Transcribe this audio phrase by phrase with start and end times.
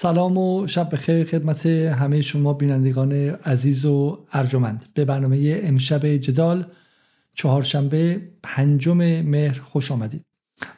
[0.00, 4.84] سلام و شب بخیر خدمت همه شما بینندگان عزیز و ارجمند.
[4.94, 6.66] به برنامه امشب جدال
[7.34, 10.24] چهارشنبه پنجم مهر خوش آمدید.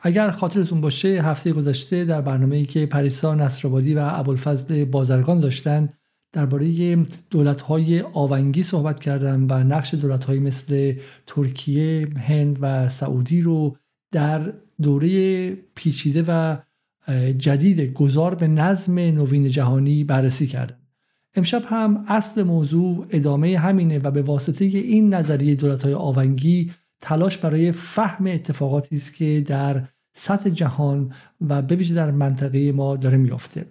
[0.02, 5.88] اگر خاطرتون باشه هفته گذشته در برنامه ای که پریسا نصرآبادی و ابوالفضل بازرگان داشتن
[6.32, 6.96] درباره
[7.30, 10.94] دولت‌های آونگی صحبت کردم و نقش دولت‌های مثل
[11.26, 13.76] ترکیه، هند و سعودی رو
[14.12, 14.52] در
[14.82, 16.56] دوره پیچیده و
[17.38, 20.76] جدید گذار به نظم نوین جهانی بررسی کردم
[21.34, 27.38] امشب هم اصل موضوع ادامه همینه و به واسطه این نظریه دولت های آونگی تلاش
[27.38, 33.66] برای فهم اتفاقاتی است که در سطح جهان و به در منطقه ما داره میافته.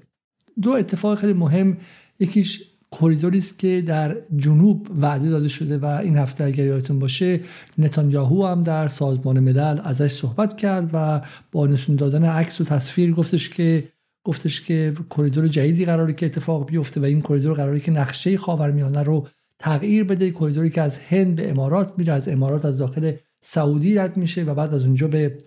[0.61, 1.77] دو اتفاق خیلی مهم
[2.19, 7.39] یکیش کریدوری است که در جنوب وعده داده شده و این هفته اگر یادتون باشه
[7.77, 11.21] نتانیاهو هم در سازمان ملل ازش صحبت کرد و
[11.51, 13.89] با نشون دادن عکس و تصویر گفتش که
[14.23, 19.03] گفتش که کریدور جدیدی قراری که اتفاق بیفته و این کریدور قراری که نقشه خاورمیانه
[19.03, 19.27] رو
[19.59, 24.17] تغییر بده کریدوری که از هند به امارات میره از امارات از داخل سعودی رد
[24.17, 25.37] میشه و بعد از اونجا به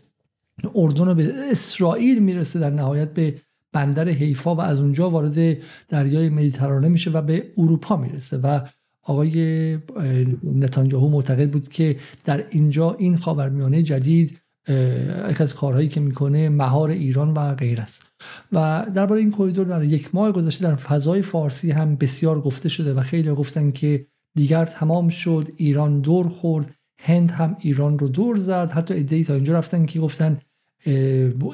[0.75, 3.35] اردن و به اسرائیل می‌رسه در نهایت به
[3.73, 8.61] بندر حیفا و از اونجا وارد دریای مدیترانه میشه و به اروپا می‌رسه و
[9.03, 9.79] آقای
[10.45, 14.39] نتانیاهو معتقد بود که در اینجا این خاورمیانه جدید
[15.31, 18.03] یک از کارهایی که می‌کنه مهار ایران و غیر است.
[18.53, 22.95] و درباره این کریدور در یک ماه گذشته در فضای فارسی هم بسیار گفته شده
[22.95, 28.39] و خیلی گفتن که دیگر تمام شد ایران دور خورد هند هم ایران رو دور
[28.39, 28.71] زد.
[28.71, 30.39] حتی ایده تا اینجا رفتن که گفتن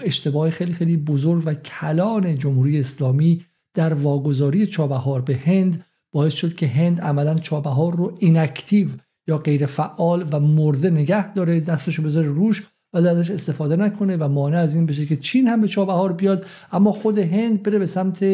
[0.05, 6.55] اشتباه خیلی خیلی بزرگ و کلان جمهوری اسلامی در واگذاری چابهار به هند باعث شد
[6.55, 8.89] که هند عملا چابهار رو اینکتیو
[9.27, 14.29] یا غیر فعال و مرده نگه داره دستشو بذاره روش و ازش استفاده نکنه و
[14.29, 16.47] مانع از این بشه که چین هم به چابهار بیاد.
[16.73, 18.27] اما خود هند بره به سمت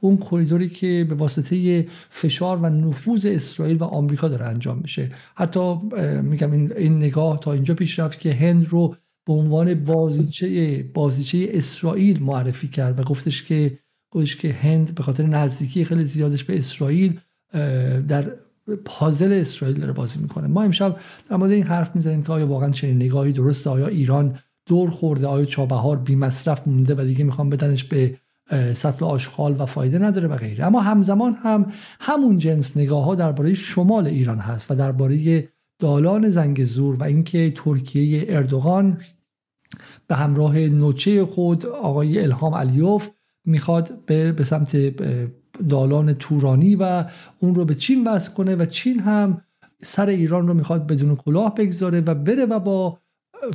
[0.00, 5.10] اون کریدوری که به واسطه فشار و نفوذ اسرائیل و آمریکا داره انجام میشه.
[5.34, 5.74] حتی
[6.22, 8.96] میگم این نگاه تا اینجا پیش رفت که هند رو
[9.26, 13.78] به عنوان بازیچه بازیچه اسرائیل معرفی کرد و گفتش که
[14.10, 17.20] گفتش که هند به خاطر نزدیکی خیلی زیادش به اسرائیل
[18.08, 18.32] در
[18.84, 20.46] پازل اسرائیل داره بازی می‌کنه.
[20.46, 20.96] ما امشب
[21.30, 25.26] در مورد این حرف می‌زنیم که آیا واقعا چنین نگاهی درسته؟ آیا ایران دور خورده؟
[25.26, 28.16] آیا چابهار بی مصرف مونده و دیگه می‌خوام بدنش به
[28.74, 30.66] سطل آشغال و فایده نداره و غیره.
[30.66, 31.66] اما همزمان هم
[32.00, 35.48] همون جنس نگاه ها درباره شمال ایران هست و درباره
[35.82, 38.98] دالان زنگ زور و اینکه ترکیه اردوغان
[40.06, 43.08] به همراه نوچه خود آقای الهام علیوف
[43.44, 44.76] می‌خواد به, به سمت
[45.68, 47.04] دالان تورانی و
[47.38, 49.42] اون رو به چین وصل کنه و چین هم
[49.82, 52.98] سر ایران رو می‌خواد بدون کلاه بگذاره و بره و با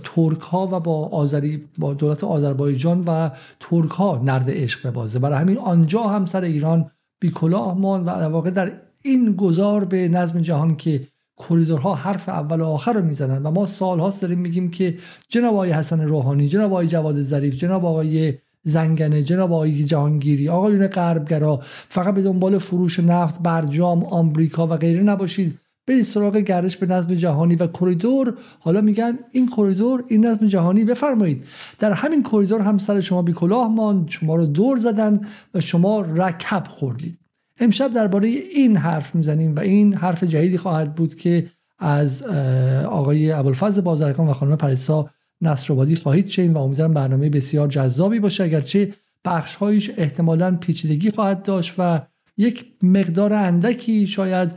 [0.03, 5.19] ترک ها و با آذری با دولت آذربایجان و ترک ها نرد عشق ببازه.
[5.19, 8.71] برای همین آنجا هم سر ایران بی کلاه مان و در واقع در
[9.03, 11.01] این گذار به نظم جهان که
[11.37, 14.97] کریدورها حرف اول و آخر رو می‌زنن و ما سالهاست داریم میگیم که
[15.29, 18.33] جناب آقای حسن روحانی جناب آقای جواد ظریف جناب آقای
[18.63, 21.59] زنگنه جناب آقای جهانگیری آقایون غربگرا
[21.89, 25.59] فقط به دنبال فروش نفت برجام آمریکا و غیره نباشید.
[25.87, 30.85] برید سراغ گردش به نظم جهانی و کریدور حالا میگن این کریدور این نظم جهانی.
[30.85, 31.43] بفرمایید.
[31.79, 34.09] در همین کریدور هم سر شما بی کلاه ماند.
[34.09, 35.19] شما رو دور زدن
[35.53, 37.19] و شما رکب خوردید.
[37.59, 41.47] امشب درباره این حرف می‌زنیم و این حرف جدیدی خواهد بود که
[41.79, 42.23] از
[42.85, 45.09] آقای ابوالفضل بازرگان و خانم پریسا
[45.41, 48.43] نصرآبادی خواهید شنید و امیدوارم برنامه بسیار جذابی باشه.
[48.43, 48.93] اگرچه
[49.25, 52.01] بخشهایش احتمالا پیچیدگی خواهد داشت و
[52.37, 54.51] یک مقدار اندکی شاید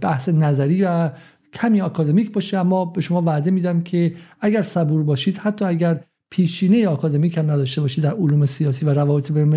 [0.00, 1.10] بحث نظری و
[1.52, 6.88] کمی آکادمیک باشه اما به شما وعده میدم که اگر صبور باشید حتی اگر پیشینه
[6.88, 9.48] آکادمیک هم نداشته باشید در علوم سیاسی و روابط بین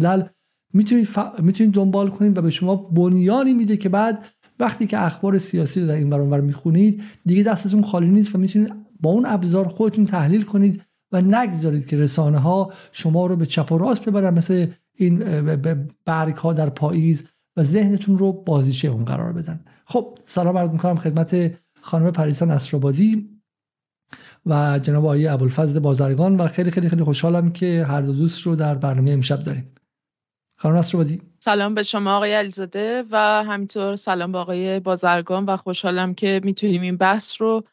[0.74, 1.08] می‌تونید,
[1.40, 4.26] می‌تونید دنبال کنید و به شما بنیانی میده که بعد
[4.60, 8.74] وقتی که اخبار سیاسی رو در این برانور می‌خونید دیگه دستتون خالی نیست و می‌تونید
[9.00, 10.82] با اون ابزار خودتون تحلیل کنید
[11.12, 15.20] و نگذارید که رسانه ها شما رو به چپ و راست ببرن مثل این
[16.06, 17.24] برگ ها در پاییز
[17.58, 19.60] و ذهنتون رو بازیچه اون قرار بدن.
[19.86, 23.30] خب سلام عرض می‌کنم خدمت خانم پریسا نصرآبادی
[24.46, 28.56] و جناب آقای ابوالفضل بازرگان و خیلی خیلی خیلی خوشحالم که هر دو دوست رو
[28.56, 29.72] در برنامه امشب داریم.
[30.62, 31.22] خانم نصرآبادی.
[31.40, 36.82] سلام به شما آقای علیزاده و همینطور سلام به آقای بازرگان و خوشحالم که می‌تونیم
[36.82, 37.64] این بحث رو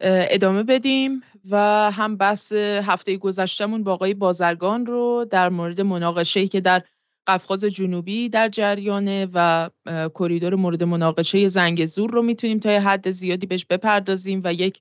[0.00, 1.56] ادامه بدیم و
[1.90, 6.82] هم بحث هفته گذشتهمون با آقای بازرگان رو در مورد مناقشه که در
[7.26, 9.70] قفقاز جنوبی در جریانه و
[10.14, 14.80] کریدور مورد مناقشه زنگ زور رو می‌تونیم تا حد زیادی بهش بپردازیم و یک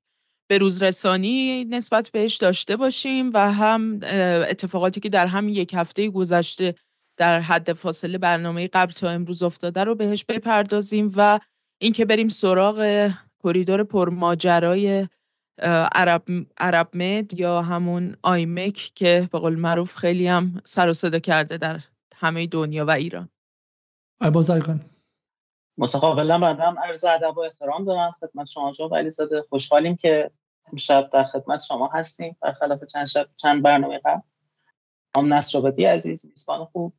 [0.51, 3.99] روز رسانی نسبت بهش داشته باشیم و هم
[4.49, 6.75] اتفاقاتی که در همین یک هفته گذشته
[7.19, 11.39] در حد فاصله برنامه قبل تا امروز افتاده رو بهش بپردازیم و
[11.81, 13.09] اینکه بریم سراغ
[13.43, 15.07] کریدور پرماجرای
[15.91, 16.23] عرب,
[16.57, 21.57] عرب مد یا همون آیمک که به قول معروف خیلی هم سر و صدا کرده
[21.57, 21.79] در
[22.15, 23.29] همه دنیا و ایران.
[24.21, 24.81] آی بازرگان.
[25.77, 30.31] متقابلا بنده هم عرض ادب و احترام دارم خدمت شما جو ولی زاده خوشحالیم که
[30.71, 32.37] امشب در خدمت شما هستیم.
[32.41, 34.21] برخلاف چند شب چند برنامه قبل.
[35.17, 36.93] هم نصر عزیز میزبان خوب.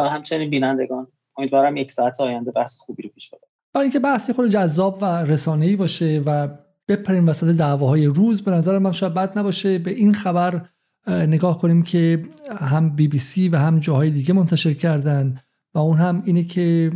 [0.00, 1.06] و همچنین بینندگان.
[1.36, 5.04] امیدوارم یک ساعت آینده بحث خوبی رو پیش ببریم برای اینکه بحثی خود جذاب و
[5.04, 6.48] رسانه‌ای باشه و
[6.88, 10.66] بپریم وسط دعواهای روز به نظر من شاید بد نباشه به این خبر
[11.06, 12.22] نگاه کنیم که
[12.60, 15.40] هم بی بی سی و هم جاهای دیگه منتشر کردن
[15.74, 16.92] و اون هم اینه که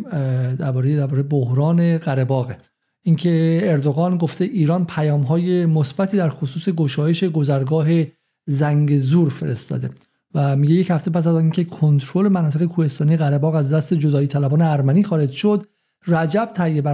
[0.58, 2.58] درباره درباره بحران قره
[3.02, 7.86] اینکه اردوغان گفته ایران پیام های مثبتی در خصوص گشایش گذرگاه
[8.46, 9.90] زنگ زور فرستاده.
[10.34, 14.62] و میگه یک هفته پس از اینکه کنترل مناطق کوهستانی قره از دست جدایی طلبان
[14.62, 15.66] ارمنی خارج شد
[16.06, 16.86] رجب طیب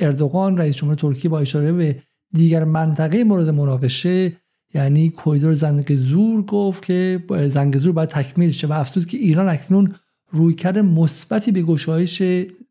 [0.00, 2.02] اردوغان رئیس جمهور ترکیه با اشاره به
[2.32, 4.32] دیگر منطقه مورد مناقشه
[4.74, 9.48] یعنی کویدور زنگ زور گفت که زنگ زور باید تکمیل شه و افزود که ایران
[9.48, 9.94] اکنون
[10.30, 12.22] رویکرد مثبتی به گشایش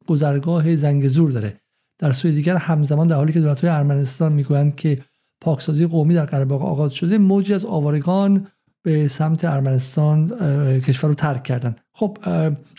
[0.07, 1.53] گذرگاه زنگ زور داره.
[1.99, 5.01] در سوی دیگر همزمان در حالی که دولت‌های ارمنستان می‌گویند که
[5.41, 8.47] پاکسازی قومی در قره آغاز شده موجی از آوارگان
[8.85, 10.29] به سمت ارمنستان
[10.79, 11.75] کشور رو ترک کردن.
[11.93, 12.17] خب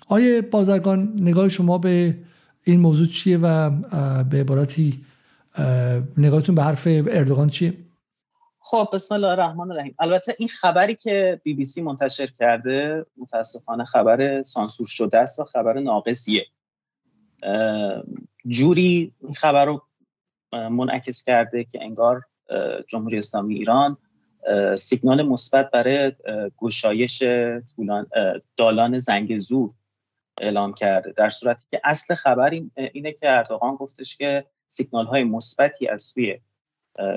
[0.08, 2.18] آیه بازرگان نگاه شما به
[2.64, 3.70] این موضوع چیه و
[4.22, 5.04] به عبارتی
[6.16, 7.74] نگاهتون به حرف اردوغان چیه؟
[8.58, 9.94] خب بسم الله الرحمن الرحیم.
[9.98, 15.44] البته این خبری که بی بی سی منتشر کرده متاسفانه خبر سانسور شده است و
[15.44, 16.46] خبر ناقصیه.
[18.46, 19.82] جوری این خبر رو
[20.52, 22.22] منعکس کرده که انگار
[22.88, 23.96] جمهوری اسلامی ایران
[24.78, 26.12] سیگنال مثبت برای
[26.56, 27.22] گشایش
[28.56, 29.70] دالان زنگ زور
[30.40, 31.12] اعلام کرده.
[31.12, 36.40] در صورتی که اصل خبر اینه که اردوغان گفتش که سیگنال های مثبتی از سوی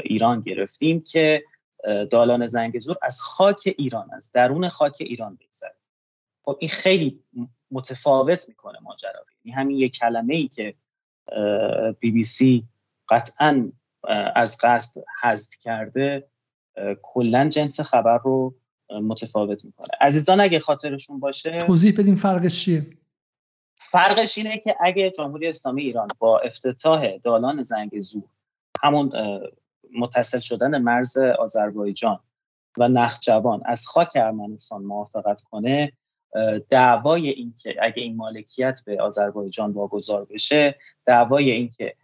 [0.03, 1.43] ایران گرفتیم که
[2.11, 5.75] دالان زنگزور از خاک ایران از درون خاک ایران بگذره.
[6.43, 7.23] خب این خیلی
[7.71, 10.75] متفاوت می‌کنه ماجرا یعنی همین یک کلمه ای که
[11.99, 12.63] بی بی سی
[13.09, 13.71] قطعا
[14.35, 16.27] از قصد حذف کرده
[17.01, 18.55] کلا جنس خبر رو
[18.89, 19.87] متفاوت می‌کنه.
[20.01, 22.87] عزیزان اگه خاطرشون باشه توضیح بدیم فرقش چیه؟
[23.75, 28.23] فرقش اینه که اگه جمهوری اسلامی ایران با افتتاح دالان زنگ زور
[28.83, 29.11] همون
[29.99, 32.19] متصل شدن مرز آذربایجان
[32.77, 35.91] و نخجوان از خاک ارمنستان موافقت کنه
[36.69, 40.75] دعوای این که اگه این مالکیت به آذربایجان واگذار بشه
[41.05, 41.95] دعوای این که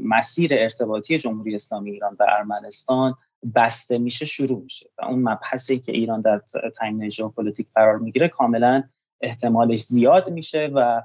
[0.00, 3.14] مسیر ارتباطی جمهوری اسلامی ایران به ارمنستان
[3.54, 4.90] بسته میشه شروع میشه.
[4.98, 6.42] و اون مبحثی که ایران در
[6.78, 8.82] تعیین ژئوپلیتیک قرار می‌گیره کاملا
[9.20, 11.02] احتمالش زیاد میشه و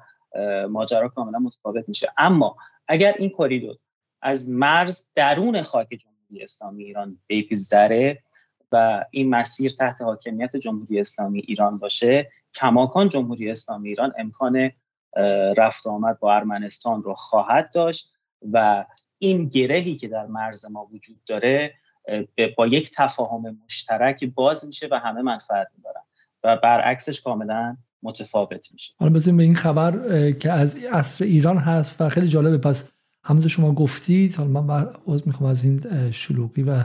[0.69, 2.07] ماجرا کاملا متفاوت میشه.
[2.17, 2.55] اما
[2.87, 3.75] اگر این کریدور
[4.21, 8.23] از مرز درون خاک جمهوری اسلامی ایران بگذره
[8.71, 14.71] و این مسیر تحت حاکمیت جمهوری اسلامی ایران باشه کماکان جمهوری اسلامی ایران امکان
[15.57, 18.13] رفت آمد با ارمنستان رو خواهد داشت
[18.51, 18.85] و
[19.17, 21.73] این گرهی که در مرز ما وجود داره
[22.57, 26.01] با یک تفاهم مشترک باز میشه و همه منفعت می‌برن.
[26.43, 28.93] و برعکسش کاملا متفاوت میشه.
[28.97, 32.57] حالا بزنیم به این خبر که از اصر ایران هست و خیلی جالبه.
[32.57, 32.89] پس
[33.23, 36.83] همونطور شما گفتید حالا من عذر می‌خوام از این شلوغی و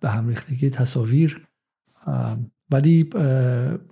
[0.00, 1.46] به هم ریختگی تصاویر.
[2.70, 3.04] ولی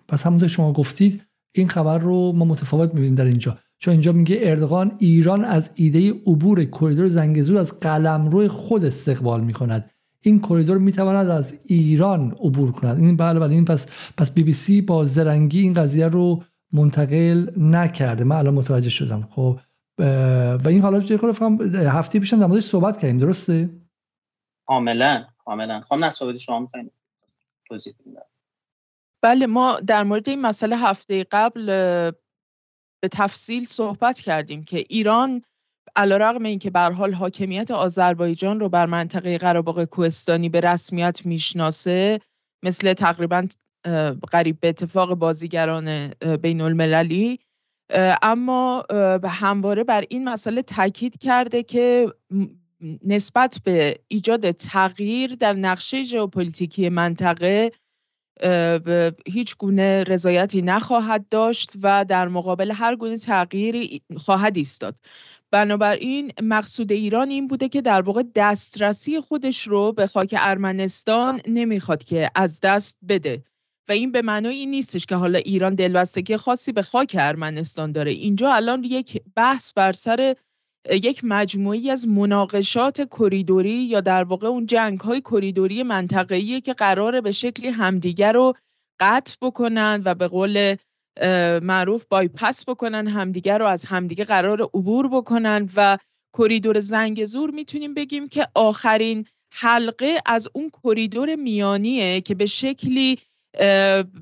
[0.09, 3.59] پس همونطور شما گفتید این خبر رو ما متفاوت می‌بینیم در اینجا.
[3.83, 9.91] چون اینجا میگه اردوغان ایران از ایده عبور کریدور زنگزور از قلمرو خود استقبال می‌کند.
[10.21, 12.99] این کریدور می‌تواند از ایران عبور کند.
[12.99, 13.55] این بله بله.
[13.55, 18.25] این پس پس بی بی سی با زرنگی این قضیه رو منتقل نکرده.
[18.25, 19.29] من الان متوجه شدم.
[19.31, 19.61] خب
[20.65, 23.19] و این حالا چه فهم هفته پیشم در موردش صحبت کردیم.
[23.19, 23.71] درسته؟
[24.67, 25.81] کاملا کاملا.
[25.81, 26.93] خب نه شما می‌کنید
[27.69, 27.95] توضیح
[29.23, 31.71] بله ما در مورد این مسئله هفته قبل
[33.01, 35.43] به تفصیل صحبت کردیم که ایران
[35.97, 42.21] علیرغم اینکه به حال حاکمیت آذربایجان رو بر منطقه قره‌باغ کوهستانی به رسمیت می‌شناسه
[42.63, 43.47] مثل تقریبا
[44.31, 47.39] قریب به اتفاق بازیگران بین المللی
[48.23, 48.85] اما
[49.25, 52.15] همواره بر این مسئله تاکید کرده که
[53.05, 57.73] نسبت به ایجاد تغییر در نقشه ژئوپلیتیکی منطقه
[59.27, 64.95] هیچ گونه رضایتی نخواهد داشت و در مقابل هر گونه تغییری خواهد ایستاد.
[65.51, 72.05] بنابراین مقصود ایران این بوده که در واقع دسترسی خودش رو به خاک ارمنستان نمی‌خواد
[72.05, 73.45] که از دست بده.
[73.89, 78.11] و این به معنای این نیستش که حالا ایران دلبستگی خاصی به خاک ارمنستان داره.
[78.11, 80.35] اینجا الان یک بحث بر سر
[80.89, 87.21] یک مجموعی از مناقشات کریدوری یا در واقع اون جنگ های کریدوری منطقه‌ای که قراره
[87.21, 88.55] به شکلی همدیگر رو
[89.01, 90.77] قطع بکنن و به قول
[91.63, 95.99] معروف بایپس بکنن همدیگر رو از همدیگه قرار عبور بکنن و
[96.39, 103.19] کریدور زنگزور می‌تونیم بگیم که آخرین حلقه از اون کریدور میانیه که به شکلی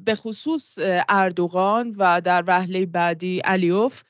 [0.04, 4.02] به خصوص اردوغان و در وهله بعدی علیوف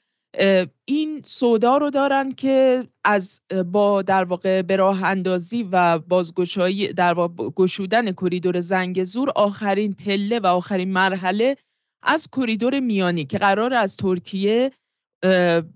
[0.84, 3.40] این سودا رو دارن که از
[3.72, 7.14] با در واقع به راه اندازی و بازگشایی در
[7.56, 11.56] گشودن کریدور زنگزور آخرین پله و آخرین مرحله
[12.02, 14.72] از کریدور میانی که قراره از ترکیه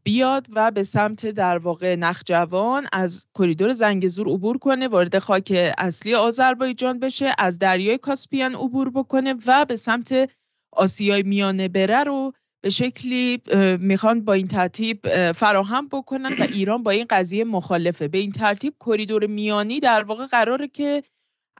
[0.02, 6.14] بیاد و به سمت در واقع نخجوان از کریدور زنگزور عبور کنه وارد خاک اصلی
[6.14, 10.30] آذربایجان بشه از دریای کاسپیان عبور بکنه و به سمت
[10.72, 12.32] آسیای میانه بره رو
[12.64, 13.42] به شکلی
[13.78, 18.08] می‌خوان با این ترتیب فراهم بکنن و ایران با این قضیه مخالفه.
[18.08, 21.02] به این ترتیب کریدور میانی در واقع قراره که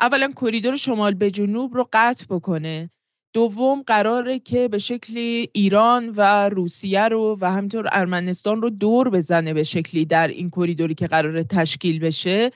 [0.00, 2.90] اولا کریدور شمال به جنوب رو قطع بکنه.
[3.34, 9.54] دوم قراره که به شکلی ایران و روسیه رو و همینطور ارمنستان رو دور بزنه
[9.54, 12.50] به شکلی در این کریدوری که قراره تشکیل بشه.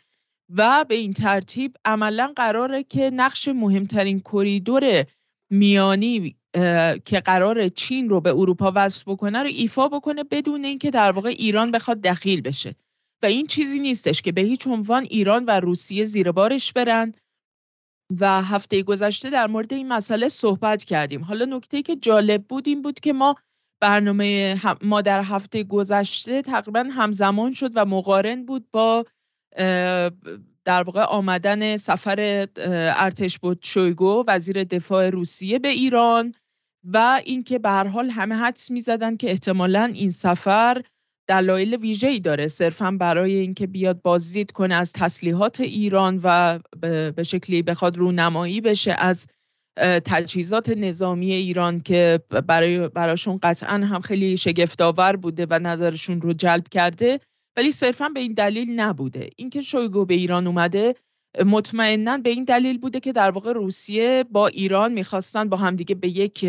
[0.56, 5.04] و به این ترتیب عملا قراره که نقش مهمترین کریدور
[5.50, 6.36] میانی
[7.04, 11.28] که قرار چین رو به اروپا وصل بکنه رو ایفا بکنه بدون اینکه در واقع
[11.28, 12.74] ایران بخواد دخیل بشه.
[13.22, 17.12] و این چیزی نیستش که به هیچ عنوان ایران و روسیه زیر بارش برن.
[18.20, 21.24] و هفته گذشته در مورد این مسئله صحبت کردیم.
[21.24, 23.36] حالا نکته که جالب بود این بود که ما
[23.80, 29.06] برنامه ما در هفته گذشته تقریبا همزمان شد و مقارن بود با
[30.64, 32.48] در واقع آمدن سفر
[32.96, 36.34] ارتش بود شویگو وزیر دفاع روسیه به ایران.
[36.92, 40.82] و اینکه به هر حال همه حدس می‌زدن که احتمالا این سفر
[41.28, 42.48] دلایل ویژه‌ای داره.
[42.48, 46.58] صرفا برای اینکه بیاد بازدید کنه از تسلیحات ایران و
[47.16, 49.26] به شکلی بخواد رونمایی بشه از
[50.04, 56.68] تجهیزات نظامی ایران که برای براشون قطعا هم خیلی شگفتآور بوده و نظرشون رو جلب
[56.68, 57.20] کرده
[57.56, 59.30] ولی صرفا به این دلیل نبوده.
[59.36, 60.94] اینکه شویگو به ایران اومده
[61.44, 66.08] مطمئنا به این دلیل بوده که در واقع روسیه با ایران می‌خواستن با همدیگه به
[66.08, 66.46] یک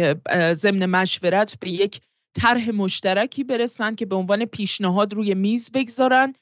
[0.53, 2.01] ضمن مشورت به یک
[2.35, 6.33] طرح مشترکی برسن که به عنوان پیشنهاد روی میز بگذارن.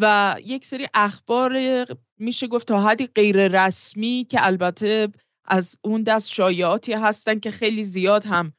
[0.00, 1.84] و یک سری اخبار
[2.18, 5.08] میشه گفت تا حدی غیر رسمی که البته
[5.44, 8.52] از اون دست شایعاتی هستن که خیلی زیاد هم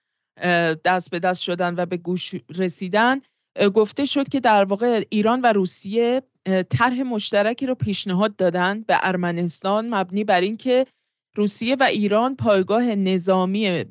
[0.86, 3.22] دست به دست شدن و به گوش رسیدن
[3.74, 6.22] گفته شد که در واقع ایران و روسیه
[6.70, 10.86] طرح مشترکی رو پیشنهاد دادن به ارمنستان مبنی بر اینکه
[11.36, 13.86] روسیه و ایران پایگاه نظامی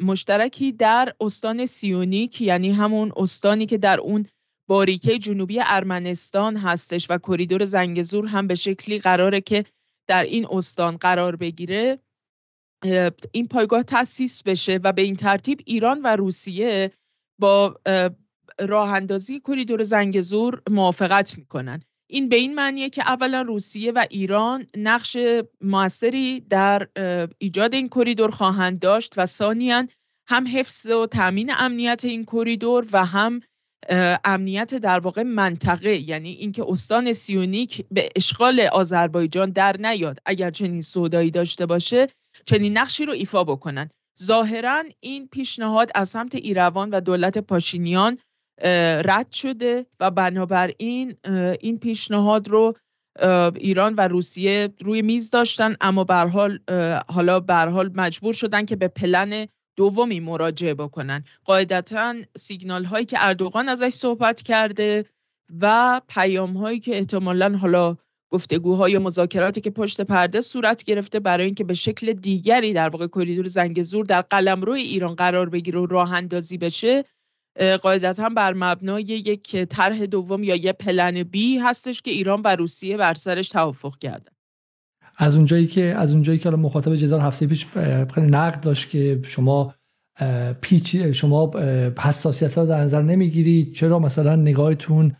[0.00, 4.26] مشترکی در استان سیونیک یعنی همون استانی که در اون
[4.68, 9.64] باریکه جنوبی ارمنستان هستش و کریدور زنگزور هم به شکلی قراره که
[10.08, 11.98] در این استان قرار بگیره
[13.32, 16.90] این پایگاه تأسیس بشه و به این ترتیب ایران و روسیه
[17.40, 17.80] با
[18.60, 21.82] راه اندازی کریدور زنگزور موافقت می‌کنن.
[22.10, 25.16] این به این معنیه که اولا روسیه و ایران نقش
[25.60, 26.88] موثری در
[27.38, 29.86] ایجاد این کریدور خواهند داشت و ثانیا
[30.28, 33.40] هم حفظ و تامین امنیت این کریدور و هم
[34.24, 40.80] امنیت در واقع منطقه یعنی اینکه استان سیونیک به اشغال آذربایجان در نیاد اگر چنین
[40.80, 42.06] سودایی داشته باشه
[42.44, 43.90] چنین نقشی رو ایفا بکنن.
[44.22, 48.18] ظاهرا این پیشنهاد از سمت ایروان و دولت پاشینیان
[49.04, 51.16] رد شده و بنابراین
[51.60, 52.76] این پیشنهاد رو
[53.54, 56.58] ایران و روسیه روی میز داشتن اما به حال
[57.08, 59.46] حالا به حال مجبور شدن که به پلن
[59.76, 61.24] دومی مراجعه بکنن.
[61.44, 65.04] قاعدتا سیگنال هایی که اردوغان ازش صحبت کرده
[65.60, 67.96] و پیام هایی که احتمالا حالا
[68.30, 73.48] گفتگوهای مذاکراتی که پشت پرده صورت گرفته برای اینکه به شکل دیگری در واقع کریدور
[73.48, 77.04] زنگزور در قلمرو ایران قرار بگیره و راه اندازی بشه
[77.82, 82.96] قاعدتا بر مبنای یک طرح دوم یا یه پلن بی هستش که ایران و روسیه
[82.96, 84.30] بر سرش توافق کردن.
[85.16, 87.66] از اونجایی که از اونجایی که مخاطب جدال هفته پیش
[88.14, 89.74] خیلی نقد داشت که شما
[90.60, 91.50] پیچ شما
[91.98, 95.16] حساسیت ها در نظر نمی‌گیرید چرا مثلا نگاهتون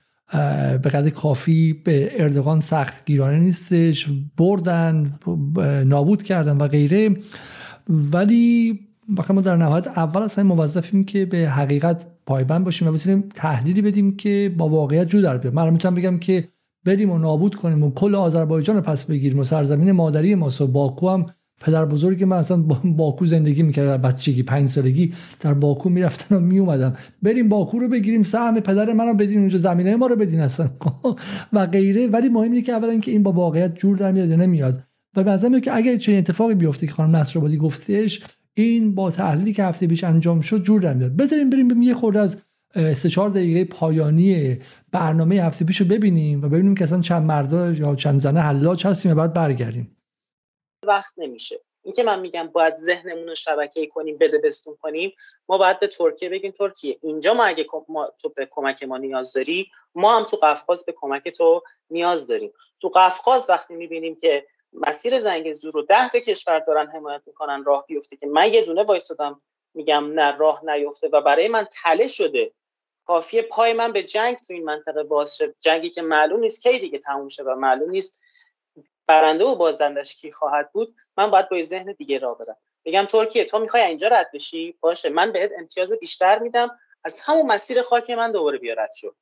[0.83, 5.19] به قدر کافی به اردوغان سخت گیرانه نیستش بردن
[5.87, 7.17] نابود کردن و غیره.
[7.89, 8.81] ولی
[9.29, 14.17] ما در نهایت اول اصلا موظفیم که به حقیقت پایبند باشیم و بتونیم تحلیلی بدیم
[14.17, 16.49] که با واقعیت جو در بیاد من می‌تونم بگم که
[16.85, 20.67] بریم و نابود کنیم و کل آذربایجان رو پس بگیریم و سرزمین مادری ما و
[20.67, 21.27] باکو هم
[21.61, 26.41] پدر بزرگ من اصلا باکو زندگی می‌کرد در بچگی پنج سالگی در باکو می‌رفتن و
[26.41, 30.41] میومدم بریم باکو رو بگیریم سهم پدر من رو بدین اونجا زمینه ما رو بدین
[30.41, 30.71] اصلا.
[31.53, 32.07] و غیره.
[32.07, 34.83] ولی مهم اینه که اولا که این با واقعیت جور در میاد یا نمیاد.
[35.17, 38.21] و به که اگر چنین اتفاقی بیفته که خانم نصرآبادی گفتش
[38.55, 41.17] این با تحلیلی که هفته پیش انجام شد جور در میاد.
[41.17, 42.43] بذاریم بریم یه خورده از
[42.95, 44.59] سه چهار دقیقه پایانی
[44.93, 48.87] برنامه هفته پیش رو ببینیم و ببینیم که اصلا چند مردا یا چند زنه حلاج
[48.87, 49.97] هستیم و بعد برگردیم.
[50.87, 51.61] وقت نمیشه.
[51.85, 55.13] اینکه من میگم باید ذهنمون رو شبکه کنیم بده بستون کنیم
[55.49, 57.67] ما باید به ترکیه بگیم ترکیه اینجا ما اگه
[58.19, 62.51] تو به کمک ما نیاز داری ما هم تو قفقاز به کمک تو نیاز داریم.
[62.81, 67.65] تو قفقاز وقتی می‌بینیم که مسیر زنگ زور رو ده تا کشور دارن حمایت می‌کنن
[67.65, 69.43] راه بیفته که من یه دونه وایستادم.
[69.75, 72.53] میگم نه راه نیفته و برای من تله شده.
[73.07, 75.55] کافیه پای من به جنگ تو این منطقه باز شه.
[75.61, 78.21] جنگی که معلوم نیست کی دیگه تموم شه و معلوم نیست
[79.07, 80.95] برنده و بازندش کی خواهد بود.
[81.17, 82.57] من باید با ذهن دیگه راه برم.
[82.85, 85.09] بگم ترکیه تو می‌خوای اینجا رد بشی؟ باشه.
[85.09, 86.79] من بهت امتیاز بیشتر میدم.
[87.05, 89.15] از همون مسیر خاک من دوباره بیا رد شو.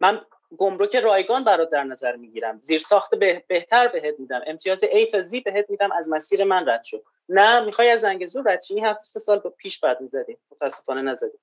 [0.00, 0.26] من
[0.56, 2.58] گمرک رایگان برات در نظر می‌گیرم.
[2.60, 3.14] زیر ساخت
[3.48, 4.42] بهتر بهت میدم.
[4.46, 5.92] امتیاز A تا Z بهت میدم.
[5.92, 7.02] از مسیر من رد شو.
[7.28, 10.38] نه می‌خوای از زنگ زور رد این هفت سه سال پیش بعد می‌زدی.
[10.50, 11.38] متاسفانه نزدی.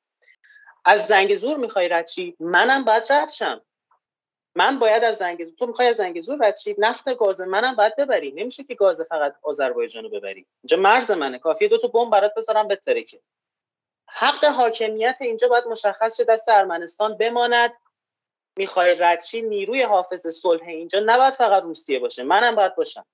[0.86, 2.10] از زنگ زور می‌خوای رد
[2.40, 3.62] منم باید رد شم.
[4.56, 7.96] من باید از زنگ زور تو می‌خوای از زنگ زور رد نفت گاز منم باید
[7.96, 8.32] ببری.
[8.32, 10.46] نمیشه که گاز فقط آذربایجان رو ببری.
[10.64, 11.40] اینجا مرز منه.
[11.40, 13.20] کافیه دو تا بمب برات بذارم بترکه.
[14.08, 16.24] حق حاکمیت اینجا باید مشخص شه.
[16.24, 17.74] دست ارمنستان بماند.
[18.58, 22.24] می‌خوای رد شی نیروی حافظ صلح اینجا نباید فقط روسیه باشه.
[22.24, 23.06] منم باید باشم.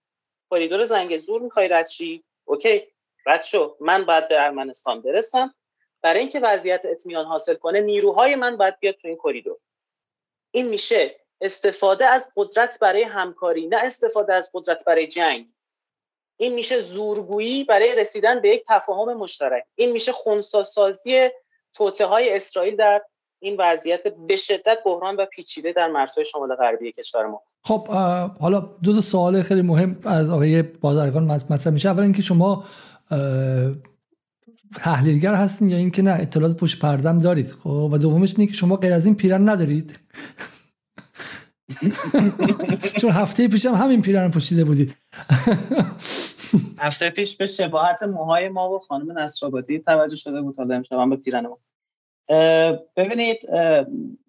[0.51, 2.87] کریدور زنگزور می‌خوای رد شی okay.
[3.25, 3.77] رد شو.
[3.79, 5.55] من باید به ارمنستان برسم.
[6.01, 9.57] برای اینکه وضعیت اطمینان حاصل کنه نیروهای من باید بیاد تو این کریدور.
[10.51, 15.47] این میشه استفاده از قدرت برای همکاری نه استفاده از قدرت برای جنگ.
[16.37, 19.65] این میشه زورگویی برای رسیدن به یک تفاهم مشترک.
[19.75, 21.29] این میشه خونساسازی
[21.73, 23.01] توته های اسرائیل در
[23.43, 27.41] این وضعیت به شدت بحران و پیچیده در مرزهای شمال غربی کشور ما.
[27.63, 27.87] خب
[28.39, 31.89] حالا دو تا سوال خیلی مهم از آقای بازرگان مطرح میشه.
[31.89, 32.63] اول اینکه شما
[34.75, 37.51] تحلیلگر هستین یا اینکه نه؟ اطلاعات پشت پردم دارید.
[37.51, 39.99] خب و دومش اینه که شما غیر از این پیرن ندارید.
[43.01, 44.95] چون هفته پیش هم همین پیرن پوشیده بودید.
[46.77, 50.57] هفته پیش به شباهت موهای ما و خانم نصرآبادی توجه شده بود.
[50.57, 51.57] حالا امشب هم به پیرن ما.
[52.95, 53.39] ببینید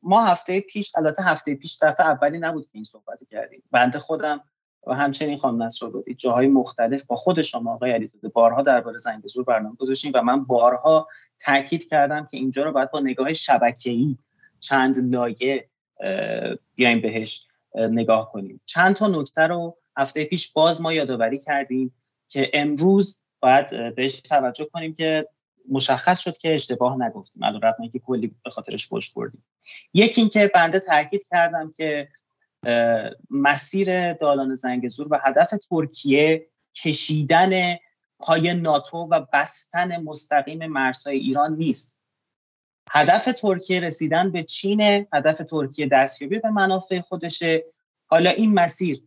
[0.02, 3.62] ما هفته پیش البته هفته پیش دفعه اولی نبود که این صحبت کردیم.
[3.70, 4.40] بنده خودم
[4.86, 9.44] و همچنین خانم نصرآبادی جاهای مختلف با خود شما آقای علیزاده بارها درباره زنگ زور
[9.44, 11.08] برنامه گذاشتیم و من بارها
[11.40, 14.16] تاکید کردم که اینجا رو باید با نگاه شبکه‌ای
[14.60, 15.68] چند لایه
[16.74, 18.60] بیایم بهش نگاه کنیم.
[18.66, 21.94] چند تا نکته رو هفته پیش باز ما یادآوری کردیم
[22.28, 25.28] که امروز باید بهش توجه کنیم که
[25.70, 29.44] مشخص شد که اشتباه نگفتیم الان رقمی که کلی به خاطرش پشت بردیم
[29.94, 32.08] یکی اینکه بنده تاکید کردم که
[33.30, 37.76] مسیر دالان زنگزور و هدف ترکیه کشیدن
[38.18, 41.98] پای ناتو و بستن مستقیم مرزهای ایران نیست.
[42.90, 47.64] هدف ترکیه رسیدن به چین هدف ترکیه دستیابی به منافع خودشه.
[48.06, 49.02] حالا این مسیر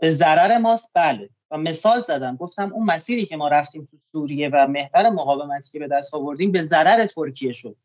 [0.00, 1.30] به ضرر ماست؟ بله.
[1.52, 2.36] و مثال زدم.
[2.36, 6.52] گفتم اون مسیری که ما رفتیم تو سوریه و محور مقاومتی که به دست آوردیم
[6.52, 7.76] به ضرر ترکیه شد.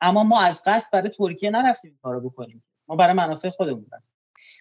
[0.00, 2.62] اما ما از قصد برای ترکیه نرفتیم کارو بکنیم.
[2.88, 4.14] ما برای منافع خودمون رفتیم.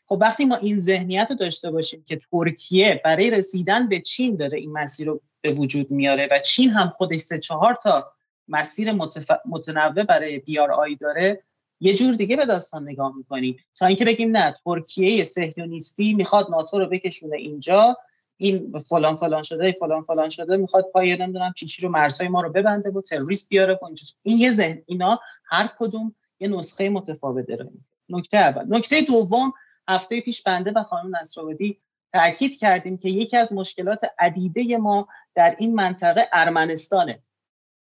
[0.05, 4.57] خب وقتی ما این ذهنیت رو داشته باشیم که ترکیه برای رسیدن به چین داره
[4.57, 8.11] این مسیر رو به وجود میاره و چین هم خودش سه چهار تا
[8.47, 9.31] مسیر متف...
[9.45, 11.43] متنوع برای بیار آی داره
[11.79, 13.57] یه جور دیگه به داستان نگاه می‌کنیم.
[13.75, 17.97] تا اینکه بگیم نه ترکیه صهیونیستی می‌خواد ناتو رو بکشونه اینجا
[18.41, 22.41] این فلان فلان شده فلان فلان شده می‌خواد پای نمی‌دونم چی چی رو مرزهای ما
[22.41, 23.89] رو ببنده و تروریست بیاره و
[24.23, 27.69] این یه ذهن اینا هر کدوم یه نسخه متفاوت داره
[28.10, 28.65] نکته اول.
[28.77, 29.54] نکته دوم
[29.88, 31.82] هفته پیش بنده و خانم نصرآبادی
[32.13, 37.23] تاکید کردیم که یکی از مشکلات عدیده ما در این منطقه ارمنستانه.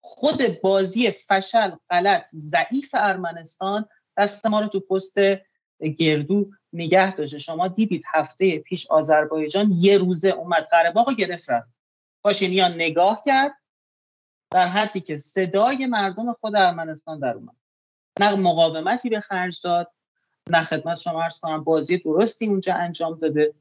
[0.00, 5.18] خود بازی فشل غلط ضعیف ارمنستان دست ما رو تو پست
[5.80, 11.72] گردو نگه داشته شما دیدید هفته پیش آذربایجان یه روزه اومد قره گرفت رفت.
[12.22, 13.52] پاشینیان نگاه کرد
[14.50, 17.56] در حدی که صدای مردم خود ارمنستان در اومد.
[18.20, 19.92] نه مقاومتی به خرج داد.
[20.50, 23.54] نه خدمت شما عرض کنم بازی درستی اونجا انجام داده.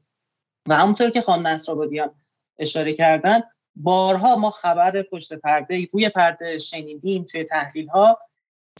[0.68, 2.14] و همونطور که خانم نصرآبادی هم
[2.58, 3.40] اشاره کردن
[3.76, 8.18] بارها ما خبر پشت پرده روی پرده شنیدیم توی تحلیل ها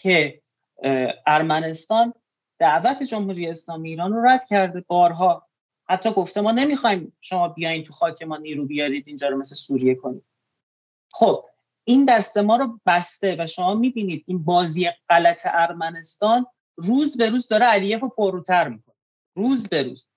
[0.00, 0.42] که
[1.26, 2.14] ارمنستان
[2.58, 5.46] دعوت جمهوری اسلامی ایران رو رد کرده بارها.
[5.88, 9.94] حتی گفته ما نمی‌خوایم شما بیاین تو خاک ما نیرو بیارید اینجا رو مثل سوریه
[9.94, 10.24] کنید.
[11.12, 11.44] خب
[11.84, 17.48] این دسته ما رو بسته و شما می‌بینید این بازی غلط ارمنستان روز به روز
[17.48, 18.94] داره علیف رو پروتر می‌کنه.
[19.36, 20.10] روز به روز.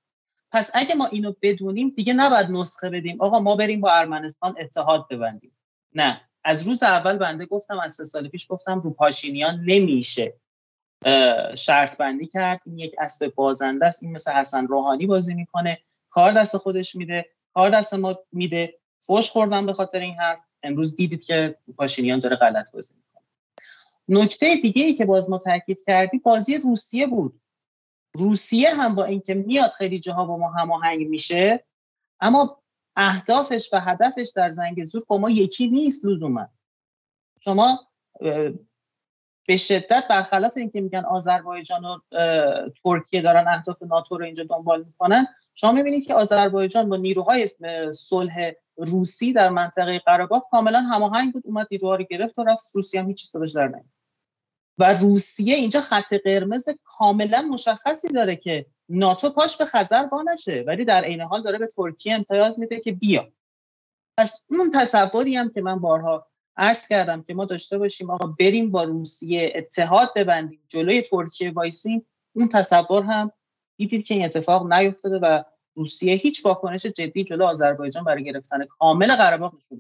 [0.52, 3.22] پس اگه ما اینو بدونیم دیگه نباید نسخه بدیم.
[3.22, 5.58] آقا ما بریم با ارمنستان اتحاد ببندیم.
[5.94, 6.22] نه.
[6.44, 10.41] از روز اول بنده گفتم از سه سال پیش گفتم رو پاشینیان نمیشه.
[11.56, 12.62] شرط بندی کرد.
[12.66, 14.04] این یک اسب بازنده است.
[14.04, 15.80] این مثل حسن روحانی بازی می‌کنه.
[16.10, 17.30] کار دست خودش میده.
[17.54, 18.80] کار دست ما میده.
[19.00, 20.40] فوش خوردم به خاطر این حرف.
[20.64, 23.24] امروز دیدید که پاشینیان داره غلط بازی می‌کنه.
[24.10, 27.42] نکته دیگه ای که باز ما تاکید کردی بازی روسیه بود.
[28.14, 31.64] روسیه هم با اینکه میاد خیلی جاها با ما هماهنگ میشه
[32.20, 32.62] اما
[32.96, 36.48] اهدافش و هدفش در زنگ زور با ما یکی نیست لزوما.
[37.40, 37.88] شما
[39.48, 41.98] به شدت برخلاف اینکه میگن آذربایجان و
[42.84, 47.50] ترکیه دارن اهداف ناتو رو اینجا دنبال می‌کنن شما می‌بینید که آذربایجان با نیروهای
[47.94, 52.76] صلح روسی در منطقه قره کاملا هماهنگ بود اومد نیروها رو گرفت و رفت.
[52.76, 53.74] روسیه هم هیچ صداش در
[54.78, 60.64] و روسیه اینجا خط قرمز کاملا مشخصی داره که ناتو پاش به خزر با نشه
[60.68, 63.28] ولی در عین حال داره به ترکیه امتیاز میده که بیا.
[64.18, 68.72] پس اون تصوری هم که من بارها عرض کردم که ما داشته باشیم آقا بریم
[68.72, 72.06] با روسیه اتحاد ببندیم جلوی ترکیه وایسیم.
[72.34, 73.32] اون تصور هم
[73.78, 75.44] دیدید که این اتفاق نیفتاده و
[75.76, 79.80] روسیه هیچ واکنش جدی جلو آذربایجان برای گرفتن کامل قره نشون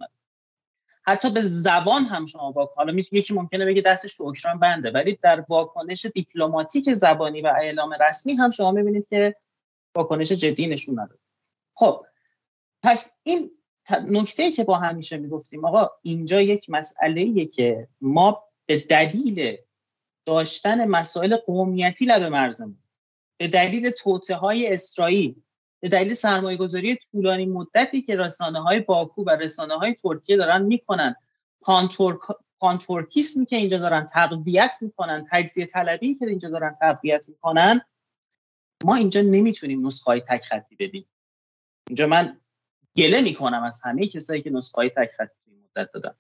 [1.04, 5.20] حتی به زبان هم شما با حالا یکی ممکنه بگه دستش تو اوکراین بنده ولی
[5.22, 9.36] در واکنش دیپلماتیک زبانی و اعلام رسمی هم شما می‌بینید که
[9.96, 11.20] واکنش جدی نشون نداد.
[11.74, 12.06] خب
[12.84, 13.52] پس این
[14.00, 19.58] نکته که با همیشه می‌گفتیم آقا اینجا یک مسئله که ما به دلیل
[20.26, 22.78] داشتن مسائل قومیتی لب مرزمون
[23.38, 25.36] به دلیل توته های اسرائیل
[25.80, 30.62] به دلیل سرمایه گذاری طولانی مدتی که رسانه های باکو و رسانه های ترکیه دارن
[30.62, 31.16] می‌کنن
[32.60, 37.82] پانتورکیسمی که اینجا دارن تقویت می‌کنن تجزیه طلبی که اینجا دارن تقویت می‌کنن
[38.84, 41.10] ما اینجا نمی‌تونیم نسخه های تک خطی بدیم.
[41.90, 42.42] اینجا من
[42.98, 46.16] گله می‌کنم از همه کسایی که نسخه های تک خطی مدت دادن.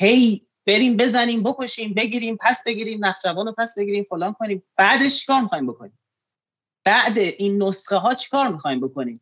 [0.00, 4.62] هی بریم بزنیم بکشیم بگیریم پس بگیریم نخجوان رو پس بگیریم فلان کنیم.
[4.76, 5.98] بعدش کار می‌خوایم بکنیم؟
[6.84, 9.20] بعد این نسخه ها چیکار می‌خوایم بکنیم؟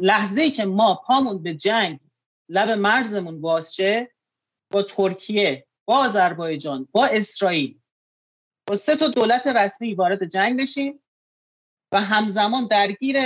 [0.00, 2.00] لحظه ای که ما پامون به جنگ
[2.48, 4.10] لب مرزمون بازشه
[4.72, 7.80] با ترکیه با آذربایجان با اسرائیل
[8.66, 11.00] با سه تا دولت رسمی وارد جنگ بشیم
[11.92, 13.16] و همزمان درگیر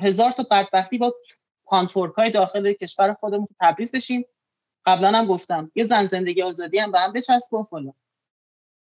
[0.00, 1.14] هزار تا بدبختی با
[1.66, 4.24] پانتورک های داخل کشور خودمون تبریز بشیم.
[4.86, 7.94] قبلا هم گفتم یه زن زندگی آزادی هم به هم بچسب و فلان.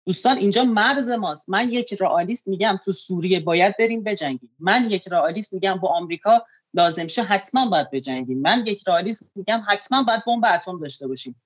[0.06, 1.50] دوستان اینجا مرز ماست.
[1.50, 4.56] من یک رئالیست میگم تو سوریه باید بریم بجنگیم.
[4.60, 8.42] من یک رئالیست میگم با آمریکا لازم شه حتما باید بجنگیم.
[8.42, 11.42] من یک رئالیست میگم حتما باید بمب اتم داشته باشیم.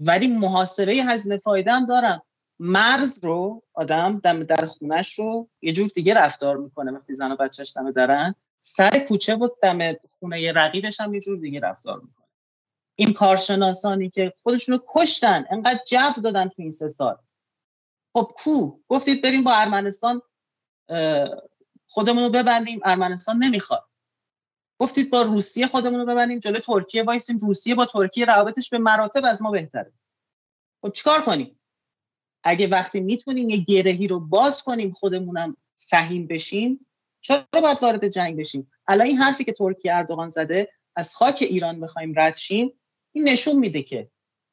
[0.00, 2.22] ولی محاسبه هزینه فایده هم دارم.
[2.58, 7.36] مرز رو آدم دم در خونش رو یه جور دیگه رفتار می‌کنه وقتی زن و
[7.36, 8.34] بچهش دم درن.
[8.60, 9.92] سر کوچه و دم
[10.26, 12.26] خونه رقیبش هم یه جور دیگه رفتار می‌کنه.
[12.94, 17.16] این کارشناسانی که خودشونو کشتن انقدر جو دادن تو این سه سال.
[18.12, 20.22] خب کو؟ گفتید بریم با ارمنستان
[21.86, 22.80] خودمون رو ببندیم.
[22.84, 23.84] ارمنستان نمی‌خواد.
[24.78, 26.38] گفتید با روسیه خودمون رو ببندیم.
[26.38, 27.38] جلو ترکیه وایسیم.
[27.38, 29.92] روسیه با ترکیه روابطش به مراتب از ما بهتره.
[30.82, 31.60] خب چیکار کنیم؟
[32.44, 36.86] اگه وقتی می‌تونیم یه گرهی رو باز کنیم خودمونم سهیم بشیم
[37.26, 41.80] چرا باید وارد جنگ بشیم؟ الان این حرفی که ترکیه اردوغان زده از خاک ایران
[41.80, 42.72] بخوایم رد شیم
[43.12, 44.10] این نشون میده که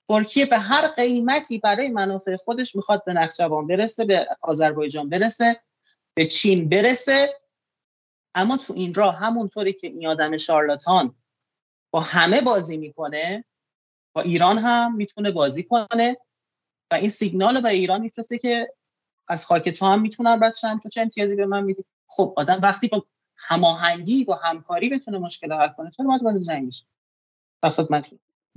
[0.08, 5.62] ترکیه به هر قیمتی برای منافع خودش می‌خواد به نخجوان برسه به آذربایجان برسه
[6.14, 7.30] به چین برسه.
[8.36, 11.16] اما تو این راه همونطوری که این آدم شارلاتان
[11.92, 13.46] با همه بازی می‌کنه
[14.14, 16.18] با ایران هم می‌تونه بازی کنه
[16.92, 18.74] و این سیگنال به ایران میفرسته که
[19.28, 22.60] از خاک تو هم می‌تونم رد شم تو چه امتیازی به من میدی؟ خب آدم
[22.64, 23.06] وقتی با
[23.38, 26.86] هماهنگی با همکاری بتونه مشکل حل کنه چرا باید وارد جنگ بشه؟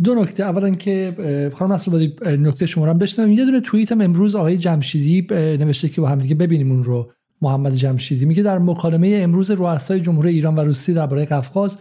[0.05, 0.43] دو نکته.
[0.43, 3.39] اولا که خانم اسرابادی نکته شما رو بشنویم.
[3.39, 7.13] یه دونه توییت هم امروز آقای جمشیدی نوشته که با هم دیگه ببینیم اون رو.
[7.43, 11.79] محمد جمشیدی میگه در مکالمه امروز رؤسای جمهوری ایران و روسیه درباره قفقاز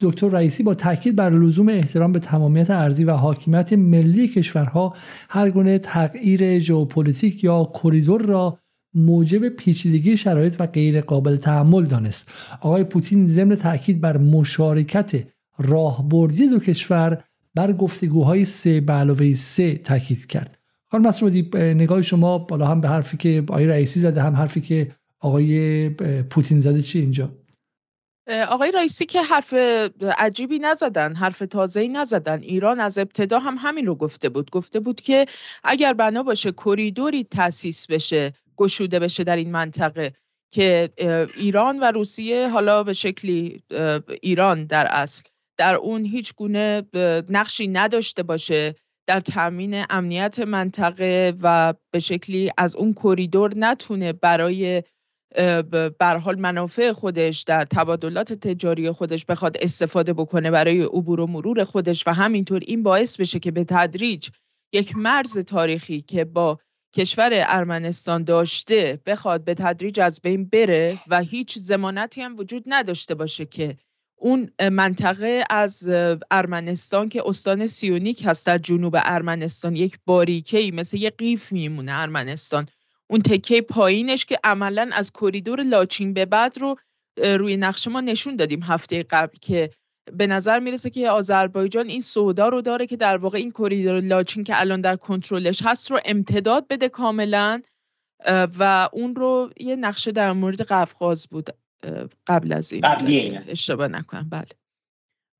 [0.00, 4.94] دکتر رئیسی با تاکید بر لزوم احترام به تمامیت ارضی و حاکمیت ملی کشورها
[5.28, 8.58] هر گونه تغییر ژئوپلیتیک یا کریدور را
[8.96, 12.30] موجب پیچیدگی شرایط و غیر قابل تحمل دانست.
[12.60, 15.24] آقای پوتین ضمن تاکید بر مشارکت
[15.58, 20.58] راهبردی دو کشور بر گفتگوهای سه به علاوه سه تاکید کرد.
[20.90, 24.90] خانم مسعودی نگاه شما بالا هم به حرفی که آقای رئیسی زده هم حرفی که
[25.20, 25.88] آقای
[26.30, 27.32] پوتین زده چی اینجا؟
[28.48, 29.54] آقای رئیسی که حرف
[30.18, 32.42] عجیبی نزدن حرف تازه‌ای نزدن.
[32.42, 34.50] ایران از ابتدا هم همین رو گفته بود.
[34.50, 35.26] گفته بود که
[35.64, 40.12] اگر بنا باشه کریدوری تأسیس بشه گشوده بشه در این منطقه
[40.50, 40.90] که
[41.36, 43.62] ایران و روسیه حالا به شکلی
[44.22, 45.22] ایران در اصل
[45.58, 46.82] در اون هیچ گونه
[47.28, 48.74] نقشی نداشته باشه
[49.06, 54.82] در تامین امنیت منطقه و به شکلی از اون کریدور نتونه برای
[55.98, 61.64] بر حال منافع خودش در تبادلات تجاری خودش بخواد استفاده بکنه برای عبور و مرور
[61.64, 64.28] خودش و همینطور این باعث بشه که به تدریج
[64.72, 66.58] یک مرز تاریخی که با
[66.96, 73.14] کشور ارمنستان داشته بخواد به تدریج از بین بره و هیچ زمانتی هم وجود نداشته
[73.14, 73.76] باشه که
[74.16, 75.88] اون منطقه از
[76.30, 82.68] ارمنستان که استان سیونیک هست در جنوب ارمنستان یک باریکه مثل یک قیف میمونه ارمنستان.
[83.10, 86.76] اون تکه پایینش که عملا از کریدور لاچین به بعد رو
[87.16, 89.70] روی نقشه ما نشون دادیم هفته قبل که
[90.12, 94.44] به نظر می‌رسه که آذربایجان این سودا رو داره که در واقع این کریدور لاچین
[94.44, 97.62] که الان در کنترلش هست رو امتداد بده کاملا
[98.58, 101.50] و اون رو یه نقشه در مورد قفقاز بود
[102.26, 102.84] قبل از این.
[103.48, 104.48] اشتباه نکنم بله.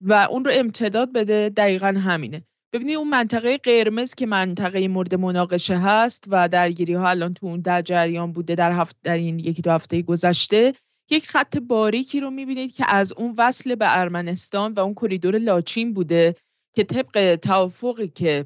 [0.00, 2.42] و اون رو امتداد بده دقیقا همینه.
[2.72, 7.60] ببینید اون منطقه قرمز که منطقه مورد مناقشه هست و درگیری ها الان تو اون
[7.60, 10.74] در جریان بوده در, هفت در این یکی دو هفته گذشته
[11.10, 15.94] یک خط باریکی رو می‌بینید که از اون وصل به ارمنستان و اون کریدور لاچین
[15.94, 16.34] بوده
[16.74, 18.44] که طبق توافقی که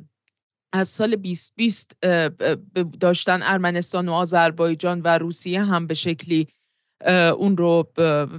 [0.73, 1.97] از سال 2020
[3.01, 6.49] داشتن ارمنستان و آذربایجان و روسیه هم به شکلی
[7.39, 7.93] اون رو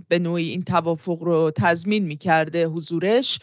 [0.09, 3.39] به نوعی این توافق رو تضمین می‌کرده حضورش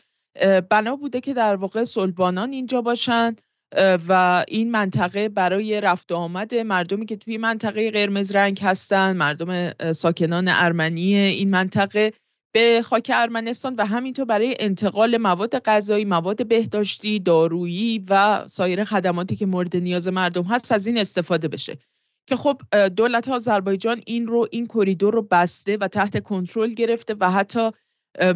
[0.70, 3.36] بنا بوده که در واقع سلبانان اینجا باشن
[4.09, 10.48] و این منطقه برای رفت آمد مردمی که توی منطقه قرمز رنگ هستن مردم ساکنان
[10.48, 12.12] ارمنی این منطقه
[12.54, 19.37] به خاک ارمنستان و همینطور برای انتقال مواد غذایی، مواد بهداشتی، دارویی و سایر خدماتی
[19.37, 21.78] که مورد نیاز مردم هست از این استفاده بشه.
[22.28, 22.61] که خب
[22.96, 27.70] دولت آذربایجان این رو این کریدور رو بسته و تحت کنترل گرفته و حتی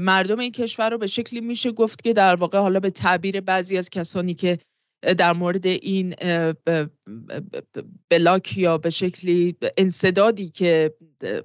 [0.01, 3.79] مردم این کشور رو به شکلی میشه گفت که در واقع حالا به تعبیر بعضی
[3.79, 4.59] از کسانی که
[5.03, 6.15] در مورد این
[8.11, 10.95] بلاک یا به شکلی انسدادی که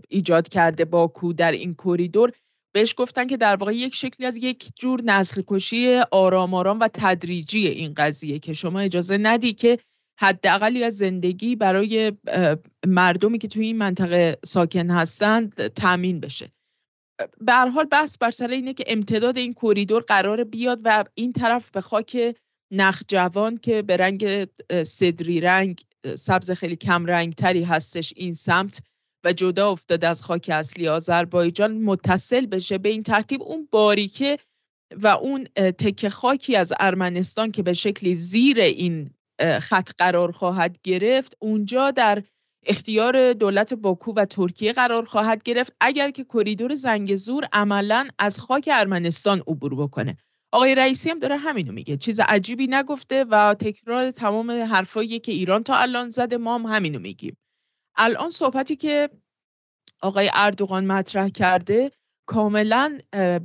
[0.09, 2.31] ایجاد کرده باکو در این کریدور
[2.73, 6.89] بهش گفتن که در واقع یک شکلی از یک جور نسل کشی آرام آرام و
[6.93, 9.79] تدریجی این قضیه که شما اجازه ندی که
[10.19, 12.11] حداقلی از زندگی برای
[12.87, 16.51] مردمی که توی این منطقه ساکن هستند تامین بشه.
[17.41, 21.33] به هر حال بحث بر سر اینه که امتداد این کوریدور قرار بیاد و این
[21.33, 22.35] طرف به خاک
[22.71, 24.47] نخجوان که به رنگ
[24.83, 25.81] صدری رنگ
[26.15, 28.81] سبز خیلی کم رنگ تری هستش این سمت
[29.25, 34.37] و جدا افتاده از خاک اصلی آذربایجان متصل بشه به این ترتیب اون باریکه
[35.03, 39.09] و اون تکه خاکی از ارمنستان که به شکلی زیر این
[39.61, 42.23] خط قرار خواهد گرفت اونجا در
[42.65, 45.75] اختیار دولت باکو و ترکیه قرار خواهد گرفت.
[45.81, 46.73] اگر که کریدور
[47.15, 50.17] زور عملا از خاک ارمنستان عبور بکنه.
[50.51, 51.97] آقای رئیسی هم داره همینو میگه.
[51.97, 56.99] چیز عجیبی نگفته و تکرار تمام حرفایی که ایران تا الان زده ما هم همینو
[56.99, 57.37] میگیم.
[57.95, 59.09] الان صحبتی که
[60.01, 61.91] آقای اردوغان مطرح کرده
[62.25, 62.97] کاملا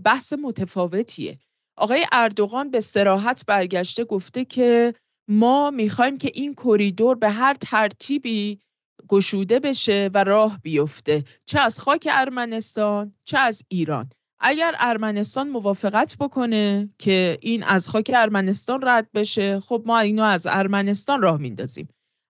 [0.04, 1.38] بحث متفاوتیه.
[1.76, 4.94] آقای اردوغان به سراحت برگشته گفته که
[5.28, 8.60] ما می‌خوایم که این کریدور به هر ترتیبی
[9.08, 11.24] گشوده بشه و راه بیفته.
[11.46, 14.10] چه از خاک ارمنستان چه از ایران.
[14.42, 20.46] اگر ارمنستان موافقت بکنه که این از خاک ارمنستان رد بشه خب ما اینو از
[20.50, 21.88] ارمنستان راه میندازیم.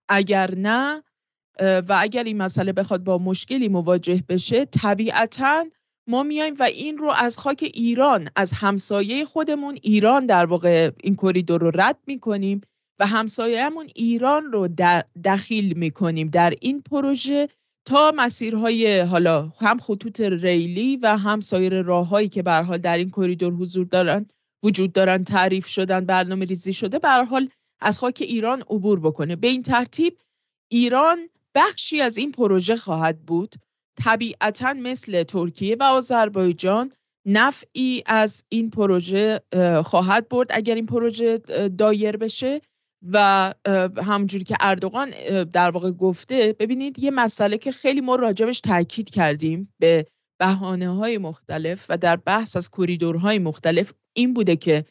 [0.08, 1.02] اگر نه
[1.60, 5.64] و اگر این مسئله بخواد با مشکلی مواجه بشه طبیعتا
[6.06, 11.16] ما میایم و این رو از خاک ایران از همسایه خودمون ایران در واقع این
[11.16, 12.60] کریدور رو رد می‌کنیم
[12.98, 14.68] و همسایهمون ایران رو
[15.24, 17.48] دخیل می‌کنیم در این پروژه
[17.84, 23.10] تا مسیرهای حالا هم خطوط ریلی و هم سایر راههایی که به حال در این
[23.10, 24.26] کریدور حضور دارن
[24.62, 27.48] وجود دارن تعریف شدن برنامه ریزی شده به حال
[27.80, 29.36] از خاک ایران عبور بکنه.
[29.36, 30.18] به این ترتیب
[30.68, 33.54] ایران بخشی از این پروژه خواهد بود.
[33.96, 36.92] طبیعتا مثل ترکیه و آذربایجان
[37.26, 39.40] نفعی از این پروژه
[39.84, 40.48] خواهد برد.
[40.50, 41.38] اگر این پروژه
[41.78, 42.60] دایر بشه
[43.12, 43.54] و
[43.96, 45.10] همونجوری که اردوغان
[45.44, 50.06] در واقع گفته ببینید یه مسئله که خیلی ما راجبش تاکید کردیم به
[50.40, 54.84] بحانه های مختلف و در بحث از کریدورهای مختلف این بوده که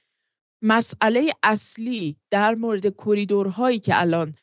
[0.63, 4.35] مسئله اصلی در مورد کریدورهایی که الان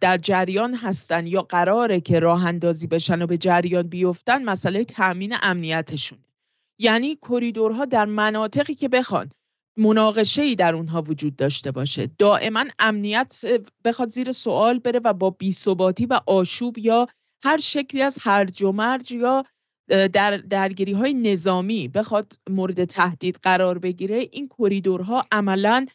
[0.00, 5.34] در جریان هستن یا قراره که راه اندازی بشن و به جریان بیفتن مسئله تأمین
[5.42, 6.18] امنیتشون
[6.78, 9.30] یعنی کریدورها در مناطقی که بخوان
[9.76, 12.10] مناقشه ای در اونها وجود داشته باشه.
[12.18, 13.40] دائما امنیت
[13.84, 17.06] بخواد زیر سوال بره و با بیثباتی و آشوب یا
[17.44, 19.44] هر شکلی از هرج و مرج یا
[19.88, 25.86] در درگیری های نظامی بخواد مورد تهدید قرار بگیره این کریدورها عملا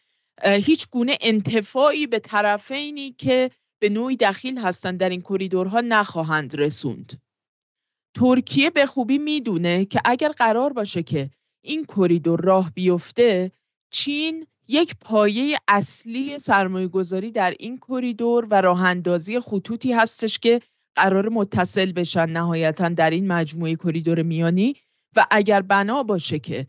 [0.43, 7.21] هیچ گونه انتفاعی به طرفینی که به نوعی دخیل هستند در این کریدورها نخواهند رسوند.
[8.15, 11.29] ترکیه به خوبی می‌دونه که اگر قرار باشه که
[11.63, 13.51] این کریدور راه بیفته
[13.91, 20.61] چین یک پایه اصلی سرمایه گذاری در این کریدور و راه اندازی خطوطی هستش که
[20.95, 24.75] قرار متصل بشن نهایتا در این مجموعه کریدور میانی
[25.15, 26.67] و اگر بنا باشه که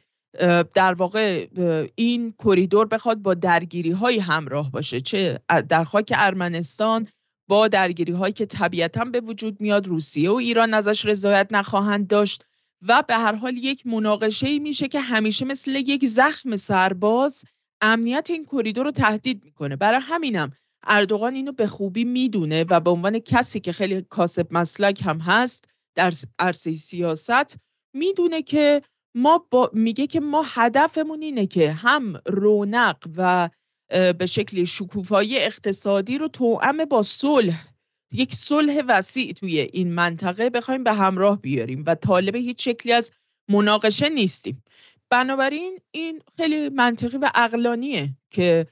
[0.75, 1.47] در واقع
[1.95, 7.09] این کریدور بخواد با درگیری های همراه باشه چه در خاک ارمنستان
[7.49, 12.45] با درگیری هایی که طبیعتا به وجود میاد روسیه و ایران ازش رضایت نخواهند داشت
[12.89, 17.45] و به هر حال یک مناقشه ای میشه که همیشه مثل یک زخم سرباز
[17.81, 19.77] امنیت این کریدور رو تهدید می‌کنه.
[19.77, 25.03] برای همینم اردوغان اینو به خوبی می‌دونه و به عنوان کسی که خیلی کاسب مسلک
[25.05, 25.65] هم هست
[25.95, 27.57] در عرصه سیاست
[27.95, 28.83] می‌دونه که
[29.15, 33.51] ما با میگه که ما هدفمون اینه که هم رونق و
[33.89, 37.72] به شکل شکوفایی اقتصادی رو توأم با صلح
[38.13, 43.13] یک صلح وسیع توی این منطقه بخوایم به همراه بیاریم و طالب هیچ شکلی از
[43.49, 44.63] مناقشه نیستیم.
[45.11, 48.67] بنابراین این خیلی منطقی و اقلانیه که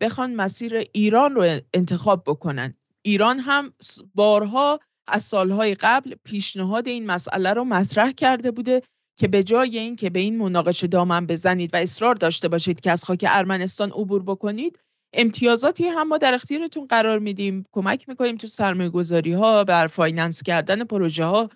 [0.00, 2.74] بخوان مسیر ایران رو انتخاب بکنن.
[3.02, 3.72] ایران هم
[4.14, 8.82] بارها از سالهای قبل پیشنهاد این مسئله رو مطرح کرده بوده
[9.18, 12.90] که به جای این که به این مناقشه دامن بزنید و اصرار داشته باشید که
[12.90, 14.78] از خاک ارمنستان عبور بکنید
[15.12, 17.64] امتیازاتی هم ما در اختیارتون قرار میدیم.
[17.72, 21.50] کمک می‌کنیم تو سرمایه گذاری ها بر finance کردن پروژه ها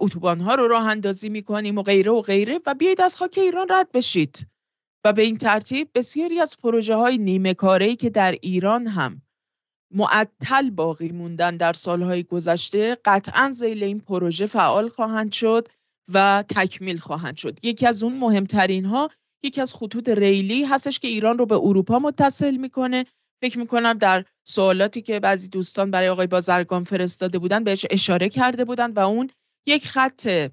[0.00, 3.66] اتوبان ها رو راه اندازی می‌کنیم و غیره و غیره و بیایید از خاک ایران
[3.70, 4.46] رد بشید.
[5.04, 9.22] و به این ترتیب بسیاری از پروژه های نیمه کاری که در ایران هم
[9.94, 15.68] معطل باقی موندن در سالهای گذشته قطعا زیل این پروژه فعال خواهند شد
[16.12, 17.64] و تکمیل خواهند شد.
[17.64, 19.10] یکی از اون مهمترین ها
[19.42, 23.06] یکی از خطوط ریلی هستش که ایران رو به اروپا متصل می‌کنه.
[23.42, 28.64] فکر می‌کنم در سوالاتی که بعضی دوستان برای آقای بازرگان فرستاده بودن بهش اشاره کرده
[28.64, 29.30] بودن و اون
[29.66, 30.50] یک خط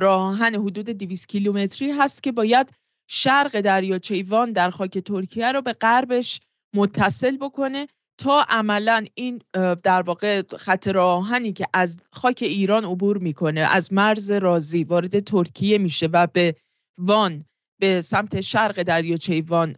[0.00, 2.70] راهن حدود 200 کیلومتری هست که باید
[3.08, 6.40] شرق دریاچه ایوان در خاک ترکیه رو به غربش
[6.76, 7.86] متصل بکنه
[8.18, 9.42] تا عملا این
[9.82, 15.78] در واقع خط راهنی که از خاک ایران عبور می‌کنه از مرز رازی وارد ترکیه
[15.78, 16.56] میشه و به
[16.98, 17.44] وان
[17.80, 19.76] به سمت شرق دریاچه وان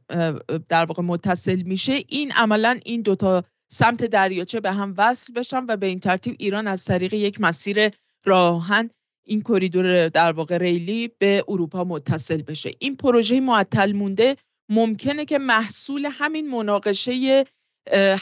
[0.69, 2.05] در واقع متصل میشه.
[2.09, 6.67] این عملا این دوتا سمت دریاچه به هم وصل بشن و به این ترتیب ایران
[6.67, 7.91] از طریق یک مسیر
[8.25, 8.91] راهن
[9.25, 12.71] این کریدور در واقع ریلی به اروپا متصل بشه.
[12.79, 14.37] این پروژه معطل مونده.
[14.69, 17.45] ممکنه که محصول همین مناقشه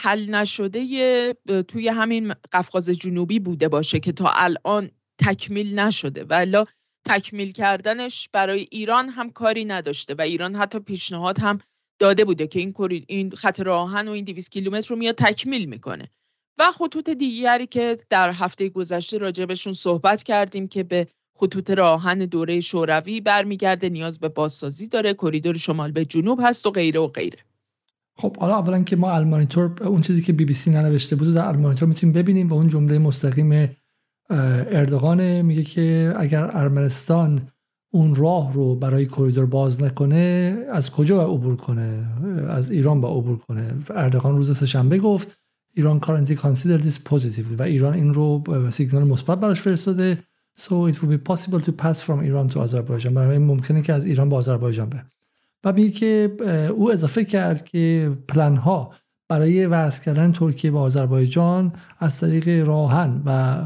[0.01, 1.33] حل نشده
[1.67, 6.23] توی همین قفقاز جنوبی بوده باشه که تا الان تکمیل نشده.
[6.23, 6.63] ولی
[7.05, 11.57] تکمیل کردنش برای ایران هم کاری نداشته و ایران حتی پیشنهاد هم
[11.99, 12.73] داده بوده که این
[13.07, 16.09] این خط راهن و این 200 کیلومتر رو میاد تکمیل می‌کنه.
[16.59, 22.59] و خطوط دیگری که در هفته گذشته راجبشون صحبت کردیم که به خطوط راهن دوره
[22.59, 27.39] شوروی برمیگرده نیاز به بازسازی داره کریدور شمال به جنوب هست و غیره و غیره.
[28.17, 31.47] خب حالا اولا که ما المانیتور اون چیزی که بی بی سی ننوشته بود در
[31.47, 33.77] المانیتور می‌تونیم ببینیم و اون جمله مستقیم
[34.31, 37.41] اردوغان میگه که اگر ارمنستان
[37.93, 42.05] اون راه رو برای کریدور باز نکنه از کجا عبور کنه؟
[42.49, 45.37] از ایران با عبور کنه؟ اردوغان روز سهشنبه گفت
[45.75, 50.17] ایران currently consider this positively و ایران این رو سیگنال مثبت براش فرستاده.
[50.59, 53.13] So it will be possible to pass from Iran to Azerbaijan.
[53.13, 55.05] برای ممکنه که از ایران به آذربایجان بره.
[55.63, 56.37] و میگه که
[56.75, 58.93] او اضافه کرد که پلن ها
[59.31, 63.61] برای وصل کردن ترکیه به آذربایجان از طریق راهن و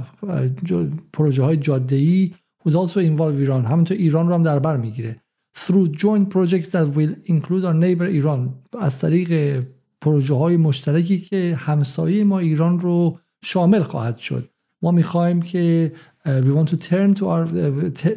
[1.14, 2.34] پروژه های جاده ای
[2.66, 5.22] would also involve ایران همونطور ایران رو هم در بر می‌گیره.
[5.58, 9.64] Through joint projects that will include our neighbor ایران از طریق
[10.02, 14.50] پروژه های مشترکی که همسایه ما ایران رو شامل خواهد شد.
[14.82, 15.92] ما می‌خواهیم که
[16.26, 17.46] we want to turn to our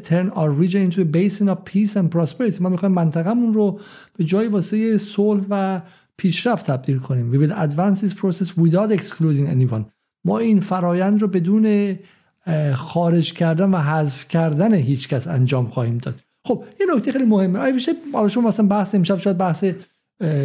[0.09, 2.61] turn our region into a basin of peace and prosperity.
[2.61, 3.81] ما می‌خوایم منطقهمون رو
[4.17, 5.81] به جای واسه صلح و
[6.19, 7.33] پیشرفت تبدیل کنیم.
[7.33, 9.85] We will advance this process without excluding anyone.
[10.25, 11.97] ما این فرایند رو بدون
[12.75, 16.15] خارج کردن و حذف کردن هیچ کس انجام خواهیم داد.
[16.45, 17.59] خب یه نکته خیلی مهمه.
[17.59, 19.65] آیا میشه؟ حالا شما مثلا بحث امشب شاید بحث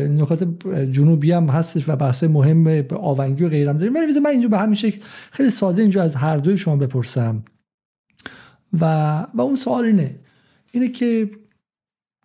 [0.10, 0.44] نکات
[0.92, 3.94] جنوبی هم هستش و بحث مهم به آونگی و غیرم داریم.
[3.94, 5.02] ولی من اینجا به همین شکل
[5.32, 7.44] خیلی ساده اینجا از هر دوی شما بپرسم.
[8.82, 8.86] و
[9.34, 10.16] و اون سوال اینه
[10.72, 11.32] اینه که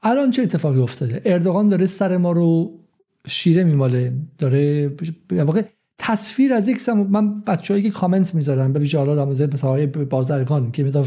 [0.03, 2.78] الان چه اتفاقی افتاده؟ اردوغان داره سر ما رو
[3.29, 4.13] شیره میماله.
[4.39, 4.93] داره
[5.31, 5.63] واقع
[5.99, 6.99] تصویر از یک سم...
[6.99, 11.05] من بچه‌ای که کامنت می‌ذارن به ویژه حالا مورد مثلا بازرگان که مثلا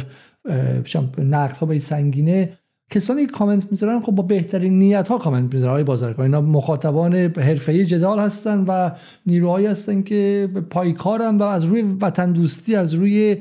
[1.17, 2.57] نقد ها به سنگینه.
[2.91, 5.73] کسانی که کامنت می‌ذارن خب با بهترین نیت ها کامنت می‌ذارن.
[5.73, 8.91] های بازرگان اینا مخاطبان حرفه‌ای جدال هستن و
[9.25, 13.37] نیروهایی هستن که پایکارن و از روی وطن دوستی از روی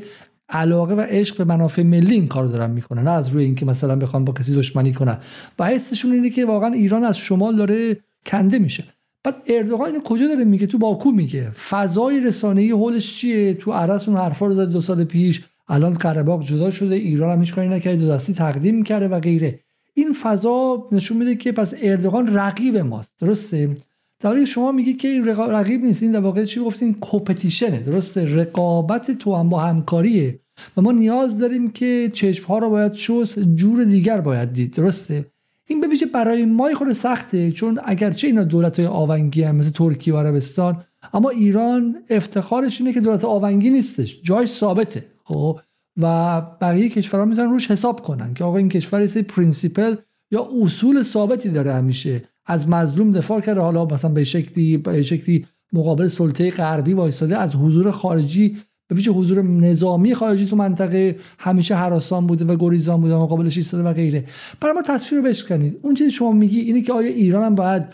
[0.49, 3.03] علاقه و عشق به منافع ملی این کار دارن می‌کنن.
[3.03, 5.18] نه از روی اینکه مثلا بخوان با کسی دشمنی کنن.
[5.59, 7.97] و حسشون اینه که واقعا ایران از شمال داره
[8.27, 8.85] کنده میشه.
[9.25, 11.51] بعد اردوغان اینو کجا داره میگه؟ تو باکو میگه.
[11.51, 15.43] فضای رسانه‌ای حولش چیه؟ تو عرس اون حرفا رو زد دو سال پیش.
[15.68, 19.61] الان قره جدا شده ایران هم هیچ کاری نکرده دو دستی تقدیم کرده و غیره.
[19.95, 23.14] این فضا نشون میده که پس اردوغان رقیب ماست.
[23.18, 23.75] درسته؟
[24.21, 29.11] در شما میگی که این رقیب نیست این در واقع چی گفتین کوپتیشنه درسته؟ رقابت
[29.11, 30.41] تو هم با همکاریه.
[30.77, 34.75] و ما نیاز داریم که چشم ها رو باید شست جور دیگر باید دید.
[34.75, 35.25] درسته؟
[35.71, 39.71] این به ویژه برای ما خود سخته چون اگرچه اینا دولت های آونگی هم مثل
[39.71, 45.61] ترکیه و عربستان اما ایران افتخارش اینه که دولت آونگی نیستش جایش ثابته خب؟
[45.97, 49.97] و بقیه کشورها می‌تونن روش حساب کنن که آقا این کشور سه principle
[50.31, 52.23] یا اصول ثابتی داره همیشه.
[52.47, 57.57] از مظلوم دفاع کرده حالا مثلا به شکلی به شکلی مقابل سلطه غربی وایساده از
[57.57, 58.57] حضور خارجی
[58.91, 63.82] به ویژه حضور نظامی خارجی تو منطقه همیشه هراسان بوده و گریزان بوده مقابلش ایستاده
[63.82, 64.24] و غیره.
[64.61, 65.78] برای ما تصویر رو بشکنید.
[65.82, 67.84] اون چیزی شما میگی اینه که آیا ایران هم باید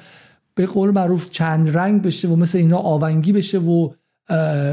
[0.55, 3.91] به قول معروف چند رنگ بشه و مثل اینا آونگی بشه و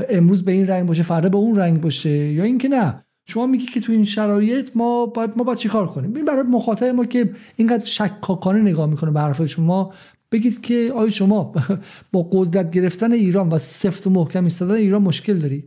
[0.09, 3.65] امروز به این رنگ باشه فردا به اون رنگ باشه یا اینکه نه؟ شما میگی
[3.65, 7.30] که تو این شرایط ما باید ما باید چیکار کنیم؟ این برای مخاطب ما که
[7.55, 9.93] اینقدر شکاکانه نگاه می‌کنه به حرف شما
[10.32, 11.53] بگید که آیا شما
[12.11, 15.63] با قدرت گرفتن ایران و سفت و محکم ایستادن ایران مشکل داری؟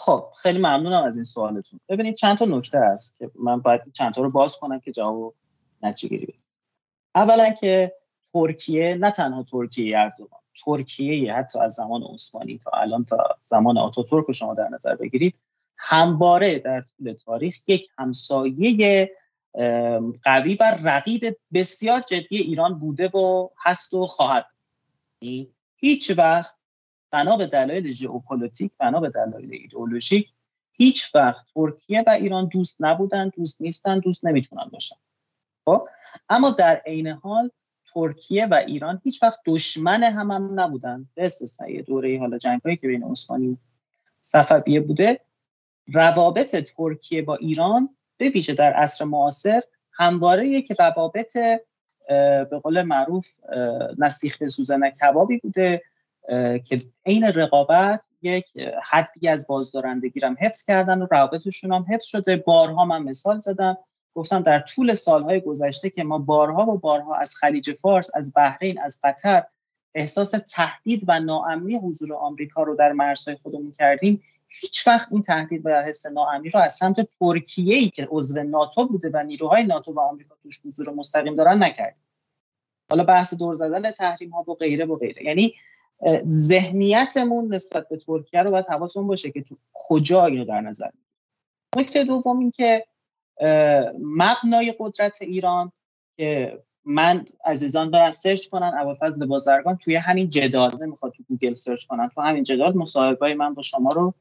[0.00, 1.80] خب خیلی ممنونم از این سوالتون.
[1.88, 5.34] ببینید چند تا نکته هست که من باید چند تا رو باز کنم که جواب
[5.82, 6.34] نتیجه گیری
[7.14, 7.92] اولا که
[8.32, 10.40] ترکیه نه تنها ترکیه اردوغان.
[10.64, 15.34] ترکیه حتی از زمان عثمانی تا الان تا زمان آتاتورک رو شما در نظر بگیرید
[15.76, 19.10] همواره در طول تاریخ یک همسایه
[20.24, 24.46] قوی و رقیب بسیار جدی ایران بوده و هست و خواهد
[25.20, 26.57] یعنی هیچ وقت
[27.10, 30.32] بنا به دلایل ژئوپلیتیک بنا به دلایل ایدئولوژیک
[30.72, 34.96] هیچ وقت ترکیه و ایران دوست نبودن دوست نیستن دوست نمی‌تونن باشن.
[35.64, 35.88] خب؟
[36.28, 37.50] اما در عین حال
[37.94, 41.08] ترکیه و ایران هیچ وقت دشمن هم, هم نبودن.
[41.14, 43.58] به استثنای دوره حالا جنگایی که بین عثمانی
[44.20, 45.20] صفویه بوده
[45.94, 49.60] روابط ترکیه با ایران به ویژه در عصر معاصر
[49.92, 51.36] همواره یک روابط
[52.50, 53.28] به قول معروف
[53.98, 55.82] نسیخ به سوزن کبابی بوده.
[56.64, 58.46] که عین رقابت یک
[58.82, 62.36] حدی از بازدارندگی هم حفظ کردن و روابطشون هم حفظ شده.
[62.36, 63.78] بارها من مثال زدم.
[64.14, 68.80] گفتم در طول سالهای گذشته که ما بارها و بارها از خلیج فارس از بحرین
[68.80, 69.44] از قطر
[69.94, 75.66] احساس تهدید و ناامنی حضور آمریکا رو در مرزهای خودمون کردیم هیچ وقت این تهدید
[75.66, 79.92] و حس ناامنی رو از سمت ترکیه ای که عضو ناتو بوده و نیروهای ناتو
[79.92, 82.02] و آمریکا توش حضور مستقیم دارن نکردیم.
[82.90, 85.24] حالا بحث دور زدن تحریم ها و غیره و غیره.
[85.24, 85.54] یعنی
[86.26, 90.90] ذهنیتمون نسبت به ترکیه رو باید حواسمون باشه که تو کجا اینو در نظر
[91.76, 92.86] نکته دوم این که
[93.98, 95.72] مبنای قدرت ایران
[96.16, 101.84] که من عزیزان برن search کنن ابوالفضل بازرگان توی همین جدال نمی‌خواد تو گوگل search
[101.84, 104.14] کنن تو همین جدال مصاحبه من با شما رو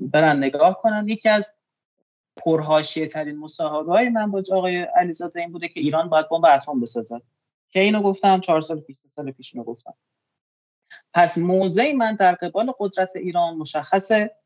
[0.00, 1.08] برن نگاه کنن.
[1.08, 1.54] یکی از
[2.36, 7.22] پرحاشیه ترین مصاحبه من با آقای علیزاده این بوده که ایران باید بمب اتم بسازد.
[7.70, 9.94] که اینو گفتم چهار سال پیش سال پیش اینو گفتم.
[11.14, 14.36] پس موضع من در قبال قدرت ایران مشخصه.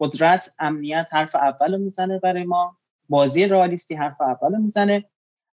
[0.00, 2.76] قدرت امنیت حرف اول می‌زنه برای ما.
[3.08, 5.04] بازی رئالیستی حرف اول می‌زنه.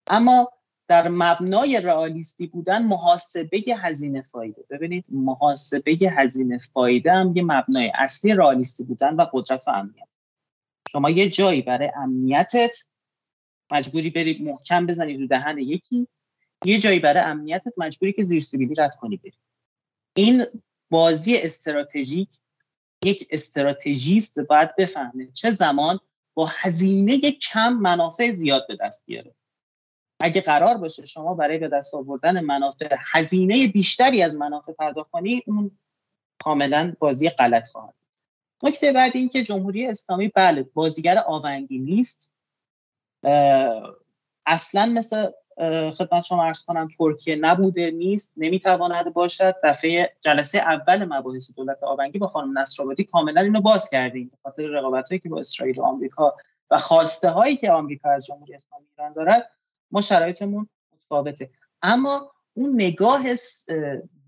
[0.08, 0.52] اما
[0.88, 4.64] در مبنای رئالیستی بودن محاسبه هزینه فایده.
[4.70, 10.08] ببینید محاسبه هزینه فایده هم یه مبنای اصلی رئالیستی بودن و قدرت و امنیت.
[10.88, 12.78] شما یه جایی برای امنیتت
[13.72, 16.08] مجبوری بری محکم بزنی رو دهن یکی.
[16.66, 19.38] یه جایی برای امنیتت مجبوری که زیر سیبیلی رد کنی بری.
[20.16, 20.46] این
[20.90, 22.30] بازی استراتژیک
[23.06, 26.00] یک استراتژیست باید بفهمه چه زمان
[26.34, 29.36] با هزینه کم منافع زیاد به دست بیاره.
[30.20, 35.44] اگه قرار باشه شما برای به دست آوردن منافع هزینه بیشتری از منافع پرداخت کنی
[35.48, 35.80] اون
[36.40, 37.94] کاملا بازی غلط خواهد
[38.64, 42.34] نکته بعد این که جمهوری اسلامی بله بازیگر آونگی نیست.
[44.46, 45.28] اصلا مثل
[45.98, 49.56] خدمت شما ارز کنم ترکیه نبوده نیست نمی‌تواند باشد.
[49.64, 54.64] دفعه جلسه اول مباحث دولت آبنگی با خانم نصرآبادی کاملا اینو باز کردیم به خاطر
[54.64, 56.36] رقابت هایی که با اسرائیل و آمریکا
[56.72, 59.52] و خواسته هایی که آمریکا از جمهوری اسلامی ایران دارد
[59.92, 61.50] ما شرایطمون متفاوته.
[61.82, 63.24] اما اون نگاه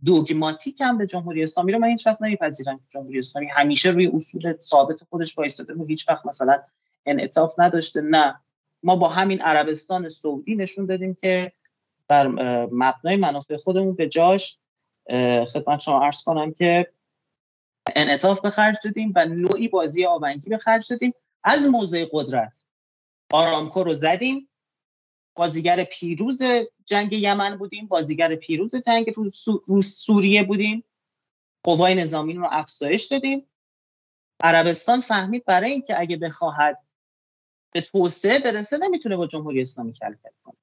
[0.06, 4.54] دوگماتیک هم به جمهوری اسلامی رو من هیچ وقت نمیپذیرم جمهوری اسلامی همیشه روی اصول
[4.62, 6.60] ثابت خودش وایستاده و هیچ وقت مثلا
[7.06, 8.40] انعطاف نداشته نه.
[8.84, 11.52] ما با همین عربستان سعودی نشون دادیم که
[12.08, 12.28] بر
[12.72, 14.60] مبنای منافع خودمون به جاش
[15.54, 16.94] خدمت شما عرض کنم که
[17.96, 21.14] انعطاف به خرج دادیم و نوعی بازی آبنگی به خرج دادیم.
[21.44, 22.66] از موضع قدرت
[23.32, 24.50] آرامکو رو زدیم.
[25.36, 26.42] بازیگر پیروز
[26.86, 27.88] جنگ یمن بودیم.
[27.88, 29.14] بازیگر پیروز جنگ
[29.68, 30.84] رو سوریه بودیم.
[31.64, 33.46] قوای نظامی رو افزایش دادیم.
[34.44, 36.78] عربستان فهمید برای اینکه اگه بخواهد
[37.72, 40.14] به توسعه برسه نمی‌تونه با جمهوری اسلامی کل
[40.44, 40.56] کنه.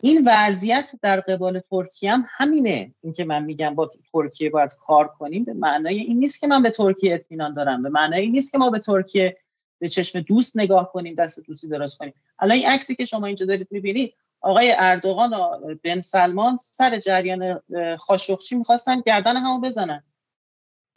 [0.00, 2.94] این وضعیت در قبال ترکیه هم همینه.
[3.02, 6.70] اینکه من میگم با ترکیه باید کار کنیم به معنای این نیست که من به
[6.70, 7.82] ترکیه اطمینان دارم.
[7.82, 9.36] به معنای این نیست که ما به ترکیه
[9.78, 12.14] به چشم دوست نگاه کنیم دست دوستی دراز کنیم.
[12.38, 17.60] الان این عکسی که شما اینجا دارید می‌بینید آقای اردوغان و بن سلمان سر جریان
[17.96, 20.02] خاشخچی می‌خواستن گردن همو بزنن.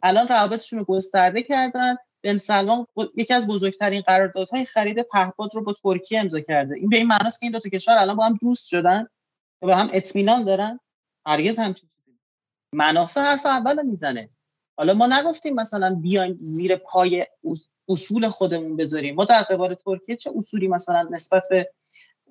[0.02, 1.96] الان روابطشون رو گسترده کردن.
[2.24, 6.74] بن سلمان یکی از بزرگترین قراردادهای خرید پهپاد رو با ترکیه امضا کرده.
[6.74, 9.06] این به این معناست که این دو تا کشور الان با هم دوست شدن
[9.62, 10.80] و با هم اطمینان دارن.
[11.26, 12.18] هرگز همچین چیزی
[12.74, 14.30] منافع حرف اول می‌زنه.
[14.78, 17.26] حالا ما نگفتیم مثلا بیایم زیر پای
[17.88, 19.14] اصول خودمون بذاریم.
[19.14, 21.70] ما در قبال ترکیه چه اصولی مثلا نسبت به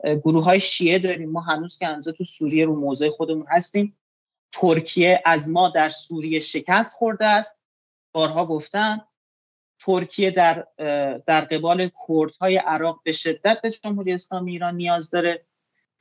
[0.03, 3.97] گروه های شیعه داریم؟ ما هنوز که هنوز تو سوریه رو موضع خودمون هستیم.
[4.51, 7.57] ترکیه از ما در سوریه شکست خورده است.
[8.13, 9.07] بارها گفتم
[9.79, 10.67] ترکیه در
[11.25, 15.45] در قبال کردهای عراق به شدت به جمهوری اسلامی ایران نیاز داره.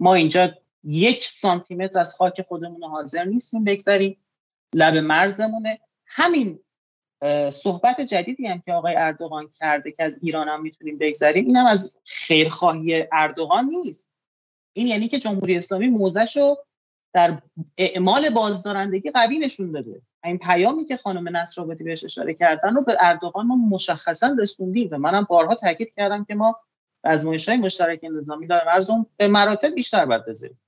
[0.00, 0.54] ما اینجا
[0.84, 4.16] یک سانتیمتر از خاک خودمون حاضر نیستیم بگذاریم.
[4.74, 5.80] لب مرزمونه.
[6.06, 6.60] همین
[7.50, 11.66] صحبت جدیدی هم که آقای اردوغان کرده که از ایران هم می‌تونیم بگذاریم این هم
[11.66, 14.10] از خیرخواهی اردوغان نیست.
[14.72, 16.64] این یعنی که جمهوری اسلامی موزش رو
[17.16, 17.42] در
[17.78, 20.02] اعمال بازدارندگی قوی نشون داده.
[20.24, 24.98] این پیامی که خانم نصرآبادی بهش اشاره کردن رو به اردوغان ما مشخصا رسوندیم و
[24.98, 26.60] منم بارها تاکید کردم که ما
[27.04, 30.60] از های مشترک نظامی در مرزم به مراتب بیشتر باید بذاریم.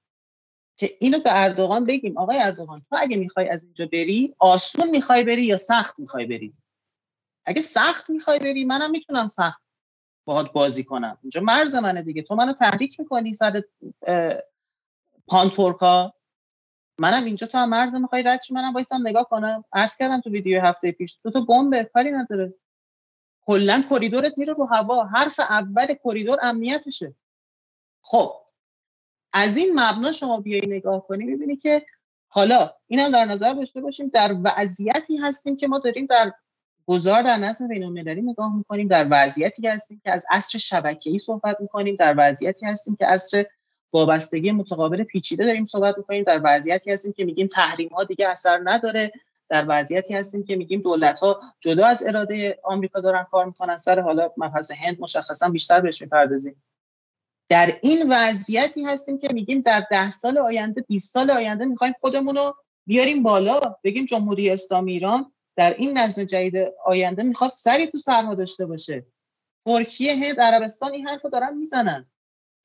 [0.77, 5.25] که اینو به اردوغان بگیم آقای اردوغان تو اگه می‌خوای از اینجا بری آسون می‌خوای
[5.25, 6.55] بری یا سخت می‌خوای بری؟
[7.47, 9.63] اگه سخت می‌خوای بری منم می‌تونم سخت
[10.25, 11.19] باهات بازی کنم.
[11.23, 12.23] اینجا مرز منه دیگه.
[12.23, 13.63] تو منو تحریک می‌کنی سر
[15.27, 16.15] پان‌ترکا.
[16.99, 19.65] منم اینجا تو هم مرز می‌خوای رد منم وایسم نگاه کنم.
[19.73, 21.17] عرض کردم تو ویدیو هفته پیش.
[21.17, 22.55] دو تا بمب کاری نداره.
[23.41, 25.05] کلا کریدورت میره رو هوا.
[25.05, 27.15] حرف اول کریدور امنیتشه.
[28.03, 28.33] خب
[29.33, 31.87] از این مبنا شما بیای نگاه کنی می‌بینی که
[32.29, 36.33] حالا اینم در نظر داشته باشیم در وضعیتی هستیم که ما داریم در
[36.87, 38.89] گذار در نظم بین المللی نگاه می‌کنیم.
[38.89, 41.97] در وضعیتی هستیم که از عصر شبکه‌ای صحبت می‌کنیم.
[41.97, 43.45] در وضعیتی هستیم که عصر
[43.93, 46.25] وابستگی متقابل پیچیده داریم صحبت می‌کنیم.
[46.25, 49.13] در وضعیتی هستیم که میگیم تحریم ها دیگه اثر نداره.
[49.49, 53.77] در وضعیتی هستیم که میگیم دولت ها جدا از اراده آمریکا دارن کار می‌کنن.
[53.77, 56.63] سر حالا مبحث هند مشخصا بیشتر بهش می‌پردازیم.
[57.51, 62.37] در این وضعیتی هستیم که میگیم در ده سال آینده 20 سال آینده می‌خوایم خودمون
[62.37, 63.61] رو بیاریم بالا.
[63.85, 69.07] بگیم جمهوری اسلامی ایران در این نظم جدید آینده می‌خواد سری تو سرما داشته باشه.
[69.67, 72.07] ترکیه هند عربستان این حرفو دارن می‌زنن.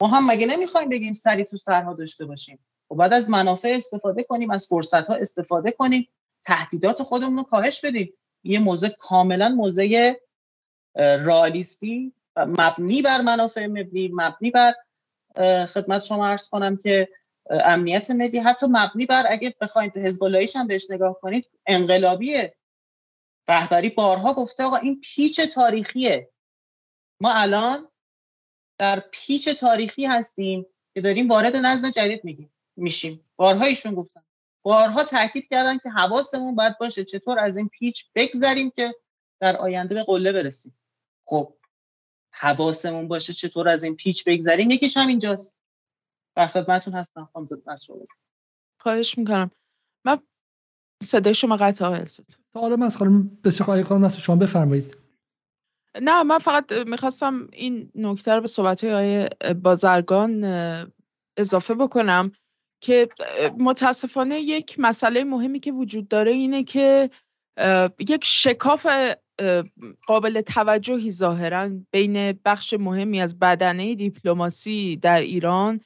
[0.02, 4.24] ما هم مگه نمی‌خوایم بگیم سری تو سرها داشته باشیم؟ و بعد از منافع استفاده
[4.24, 6.08] کنیم از فرصت ها استفاده کنیم
[6.46, 8.14] تهدیدات خودمون رو کاهش بدیم.
[8.44, 10.14] یه موضع کاملا موضع
[10.96, 14.74] رالیستی مبنی بر منافع ملی مبنی بر
[15.66, 17.10] خدمت شما عرض کنم که
[17.50, 20.24] امنیت ملی حتی مبنی بر اگه بخواید حزب
[20.56, 22.56] هم بهش نگاه کنید انقلابیه.
[23.48, 26.30] رهبری بارها گفته آقا این پیچ تاریخیه.
[27.20, 27.88] ما الان
[28.84, 33.26] در پیچ تاریخی هستیم که داریم وارد نظم جدید میگیم میشیم.
[33.36, 34.22] بارها ایشون گفتن.
[34.62, 38.96] بارها تاکید کردن که حواسمون باید باشه چطور از این پیچ بگذریم که
[39.40, 40.78] در آینده به قله برسیم.
[41.26, 41.54] خب
[42.32, 45.56] حواسمون باشه چطور از این پیچ بگذریم یکیش هم اینجاست.
[46.36, 47.48] در خدمتتون هستم خانم
[48.80, 49.52] خواهش می‌کنم.
[50.06, 50.20] من
[51.04, 52.06] صدای شما قطع آقای
[52.54, 55.03] سوال من از خانم بسیار خانم شما بفرمایید.
[56.02, 59.30] نه من فقط می‌خواستم این نکته رو به صحبت های
[59.64, 60.44] بازرگان
[61.38, 62.32] اضافه بکنم
[62.82, 63.10] که
[63.58, 67.10] متاسفانه یک مسئله مهمی که وجود داره اینه که
[68.00, 68.88] یک شکاف
[70.08, 75.82] قابل توجهی ظاهرا بین بخش مهمی از بدنه دیپلماسی در ایران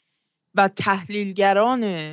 [0.55, 2.11] و تحلیلگران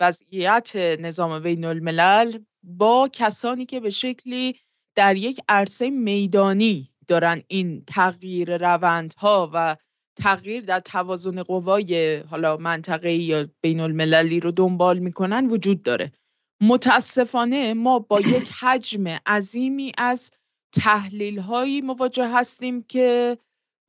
[0.00, 4.60] وضعیت نظام بین الملل با کسانی که به شکلی
[4.96, 9.76] در یک عرصه میدانی دارن این تغییر روندها و
[10.16, 16.12] تغییر در توازن قوای حالا منطقه یا بین المللی رو دنبال می‌کنن وجود داره.
[16.60, 20.30] متاسفانه ما با یک حجم عظیمی از
[20.74, 23.38] تحلیل هایی مواجه هستیم که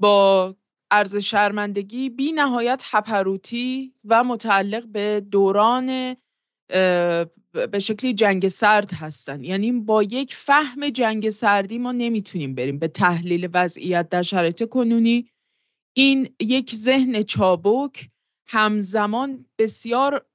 [0.02, 0.56] با
[0.92, 6.16] عرض شرمندگی بی نهایت حپروتی و متعلق به دوران
[6.68, 9.44] به شکلی جنگ سرد هستن.
[9.44, 15.30] یعنی با یک فهم جنگ سردی ما نمی‌تونیم بریم به تحلیل وضعیت در شرایط کنونی.
[15.94, 18.10] این یک ذهن چابک
[18.48, 20.26] همزمان بسیار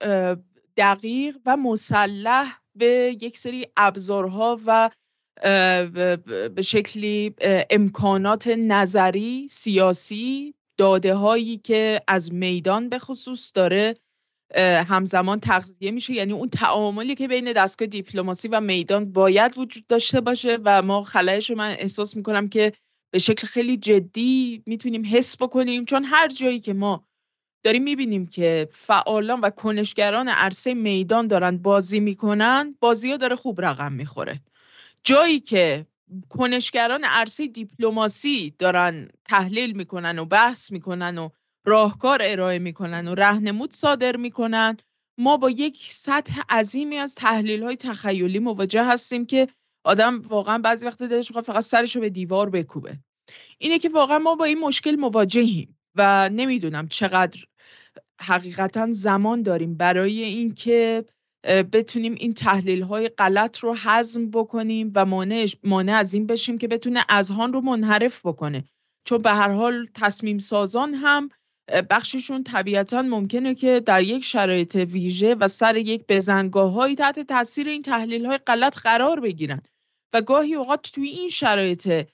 [0.76, 4.91] دقیق و مسلح به یک سری ابزارها و
[6.55, 7.35] به شکلی
[7.70, 13.95] امکانات نظری سیاسی داده هایی که از میدان به خصوص داره
[14.61, 16.14] همزمان تغذیه میشه.
[16.14, 21.03] یعنی اون تعاملی که بین دستگاه دیپلماسی و میدان باید وجود داشته باشه و ما
[21.03, 22.72] خلایش رو من احساس می‌کنم که
[23.11, 25.84] به شکل خیلی جدی می‌تونیم حس بکنیم.
[25.84, 27.05] چون هر جایی که ما
[27.64, 33.61] داریم می‌بینیم که فعالان و کنشگران عرصه میدان دارن بازی می‌کنن بازی ها داره خوب
[33.61, 34.40] رقم می‌خوره.
[35.05, 35.86] جایی که
[36.28, 41.28] کنشگران عرصه دیپلماسی دارن تحلیل می‌کنن و بحث می‌کنن و
[41.64, 44.76] راهکار ارائه می‌کنن و رهنمود صادر می‌کنن.
[45.18, 49.48] ما با یک سطح عظیمی از تحلیل های تخیلی مواجه هستیم که
[49.84, 52.98] آدم واقعا بعضی وقت دلش می‌خواد فقط سرش رو به دیوار بکوبه.
[53.58, 57.40] اینه که واقعا ما با این مشکل مواجهیم و نمی‌دونم چقدر
[58.20, 61.04] حقیقتا زمان داریم برای اینکه
[61.72, 65.04] بتونیم این تحلیل های غلط رو حزم بکنیم و
[65.64, 68.64] مانع از این بشیم که بتونه اذهان رو منحرف بکنه.
[69.04, 71.28] چون به هر حال تصمیم سازان هم
[71.90, 77.68] بخششون طبیعتا ممکنه که در یک شرایط ویژه و سر یک بزنگاه های تحت تاثیر
[77.68, 79.62] این تحلیل های غلط قرار بگیرن.
[80.12, 82.08] و گاهی اوقات توی این شرایط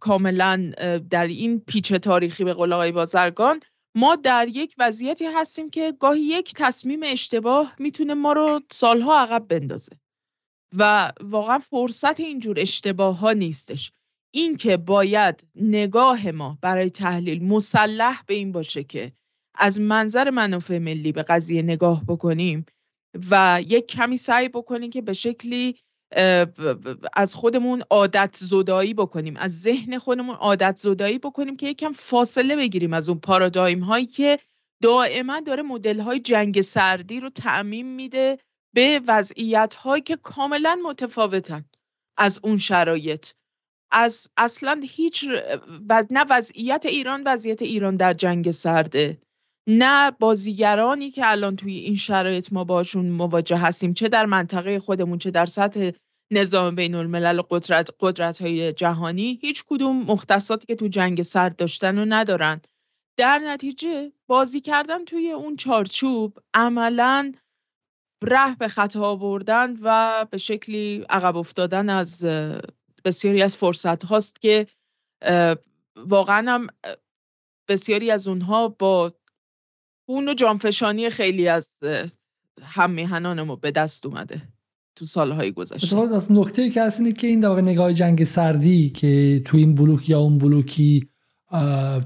[0.00, 0.72] کاملا
[1.10, 3.60] در این پیچ تاریخی به قول آقای بازرگان
[3.94, 9.48] ما در یک وضعیتی هستیم که گاهی یک تصمیم اشتباه می‌تونه ما رو سالها عقب
[9.48, 9.92] بندازه.
[10.76, 13.92] و واقعا فرصت اینجور اشتباه ها نیستش.
[14.30, 19.12] این که باید نگاه ما برای تحلیل مسلح به این باشه که
[19.54, 22.66] از منظر منافع ملی به قضیه نگاه بکنیم
[23.30, 25.76] و یک کمی سعی بکنیم که به شکلی
[27.12, 32.92] از خودمون عادت زدایی بکنیم از ذهن خودمون عادت زدایی بکنیم که یکم فاصله بگیریم
[32.92, 34.38] از اون پارادایم هایی که
[34.82, 38.38] دائما داره مدل های جنگ سردی رو تعمیم میده
[38.74, 41.64] به وضعیت هایی که کاملا متفاوتن
[42.16, 43.26] از اون شرایط.
[43.98, 45.24] از اصلا هیچ
[45.88, 49.18] و نه وضعیت ایران وضعیت ایران در جنگ سرده.
[49.68, 55.18] نه بازیگرانی که الان توی این شرایط ما باشون مواجه هستیم چه در منطقه خودمون
[55.18, 55.90] چه در سطح
[56.32, 59.38] نظام بین الملل قدرت, قدرت های جهانی.
[59.42, 62.60] هیچ کدوم مختصاتی که تو جنگ سرد داشتن و ندارن.
[63.18, 67.32] در نتیجه بازی کردن توی اون چارچوب عملا
[68.24, 72.26] ره به خطا بردن و به شکلی عقب افتادن از
[73.06, 74.66] بسیاری از فرصت هاست که
[75.96, 76.66] واقعا هم
[77.68, 79.14] بسیاری از اونها با
[80.08, 81.78] اون و جانفشانی خیلی از
[82.62, 84.42] هم میهنان ما به دست اومده
[84.96, 85.98] تو سالهای گذشته.
[86.14, 90.08] از نکته که هست اینه که این در نگاه جنگ سردی که تو این بلوک
[90.08, 91.08] یا اون بلوکی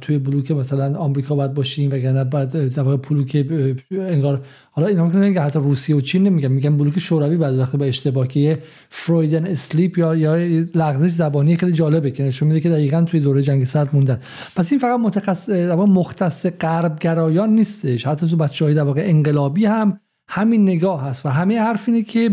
[0.01, 3.47] توی بلوک مثلا آمریکا باید باشیم وگرنه بعد در بلوک
[3.91, 7.89] انگار حالا اینا میگن حتی روسیه و چین نمیگن میگن بلوک شوروی بعد وقتی به
[7.89, 10.37] اشتباه که فرویدن اسلیپ یا یا
[10.75, 14.21] لغزش زبانی خیلی جالبه که نشون میده که دقیقا توی دوره جنگ سرد موندن.
[14.57, 20.01] پس این فقط متخصص مختص غرب گرایان نیستش حتی تو بچهای در واقع انقلابی هم
[20.33, 22.31] همین نگاه هست و همه حرف اینه که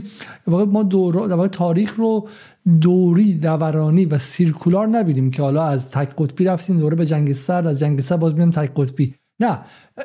[0.47, 2.27] ما دور در تاریخ رو
[2.81, 7.67] دوری دورانی و سیرکولار نبینیم که حالا از تک قطبی رفتیم دوره به جنگ سرد
[7.67, 9.13] از جنگ سرد باز میام تک قطبی.
[9.39, 9.59] نه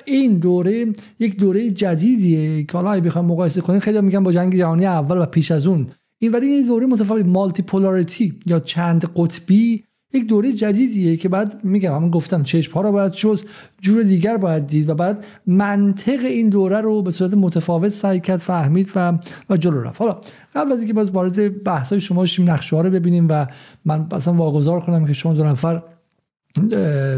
[0.05, 0.87] این دوره
[1.19, 5.27] یک دوره جدیدیه که حالا بخوام مقایسه کنیم خیلی میگن با جنگ جهانی اول و
[5.27, 5.87] پیش از اون.
[6.19, 9.85] این ولی این دوره متفاوت مالتی پولاریتی یا چند قطبی
[10.15, 13.47] یک دوره جدیدیه که بعد میگم من گفتم چشم ها رو باید شست
[13.81, 18.37] جور دیگر باید دید و بعد منطق این دوره رو به صورت متفاوت سعی کرد
[18.37, 19.19] فهمید و
[19.51, 20.01] و جلو رفت.
[20.01, 20.21] حالا
[20.55, 23.47] قبل از اینکه باز وارد بحث های شما شیم نقشه ها رو ببینیم و
[23.85, 25.83] من اصلا واگذار کنم که شما دو نفر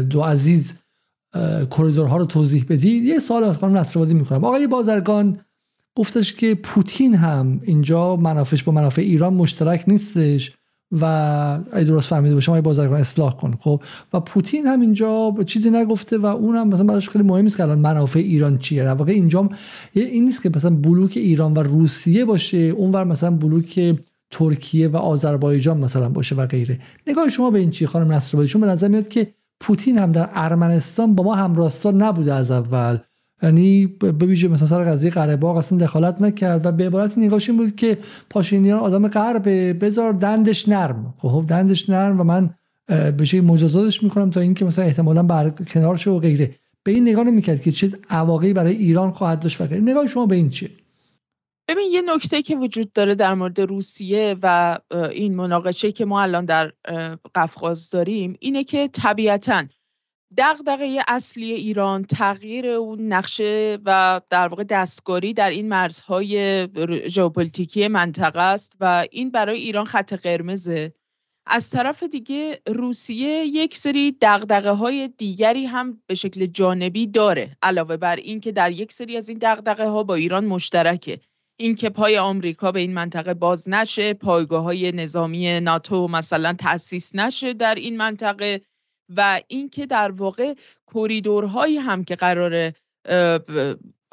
[0.09, 0.73] دو عزیز
[1.71, 3.03] کریدورها رو توضیح بدید.
[3.03, 5.37] یه سال از خانم نصرآبادی می‌کنم آقای بازرگان
[5.95, 10.53] گفتش که پوتین هم اینجا منافش با منافع ایران مشترک نیستش.
[10.91, 11.05] و
[11.71, 13.81] اگه درست فهمیده باشم بازرگان اصلاح کن خب؟
[14.13, 17.63] و پوتین هم اینجا چیزی نگفته و اون هم مثلا براش خیلی مهم است که
[17.63, 18.83] الان منافع ایران چیه.
[18.83, 19.49] در واقع اینجا
[19.93, 23.95] این نیست که مثلا بلوک ایران و روسیه باشه اونور مثلا بلوک
[24.31, 26.79] ترکیه و آذربایجان مثلا باشه و غیره.
[27.07, 30.29] نگاه شما به این چی خانم نصرآبادی؟ چون به نظر میاد که پوتین هم در
[30.33, 32.97] ارمنستان با ما همراستا نبوده از اول.
[33.43, 37.49] یعنی به ویژه مثلا سر قضیه قره باغ اصلا دخالت نکرد و به عبارت نگاهش
[37.49, 37.97] بود که
[38.29, 39.49] پاشینیان آدم غرب
[39.83, 41.13] بذار دندش نرم.
[41.17, 42.49] خب دندش نرم و من
[42.87, 46.55] به شکلی مجازاتش می‌کنم تا اینکه مثلا احتمالا بر کنار شه و غیره.
[46.83, 49.81] به این نگاه نمی‌کرد که چه عواقبی برای ایران خواهد داشت و غیره.
[49.81, 50.69] نگاه شما به این چیه؟
[51.67, 54.77] ببین یه نکته که وجود داره در مورد روسیه و
[55.11, 56.71] این مناقشه که ما الان در
[57.35, 59.63] قفقاز داریم اینه که طبیعتاً
[60.37, 66.67] دغدغه اصلی ایران تغییر اون نقشه و در واقع دستکاری در این مرزهای
[67.09, 70.93] ژئوپلیتیکی منطقه است و این برای ایران خط قرمزه.
[71.47, 77.97] از طرف دیگه روسیه یک سری دغدغه های دیگری هم به شکل جانبی داره علاوه
[77.97, 81.19] بر این که در یک سری از این دغدغه ها با ایران مشترکه.
[81.57, 87.53] اینکه پای آمریکا به این منطقه باز نشه پایگاه های نظامی ناتو مثلا تأسیس نشه
[87.53, 88.61] در این منطقه
[89.09, 90.53] و اینکه در واقع
[90.93, 92.73] کریدورهایی هم که قرار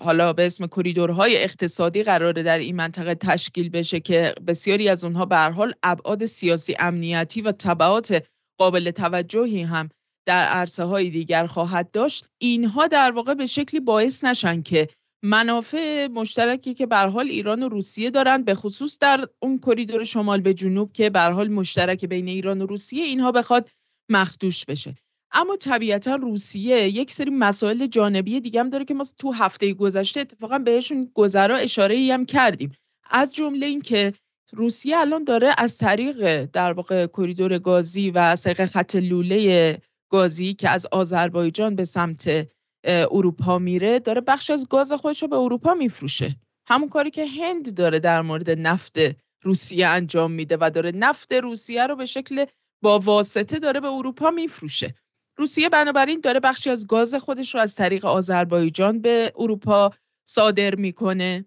[0.01, 5.27] حالا به اسم کریدورهای اقتصادی قراره در این منطقه تشکیل بشه که بسیاری از اونها
[5.27, 8.27] به حال ابعاد سیاسی امنیتی و تبعات
[8.59, 9.89] قابل توجهی هم
[10.27, 12.27] در عرصه های دیگر خواهد داشت.
[12.39, 14.89] اینها در واقع به شکلی باعث نشن که
[15.25, 20.41] منافع مشترکی که به حال ایران و روسیه دارند به خصوص در اون کریدور شمال
[20.41, 23.71] به جنوب که به حال مشترک بین ایران و روسیه اینها بخواد
[24.09, 24.95] مخدوش بشه.
[25.33, 30.21] اما طبیعتا روسیه یک سری مسائل جانبی دیگه هم داره که ما تو هفته گذشته
[30.21, 32.73] اتفاقا بهشون گذرا اشاره ای هم کردیم.
[33.11, 34.13] از جمله اینکه
[34.53, 39.79] روسیه الان داره از طریق در واقع کریدور گازی و از طریق خط لوله
[40.11, 42.49] گازی که از آذربایجان به سمت
[42.85, 46.37] اروپا میره داره بخش از گاز خودش رو به اروپا میفروشه.
[46.69, 48.97] همون کاری که هند داره در مورد نفت
[49.43, 52.45] روسیه انجام میده و داره نفت روسیه رو به شکل
[52.83, 54.95] با واسطه داره به اروپا میفروشه.
[55.37, 59.91] روسیه بنابراین داره بخشی از گاز خودش رو از طریق آذربایجان به اروپا
[60.29, 61.47] صادر می‌کنه.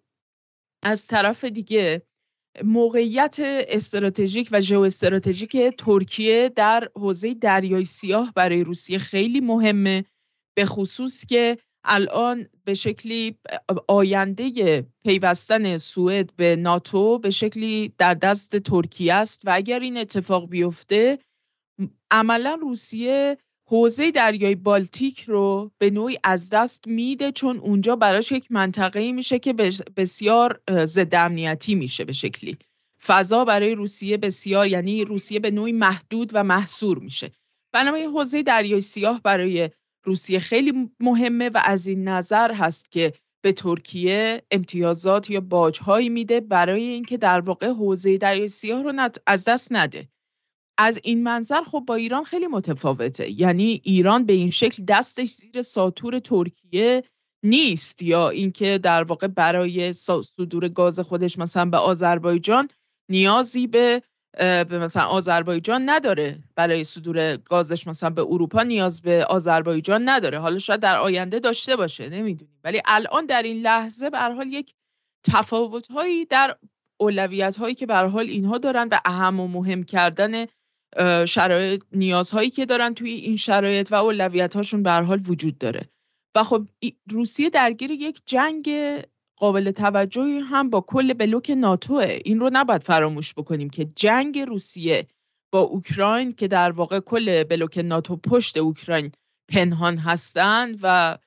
[0.83, 2.01] از طرف دیگه
[2.63, 3.35] موقعیت
[3.67, 10.05] استراتژیک و ژئو استراتژیک ترکیه در حوزه دریای سیاه برای روسیه خیلی مهمه
[10.55, 13.35] به خصوص که الان به شکلی
[13.87, 20.49] آینده پیوستن سوئد به ناتو به شکلی در دست ترکیه است و اگر این اتفاق
[20.49, 21.19] بیفته
[22.11, 28.51] عملا روسیه حوزه دریای بالتیک رو به نوعی از دست میده چون اونجا براش یک
[28.51, 29.53] منطقه میشه که
[29.97, 32.57] بسیار ضد امنیتی میشه به شکلی.
[33.03, 37.31] فضا برای روسیه بسیار یعنی روسیه به نوعی محدود و محصور میشه.
[37.73, 39.69] بنابراین حوزه دریای سیاه برای
[40.05, 46.39] روسیه خیلی مهمه و از این نظر هست که به ترکیه امتیازات یا باجهایی میده
[46.39, 50.07] برای اینکه در واقع حوزه دریای سیاه رو از دست نده.
[50.77, 53.41] از این منظر خب با ایران خیلی متفاوته.
[53.41, 57.03] یعنی ایران به این شکل دستش زیر ساتور ترکیه
[57.43, 62.69] نیست یا اینکه در واقع برای صدور گاز خودش مثلا به آذربایجان
[63.09, 64.01] نیازی به
[64.39, 66.39] به مثلا آذربایجان نداره.
[66.55, 70.39] برای صدور گازش مثلا به اروپا نیاز به آذربایجان نداره.
[70.39, 72.59] حالا شاید در آینده داشته باشه نمی‌دونیم.
[72.63, 74.73] ولی الان در این لحظه به حال یک
[75.23, 76.55] تفاوت هایی در
[76.97, 80.45] اولویت هایی که به حال اینها دارن و اهم و مهم کردن
[81.25, 85.81] شرایط نیازهایی که دارن توی این شرایط و اولویت هاشون به حال وجود داره.
[86.35, 86.67] و خب
[87.11, 88.69] روسیه درگیر یک جنگ
[89.37, 95.07] قابل توجهی هم با کل بلوک ناتوه این رو نباید فراموش بکنیم که جنگ روسیه
[95.51, 99.11] با اوکراین که در واقع کل بلوک ناتو پشت اوکراین
[99.49, 101.17] پنهان هستند و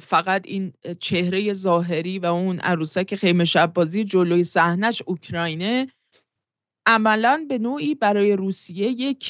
[0.00, 5.88] فقط این چهره ظاهری و اون عروسک خیمه شب بازی جلوی صحنش اوکراینه.
[6.86, 9.28] عملا به نوعی برای روسیه یک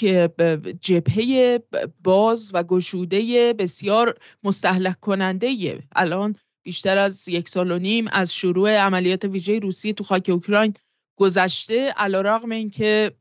[0.81, 1.59] جبهه
[2.05, 6.37] باز و گشوده بسیار مستحلک کننده الان
[6.69, 10.75] بیشتر از یک سال و نیم از شروع عملیات ویژه روسیه تو خاک اوکراین
[11.19, 13.13] گذشته علیرغم اینکه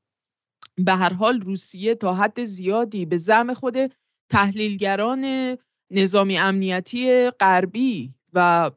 [0.77, 3.77] به هر حال روسیه تا حد زیادی به زعم خود
[4.31, 5.55] تحلیلگران
[5.91, 8.71] نظامی امنیتی غربی و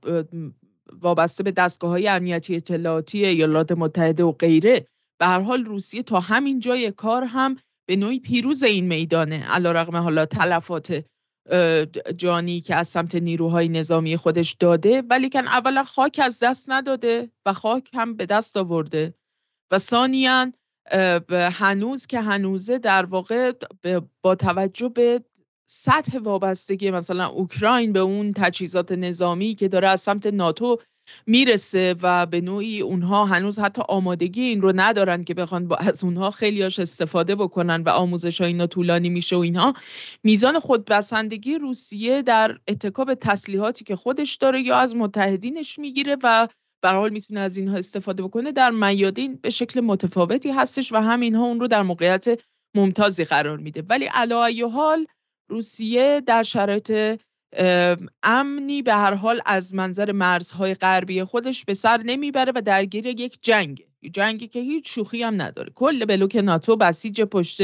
[1.01, 4.87] وابسته به دستگاه های امنیتی اطلاعاتی ایالات متحده و غیره
[5.21, 7.57] به هر حال روسیه تا همین جای کار هم
[7.89, 11.05] به نوعی پیروز این میدانه علیرغم حالا تلفات
[12.17, 17.31] جانی که از سمت نیروهای نظامی خودش داده ولی کن اولا خاک از دست نداده
[17.47, 19.15] و خاک هم به دست آورده.
[19.71, 20.53] و ثانیا
[21.31, 23.53] هنوز که هنوزه در واقع
[24.23, 25.25] با توجه به
[25.69, 30.79] سطح وابستگی مثلا اوکراین به اون تجهیزات نظامی که داره از سمت ناتو
[31.27, 36.05] می‌رسه و به نوعی اونها هنوز حتی آمادگی این رو ندارن که بخوان با از
[36.05, 39.73] اونها خیلیاش استفاده بکنن و آموزش ها اینا طولانی میشه و اینها.
[40.25, 46.49] میزان خودبسندگی روسیه در اتکاب تسلیحاتی که خودش داره یا از متحدینش می‌گیره و
[46.83, 51.45] به حال می‌تونه از اینها استفاده بکنه در میادین به شکل متفاوتی هستش و همینها
[51.45, 52.43] اون رو در موقعیت
[52.77, 53.83] ممتازی قرار میده.
[53.89, 55.07] ولی علا حال
[55.51, 57.21] روسیه در شرایط
[58.23, 63.39] امنی به هر حال از منظر مرزهای غربی خودش به سر نمی‌بره و درگیر یک
[63.43, 65.73] جنگ جنگی که هیچ شوخی هم نداره.
[65.75, 67.61] کل بلوک ناتو بسیج پشت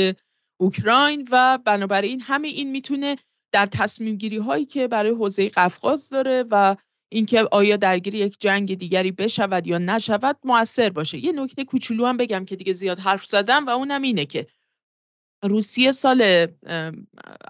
[0.61, 3.17] اوکراین و بنابراین همه این می‌تونه
[3.53, 6.77] در تصمیم گیری هایی که برای حوزه قفقاز داره و
[7.09, 11.25] اینکه آیا درگیر یک جنگ دیگری بشود یا نشود موثر باشه.
[11.25, 14.47] یه نکته کوچولو هم بگم که دیگه زیاد حرف زدم و اونم اینه که
[15.43, 16.47] روسیه سال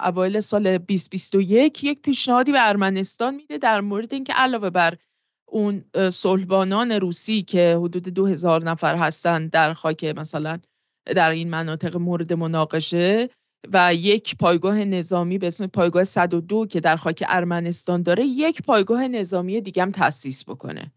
[0.00, 4.96] اوایل سال 2021 یک پیشنهادی به ارمنستان میده در مورد اینکه علاوه بر
[5.46, 10.58] اون صلحبانان روسی که حدود دو هزار نفر هستند در خاک مثلا
[11.06, 13.30] در این مناطق مورد مناقشه
[13.72, 19.08] و یک پایگاه نظامی به اسم پایگاه 102 که در خاک ارمنستان داره یک پایگاه
[19.08, 20.92] نظامی دیگه هم تأسیس بکنه.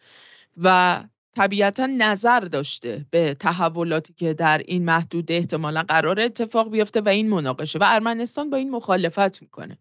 [0.58, 1.04] و
[1.40, 7.30] طبیعتا نظر داشته به تحولاتی که در این محدوده احتمالا قرار اتفاق بیفته و این
[7.30, 9.78] مناقشه و ارمنستان با این مخالفت می‌کنه.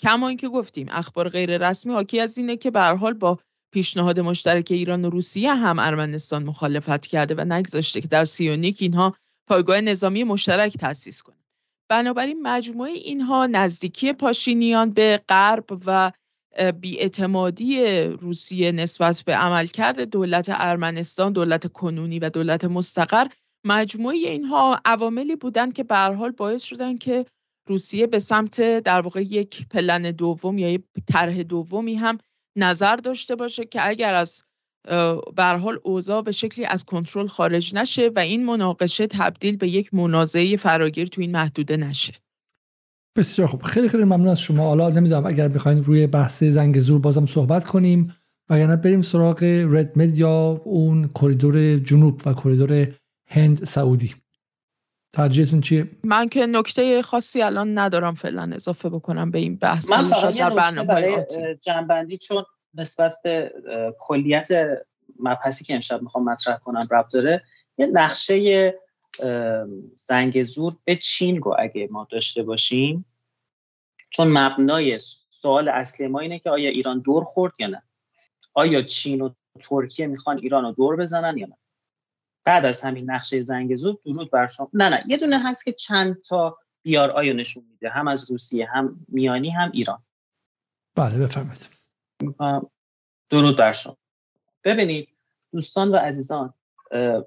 [0.00, 3.38] کما اینکه گفتیم اخبار غیر رسمی حاکی از اینه که به با
[3.72, 9.12] پیشنهاد مشترک ایران و روسیه هم ارمنستان مخالفت کرده و نگذاشته که در سیونیک اینها
[9.48, 11.36] پایگاه نظامی مشترک تأسیس کنه.
[11.90, 16.12] بنابراین مجموعه اینها نزدیکی پاشینیان به غرب و
[16.80, 23.26] بیاعتمادی روسیه نسبت به عملکرد دولت ارمنستان دولت کنونی و دولت مستقر
[23.64, 27.24] مجموعه اینها عواملی بودند که به حال باعث شدن که
[27.68, 30.82] روسیه به سمت در واقع یک پلن دوم یا یک
[31.12, 32.18] طرح دومی هم
[32.56, 34.44] نظر داشته باشه که اگر از
[35.36, 39.94] به حال اوضاع به شکلی از کنترل خارج نشه و این مناقشه تبدیل به یک
[39.94, 42.12] منازعه فراگیر تو این محدوده نشه.
[43.16, 43.62] بسیار خوب.
[43.62, 44.68] خیلی خیلی ممنون از شما.
[44.68, 48.16] حالا نمی‌دونم اگر بخواین روی بحث زنگ زور بازم صحبت کنیم
[48.50, 52.86] وگرنه بریم سراغ رد مد یا اون کریدور جنوب و کریدور
[53.26, 54.14] هند سعودی.
[55.14, 59.92] ترجیحتون چیه؟ من که نکته خاصی الان ندارم فعلا اضافه بکنم به این بحث.
[59.92, 61.26] من فقط در برنامه برای
[61.60, 62.44] جنبندی چون
[62.74, 63.52] نسبت به
[63.98, 64.48] کلیت
[65.20, 67.42] مبحثی که امشب می‌خوام مطرح کنم رب داره
[67.78, 68.74] یه نقشه
[69.96, 73.04] زنگ زور به چین رو اگه ما داشته باشیم.
[74.10, 74.98] چون مبنای
[75.30, 77.82] سوال اصلی ما اینه که آیا ایران دور خورد یا نه.
[78.54, 81.56] آیا چین و ترکیه می‌خوان ایران رو دور بزنن یا نه.
[82.44, 84.70] بعد از همین نقشه زنگ زور درود بر شما.
[84.72, 87.88] نه نه یه دونه هست که چند تا بیار آیا نشون میده.
[87.88, 90.02] هم از روسیه هم میانی هم ایران.
[90.94, 91.68] بله بفرمایید.
[93.30, 93.96] درود بر شما.
[94.64, 95.08] ببینید
[95.52, 96.54] دوستان و عزیزان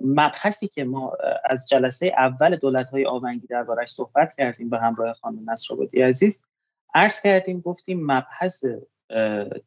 [0.01, 1.13] مبحثی که ما
[1.45, 6.43] از جلسه اول دولت های آونگی دربارش صحبت کردیم به همراه خانم نصرآبادی عزیز
[6.93, 8.66] عرض کردیم گفتیم مبحث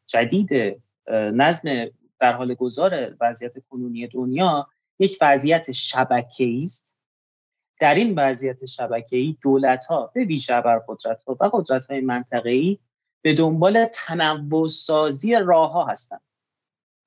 [0.07, 0.81] جدید
[1.11, 1.85] نظم
[2.19, 4.67] در حال گذار وضعیت کنونی دنیا
[4.99, 6.97] یک وضعیت شبکه‌ای است.
[7.79, 12.79] در این وضعیت شبکه‌ای دولت ها به ویژه قدرت ها و قدرت های منطقه‌ای
[13.21, 16.21] به دنبال تنوع سازی راه ها هستند.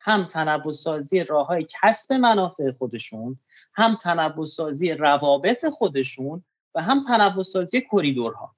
[0.04, 3.38] هم تنوع سازی راه های کسب منافع خودشون
[3.74, 6.44] هم تنوع سازی روابط خودشون
[6.74, 8.56] و هم تنوع سازی کریدورها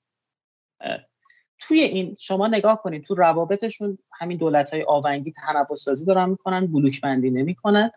[1.59, 6.67] توی این شما نگاه کنید تو روابطشون همین دولت های آونگی تنوع سازی دارن می‌کنن
[6.67, 7.91] بلوک بندی نمی‌کنن.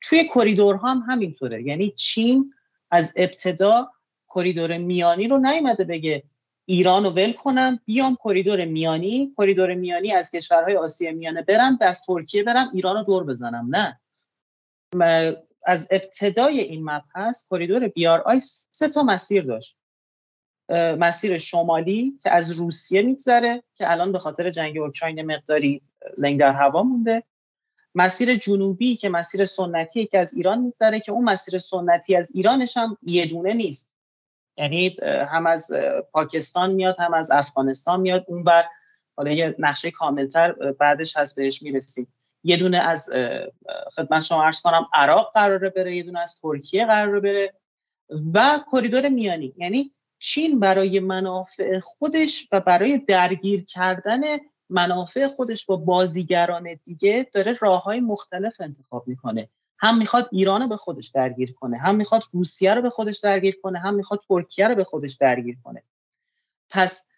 [0.00, 1.62] توی کریدورها هم همینطوره.
[1.62, 2.54] یعنی چین
[2.90, 3.90] از ابتدا
[4.34, 6.22] کریدور میانی رو نیومده بگه
[6.68, 9.34] ایران رو ول کنم بیام کریدور میانی.
[9.38, 13.68] کریدور میانی از کشورهای آسیا میانه برم دست ترکیه برم ایران رو دور بزنم.
[13.76, 14.00] نه.
[15.66, 18.40] از ابتدای این مبحث کریدور بیار آی
[18.70, 19.76] سه تا مسیر داشت.
[20.98, 25.82] مسیر شمالی که از روسیه میگذره که الان به خاطر جنگ اوکراین مقداری
[26.18, 27.22] لنگ در هوا مونده.
[27.94, 32.76] مسیر جنوبی که مسیر سنتیه که از ایران میگذره که اون مسیر سنتی از ایرانش
[32.76, 33.95] هم یه دونه نیست.
[34.56, 35.72] یعنی هم از
[36.12, 38.24] پاکستان میاد هم از افغانستان میاد.
[38.28, 38.64] اون بر
[39.16, 42.14] حالا یه نقشه کاملتر بعدش هست بهش می‌رسیم.
[42.44, 43.10] یه دونه از
[43.96, 47.54] خدمت شما عرض کنم عراق قراره بره یه دونه از ترکیه قراره بره
[48.34, 49.54] و کریدور میانی.
[49.56, 54.20] یعنی چین برای منافع خودش و برای درگیر کردن
[54.68, 59.48] منافع خودش با بازیگران دیگه داره راه های مختلف انتخاب می‌کنه.
[59.78, 63.58] هم می‌خواد ایران رو به خودش درگیر کنه هم می‌خواد روسیه رو به خودش درگیر
[63.62, 65.82] کنه هم می‌خواد ترکیه رو به خودش درگیر کنه.
[66.70, 67.12] پس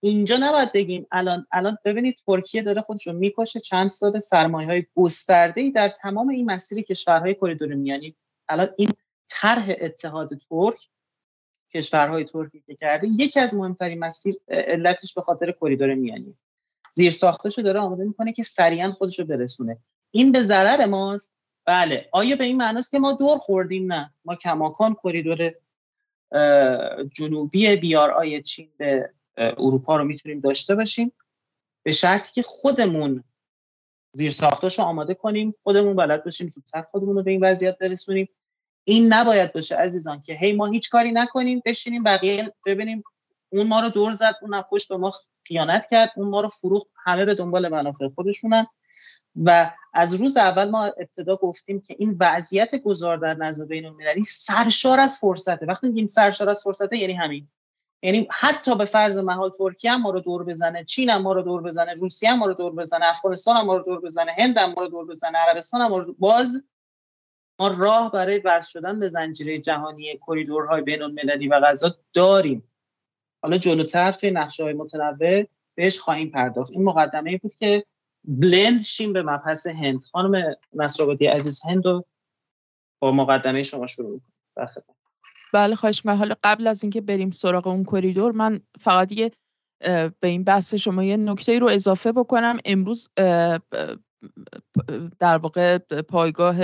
[0.00, 4.86] اینجا نباید بگیم الان الان ببینید ترکیه داره خودش رو می‌کشه چند سال سرمایه های
[4.94, 8.16] گسترده ای در تمام این مسیر کشورهای کریدور میانی.
[8.48, 8.90] الان این
[9.28, 10.88] طرح اتحاد ترک
[11.74, 16.36] کشورهای ترکی که کرده یکی از مهمترین مسیر علتش به خاطر کریدور میانی.
[16.90, 19.78] زیر ساختشو داره آماده می‌کنه که سریعا خودش رو برسونه.
[20.10, 21.36] این به ضرر ماست
[21.66, 22.08] بله.
[22.12, 24.12] آیا به این معناست که ما دور خوردیم؟ نه.
[24.24, 25.54] ما کماکان کریدور
[27.12, 31.12] جنوبی بیار آی چین به اروپا رو می‌تونیم داشته باشیم.
[31.82, 33.24] به شرطی که خودمون
[34.12, 38.28] زیر ساختاشو آماده کنیم خودمون بلد باشیم زودتر خودمون رو به این وضعیت برسونیم.
[38.84, 43.04] این نباید باشه عزیزان که هی ما هیچ کاری نکنیم بشینیم بقیه ببینیم
[43.48, 45.12] اون ما رو دور زد اون پشت به ما
[45.44, 48.66] خیانت کرد اون ما رو فروخت همه به دنبال منافع خودشونن.
[49.36, 54.22] و از روز اول ما ابتدا گفتیم که این وضعیت گذار در نظم بین المللی
[54.22, 55.66] سرشار از فرصته.
[55.66, 57.48] وقتی میگیم سرشار از فرصته یعنی همین.
[58.02, 61.42] یعنی حتی به فرض محال ترکیه هم ما رو دور بزنه چین هم ما رو
[61.42, 64.58] دور بزنه روسیه هم ما رو دور بزنه افغانستان هم ما رو دور بزنه هند
[64.58, 66.64] هم ما رو دور بزنه عربستان هم ما رو باز
[67.58, 72.70] ما راه برای وصل شدن به زنجیره جهانی کریدورهای بین المللی و غذا داریم.
[73.42, 76.70] حالا جلوتر توی نقشه های متنوع بهش خواهیم پرداخت.
[76.70, 77.84] این مقدمه بود که
[78.24, 80.00] بلند شیم به مبحث هند.
[80.12, 82.04] خانم نصرآبادی عزیز هند رو
[83.02, 84.34] با مقدمه شما شروع کنیم
[85.54, 89.32] بله خواهش من حالا قبل از اینکه بریم سراغ اون کریدور من فقط یه
[90.20, 92.58] به این بحث شما یه نکته رو اضافه بکنم.
[92.64, 93.10] امروز
[95.18, 96.60] در واقع پایگاه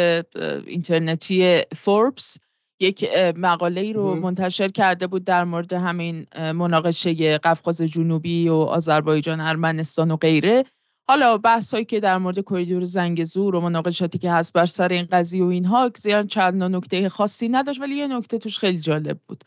[0.67, 2.39] اینترنتی فوربس
[2.81, 9.41] یک مقاله ای رو منتشر کرده بود در مورد همین مناقشه قفقاز جنوبی و آذربایجان
[9.41, 10.65] ارمنستان و غیره.
[11.09, 15.09] حالا بحث هایی که در مورد کریدور زنگزور و مناقشاتی که هست بر سر این
[15.13, 19.45] قضیه و اینها زیاد چند نکته خاصی نداشت ولی یه نکته توش خیلی جالب بود.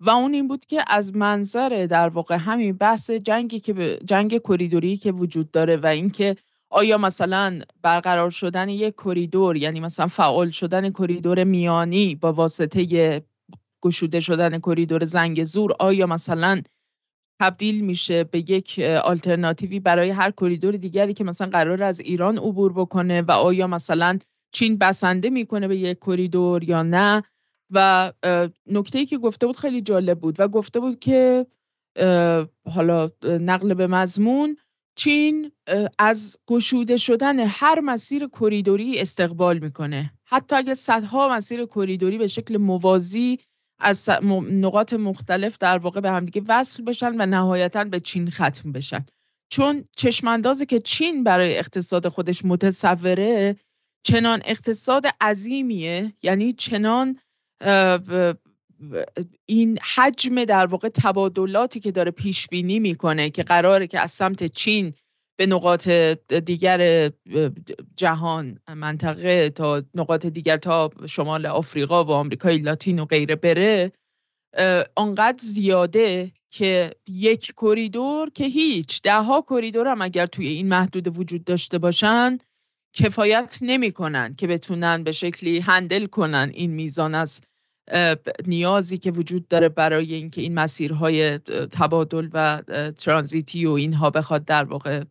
[0.00, 4.96] و اون این بود که از منظر در واقع همین بحث جنگی که جنگ کریدوری
[4.96, 6.36] که وجود داره و اینکه
[6.70, 13.22] آیا مثلا برقرار شدن یک کریدور یعنی مثلا فعال شدن کریدور میانی با واسطه
[13.82, 16.62] گشوده شدن کریدور زنگزور آیا مثلا
[17.44, 22.72] تبدیل میشه به یک آلترناتیوی برای هر کریدور دیگری که مثلا قرار از ایران عبور
[22.72, 24.18] بکنه و آیا مثلا
[24.52, 27.22] چین بسنده می‌کنه به یک کریدور یا نه.
[27.70, 28.12] و
[28.66, 31.46] نکته ای که گفته بود خیلی جالب بود و گفته بود که
[32.74, 34.56] حالا نقل به مضمون
[34.96, 35.52] چین
[35.98, 40.12] از گشوده شدن هر مسیر کریدوری استقبال می‌کنه.
[40.24, 43.38] حتی اگه صدها مسیر کریدوری به شکل موازی
[43.78, 44.10] از
[44.50, 49.04] نقاط مختلف در واقع به همدیگه وصل بشن و نهایتا به چین ختم بشن.
[49.50, 53.56] چون چشماندازی که چین برای اقتصاد خودش متصوره
[54.06, 57.18] چنان اقتصاد عظیمیه یعنی چنان
[59.46, 64.44] این حجم در واقع تبادلاتی که داره پیش بینی می‌کنه که قراره که از سمت
[64.44, 64.94] چین
[65.36, 67.10] به نقاط دیگر
[67.96, 73.92] جهان منطقه تا نقاط دیگر تا شمال آفریقا و آمریکای لاتین و غیره بره
[74.96, 81.18] آنقدر زیاده که یک کریدور که هیچ ده ها کریدور هم اگر توی این محدود
[81.18, 82.38] وجود داشته باشن
[82.96, 87.40] کفایت نمی‌کنن که بتونن به شکلی هندل کنن این میزان از
[88.46, 91.38] نیازی که وجود داره برای اینکه این مسیرهای
[91.72, 92.62] تبادل و
[92.98, 95.04] ترانزیتی و اینها بخواد در واقع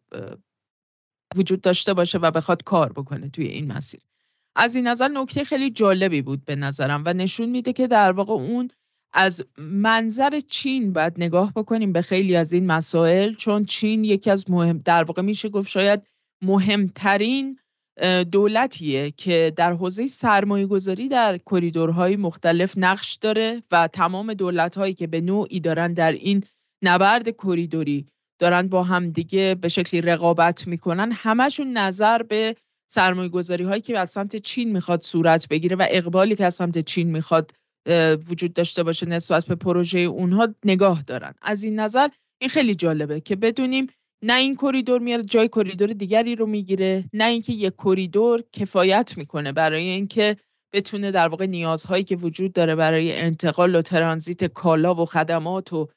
[1.35, 4.01] وجود داشته باشه و بخواد کار بکنه توی این مسیر.
[4.55, 8.33] از این نظر نکته خیلی جالبی بود به نظرم و نشون میده که در واقع
[8.33, 8.69] اون
[9.13, 14.51] از منظر چین باید نگاه بکنیم به خیلی از این مسائل چون چین یکی از
[14.51, 16.07] مهم در واقع میشه گفت شاید
[16.41, 17.59] مهمترین
[18.31, 25.07] دولتیه که در حوزه سرمایه گذاری در کریدورهای مختلف نقش داره و تمام دولت که
[25.07, 26.43] به نوعی دارن در این
[26.83, 28.07] نبرد کریدوری
[28.39, 31.11] دارن با همدیگه به شکلی رقابت می‌کنن.
[31.11, 32.55] همشون نظر به
[32.89, 36.77] سرمایه گذاری هایی که از سمت چین می‌خواد صورت بگیره و اقبالی که از سمت
[36.77, 37.51] چین می‌خواد
[38.29, 41.33] وجود داشته باشه نسبت به پروژه اونها نگاه دارن.
[41.41, 42.07] از این نظر
[42.41, 43.87] این خیلی جالبه که بدونیم
[44.23, 47.03] نه این کریدور میاد جای کریدور دیگری رو می‌گیره.
[47.13, 50.37] نه اینکه یک کریدور کفایت می‌کنه برای اینکه
[50.73, 55.89] بتونه در واقع نیازهایی که وجود داره برای انتقال و ترانزیت کالا و خدمات و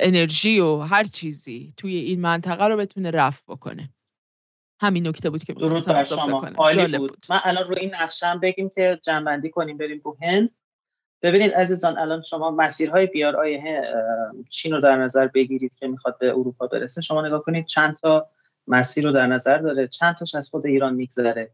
[0.00, 3.90] انرژی و هر چیزی توی این منطقه رو بتونه رفع بکنه.
[4.80, 6.40] همین نکته بود که درود بر شما.
[6.56, 7.10] عالی بود.
[7.10, 7.24] بود.
[7.30, 10.50] من الان روی این نقشه بگیم که جمع‌بندی کنیم بریم رو هند.
[11.26, 13.82] ببینید عزیزان الان شما مسیرهای بیار آیه
[14.50, 18.28] چین رو در نظر بگیرید که می‌خواد به اروپا برسه شما نگاه کنید چند تا
[18.66, 21.50] مسیر رو در نظر داره چند تاش از خود ایران میگذره.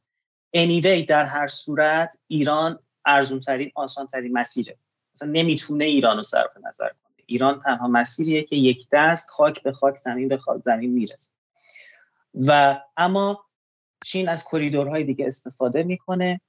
[0.57, 4.77] Anyway در هر صورت ایران ارزون ترین آسان ترین مسیره.
[5.15, 7.17] مثلا نمی‌تونه ایران رو صرف نظر کنه.
[7.27, 11.33] ایران تنها مسیریه که یک دست خاک به خاک زمین به خاک زمین می‌رسه.
[12.35, 13.45] و اما
[14.05, 16.41] چین از کریدورهای دیگه استفاده می‌کنه.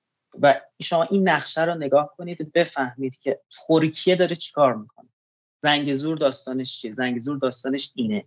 [0.42, 5.10] و شما این نقشه رو نگاه کنید بفهمید که ترکیه داره چیکار می‌کنه.
[5.60, 8.26] زنگزور داستانش چیه؟ زنگزور داستانش اینه.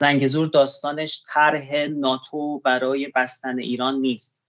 [0.00, 4.42] زنگزور داستانش طرح ناتو برای بستن ایران نیست.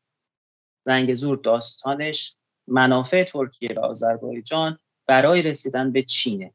[0.85, 2.35] زنگزور داستانش
[2.67, 6.53] منافع ترکیه و آذربایجان برای رسیدن به چینه.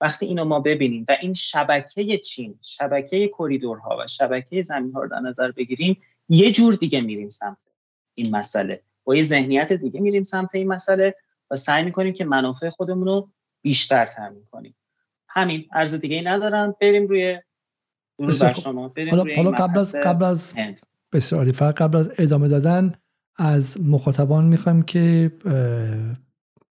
[0.00, 5.08] وقتی اینو ما ببینیم و این شبکه چین شبکه کریدورها و شبکه زمین ها رو
[5.08, 7.58] در نظر بگیریم یه جور دیگه میریم سمت
[8.14, 8.82] این مسئله.
[9.04, 11.14] با یه ذهنیت دیگه میریم سمت این مسئله
[11.50, 13.28] و سعی می‌کنیم که منافع خودمون رو
[13.62, 14.74] بیشتر تامین کنیم
[15.28, 16.74] همین عرض دیگه ای ندارم.
[16.80, 17.38] بریم روی
[19.38, 20.52] حالا, قبل از قبل از
[21.12, 22.92] بسیاری فقط قبل از ادامه دادن
[23.36, 25.32] از مخاطبان می‌خوایم که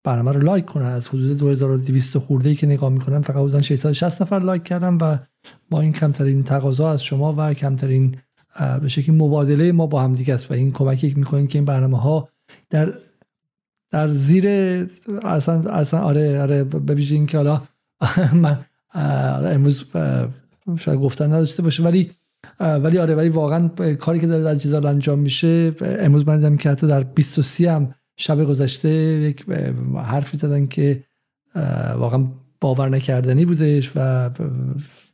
[0.05, 0.87] برنامه رو لایک کنن.
[0.87, 5.17] از حدود 2200 خورده ای که نگاه می‌کنن فقط حدود 660 نفر لایک کردن و
[5.71, 8.17] با این کمترین تقاضا از شما و کمترین
[8.83, 12.01] به شکلی مبادله ما با هم دیگه است و این کمکی می‌کنین که این برنامه
[12.01, 12.29] ها
[12.71, 12.95] در
[13.91, 14.47] در زیر
[15.23, 17.63] اصلا اصلا آره آره به ویژه اینکه حالا
[18.43, 18.59] من
[19.45, 19.85] امروز
[20.79, 22.11] شاید گفتن نداشته باشه ولی
[22.61, 23.69] ولی آره ولی واقعا
[24.01, 27.95] کاری که داره در جزال انجام میشه امروز من دیدم که حتی در 23 هم
[28.17, 29.51] شب گذشته یک
[30.05, 31.05] حرفی زدن که
[31.97, 32.27] واقعا
[32.61, 34.31] باور نکردنی بودش و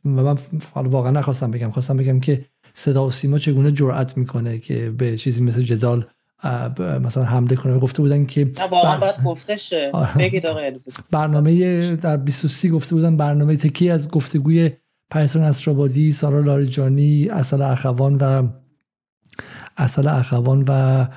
[0.03, 0.37] من
[0.75, 2.45] واقعا نخواستم بگم خواستم بگم که
[2.79, 6.05] صدا و سیما چگونه جرأت می‌کنه که به چیزی مثل جدال
[7.01, 9.57] مثلا حمله کنه؟ گفته بودن که واقعا باید گفته
[9.93, 10.17] آره.
[10.17, 10.43] بگید
[11.11, 14.71] برنامه در 23 گفته بودن برنامه تکی از گفتگوی
[15.09, 18.47] پریسان اسرابادی سارا لاریجانی اصل اخوان و
[19.77, 21.07] اصل اخوان و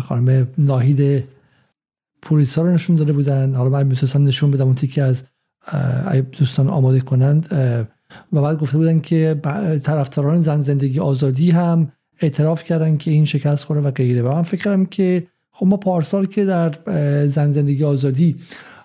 [0.00, 1.24] خانم ناهید
[2.22, 3.54] پوریسا رو نشون داده بودن.
[3.54, 5.24] حالا من می‌تونستم نشون بدم اون تیکی از
[6.32, 7.48] دوستان آماده کنند
[8.32, 9.40] و بعد گفته بودن که
[9.84, 14.22] طرفداران زن زندگی آزادی هم اعتراف کردن که این شکست خوره و غیره.
[14.22, 16.74] و من فکرم که خب ما پارسال که در
[17.26, 18.36] زن زندگی آزادی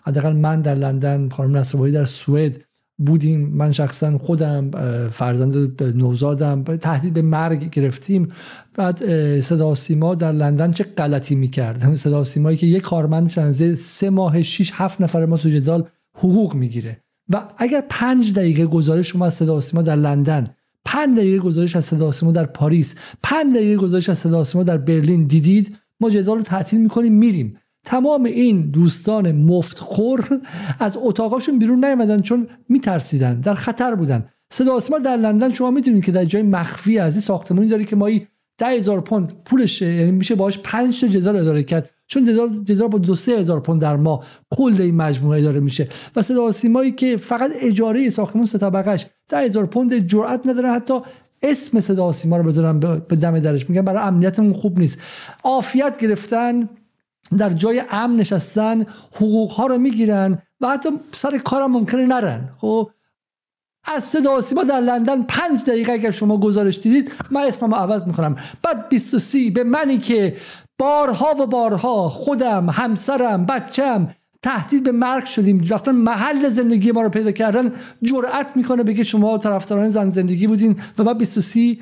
[0.04, 2.64] حداقل من در لندن خانم نصربایی در سوئد
[2.98, 3.50] بودیم.
[3.50, 4.72] من شخصا خودم
[5.10, 8.32] فرزند نوزادم تهدید به مرگ گرفتیم.
[8.76, 9.00] بعد
[9.42, 14.44] صدا سیما در لندن چه غلطی می‌کرد؟ صدا سیمایی که یک کارمند شنزه سه ماه
[14.44, 16.98] شیش هفت نفر ما تو جدال حقوق می‌گیره.
[17.30, 20.48] و اگر پنج دقیقه گزارش شما از صدا در لندن
[20.86, 25.78] پنج دقیقه گزارش از صدا در پاریس پنج دقیقه گزارش از صدا در برلین دیدید
[26.00, 27.58] ما جدال رو تعطیل می‌کنیم میریم.
[27.86, 30.42] تمام این دوستان مفتخور
[30.80, 34.26] از اتاقاشون بیرون نیومدن چون میترسیدن در خطر بودن.
[34.52, 37.96] صدا ما در لندن شما می‌دونید که در جای مخفی از این ساختمانی داره که
[37.96, 38.28] مایی
[38.58, 41.90] ده هزار پوند پولشه یعنی میشه باهاش 5 تا جزار اداره کرد.
[42.10, 42.24] چون
[42.66, 44.26] جزار با دو سه هزار پوند در ماه
[44.58, 45.88] کل این مجموعه اداره میشه.
[46.16, 51.00] و صدا سیمایی که فقط اجاره ساختمون سه طبقش ده هزار پوند جرأت نداره حتی
[51.44, 53.70] اسم صدا سیما رو بذارن به دم درش.
[53.70, 55.02] میگن برای امنیتمون خوب نیست.
[55.44, 56.70] عافیت گرفتن
[57.38, 58.82] در جای امن نشستن
[59.16, 62.50] حقوق ها رو می‌گیرن و حتی سر کارم ممکنه نرن.
[62.58, 62.90] خب
[63.96, 68.36] از صدا سیما در لندن پنج دقیقه اگر شما گزارش دیدید من اسمم عوض می‌کنم.
[68.64, 70.38] بعد 23 به منی که
[70.80, 74.08] بارها و بارها خودم همسرم بچم
[74.42, 75.68] تهدید به مرگ شدیم.
[75.70, 77.72] رفتن محل زندگی ما رو پیدا کردن
[78.04, 81.78] جرأت می‌کنه بگه شما طرفداران زن زندگی بودین و بعد 23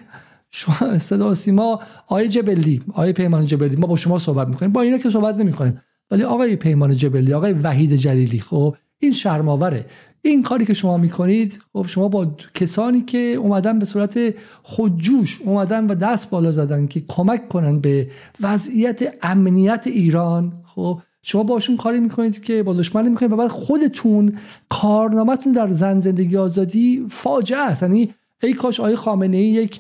[0.52, 4.72] شما صدا سیما آقای جبلی آقای پیمان جبلی ما با شما صحبت می‌کنیم.
[4.72, 5.82] با اینا که صحبت نمی‌کنیم.
[6.12, 9.86] ولی آقای پیمان جبلی آقای وحید جلیلی خب این شرماوره
[10.30, 15.88] این کاری که شما می‌کنید خب شما با کسانی که اومدن به صورت خودجوش اومدن
[15.88, 18.08] و دست بالا زدن که کمک کنن به
[18.42, 24.38] وضعیت امنیت ایران خب شما باشون کاری می‌کنید که با دشمن می‌کنید و بعد خودتون
[24.70, 27.84] کارنامهتون در زن زندگی آزادی فاجعه است.
[27.84, 28.14] یعنی
[28.44, 29.80] ای کاش آقای خامنه ای یک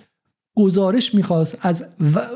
[0.57, 1.85] گزارش می‌خواست از,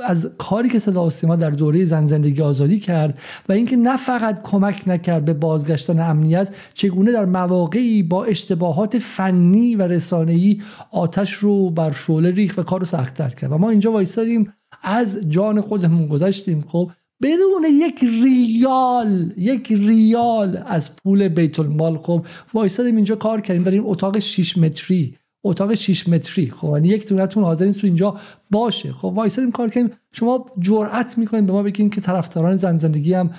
[0.07, 3.19] از کاری که صدا سیما در دوره زن زندگی آزادی کرد
[3.49, 9.75] و اینکه نه فقط کمک نکرد به بازگشتن امنیت چگونه در مواقعی با اشتباهات فنی
[9.75, 10.61] و رسانه‌ای
[10.91, 13.51] آتش رو بر شعله ریخت و کار رو سختتر کرد.
[13.51, 14.53] و ما اینجا وایستادیم
[14.83, 16.65] از جان خودمون گذشتیم.
[16.67, 16.91] خب
[17.21, 23.71] بدون یک ریال یک ریال از پول بیت المال خب وایستادیم اینجا کار کردیم در
[23.71, 26.49] این اتاق 6 متری اتاق 6 متری.
[26.49, 28.15] خب یعنی یک دونتون حاضر نیست تو اینجا
[28.51, 28.91] باشه.
[28.93, 29.89] خب این کار کنیم.
[30.11, 33.31] شما جرأت می‌کنید به ما بگین که طرفداران زن زندگی هم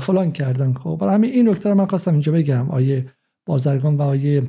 [0.00, 0.72] فلان کردن.
[0.72, 2.70] خب برای همین این نکته رو من خواستم اینجا بگم.
[2.70, 3.06] آیه
[3.46, 4.42] بازرگان و آیه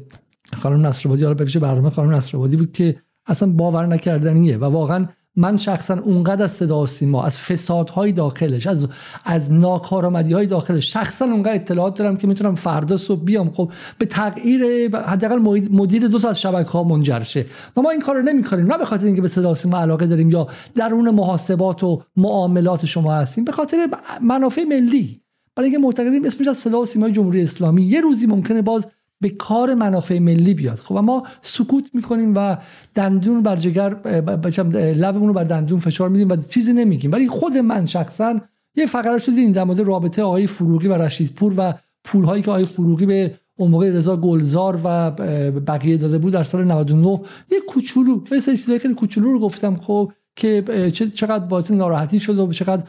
[0.53, 2.95] خانم نصرآبادی حالا بفیشه برنامه خانم نصرآبادی بود که
[3.25, 5.05] اصلا باور نکردنیه و واقعا
[5.39, 8.87] من شخصا اونقدر از صدا سیما از فسادهای داخلش از
[9.25, 13.53] از ناکارآمدی های داخلش شخصا اونقدر اطلاعات دارم که می‌تونم فردا صبح بیام.
[13.53, 15.37] خب به تغییر حداقل
[15.71, 17.45] مدیر دو تا از شبکه ها منجر شه.
[17.77, 18.71] و ما این کارو نمی‌کنیم.
[18.71, 23.13] نه به خاطر اینکه به صدا سیما علاقه داریم یا درون محاسبات و معاملات شما
[23.13, 23.87] هستیم به خاطر
[24.21, 25.21] منافع ملی.
[25.55, 27.83] برای اینکه معتقدیم اسمش از صدا و سیمای جمهوری اسلامی.
[27.83, 28.87] یه روزی ممکنه باز
[29.21, 30.77] به کار منافع ملی بیاد.
[30.77, 32.57] خب ما سکوت می‌کنیم و
[32.95, 33.89] دندون بر جگر
[34.73, 37.11] لبمون رو بر دندون فشار میدیم و چیزی نمیگیم.
[37.11, 38.39] ولی خود من شخصا
[38.75, 41.73] یه فقره شد دیدین در مورد رابطه آقای فروغی و رشیدپور و
[42.03, 45.11] پول هایی که آقای فروغی به اون موقع رضا گلزار و
[45.51, 47.19] بقیه داده بود در سال 99
[47.51, 50.63] یه کوچولو سری چیزایی که کوچولو رو گفتم خب که
[51.13, 52.83] چقدر باعث ناراحتی شد و چقدر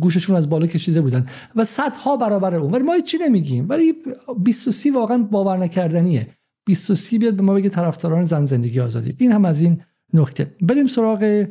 [0.00, 1.26] گوششون از بالا کشیده بودن.
[1.56, 2.72] و صدها برابر اون.
[2.72, 3.68] ولی ما چی نمیگیم.
[3.68, 3.94] ولی
[4.38, 6.26] 23 واقعا باور نکردنیه.
[6.66, 9.16] 23 بیاد به ما بگه طرفداران زن زندگی آزادی.
[9.18, 9.82] این هم از این
[10.14, 10.56] نکته.
[10.60, 11.46] بریم سراغ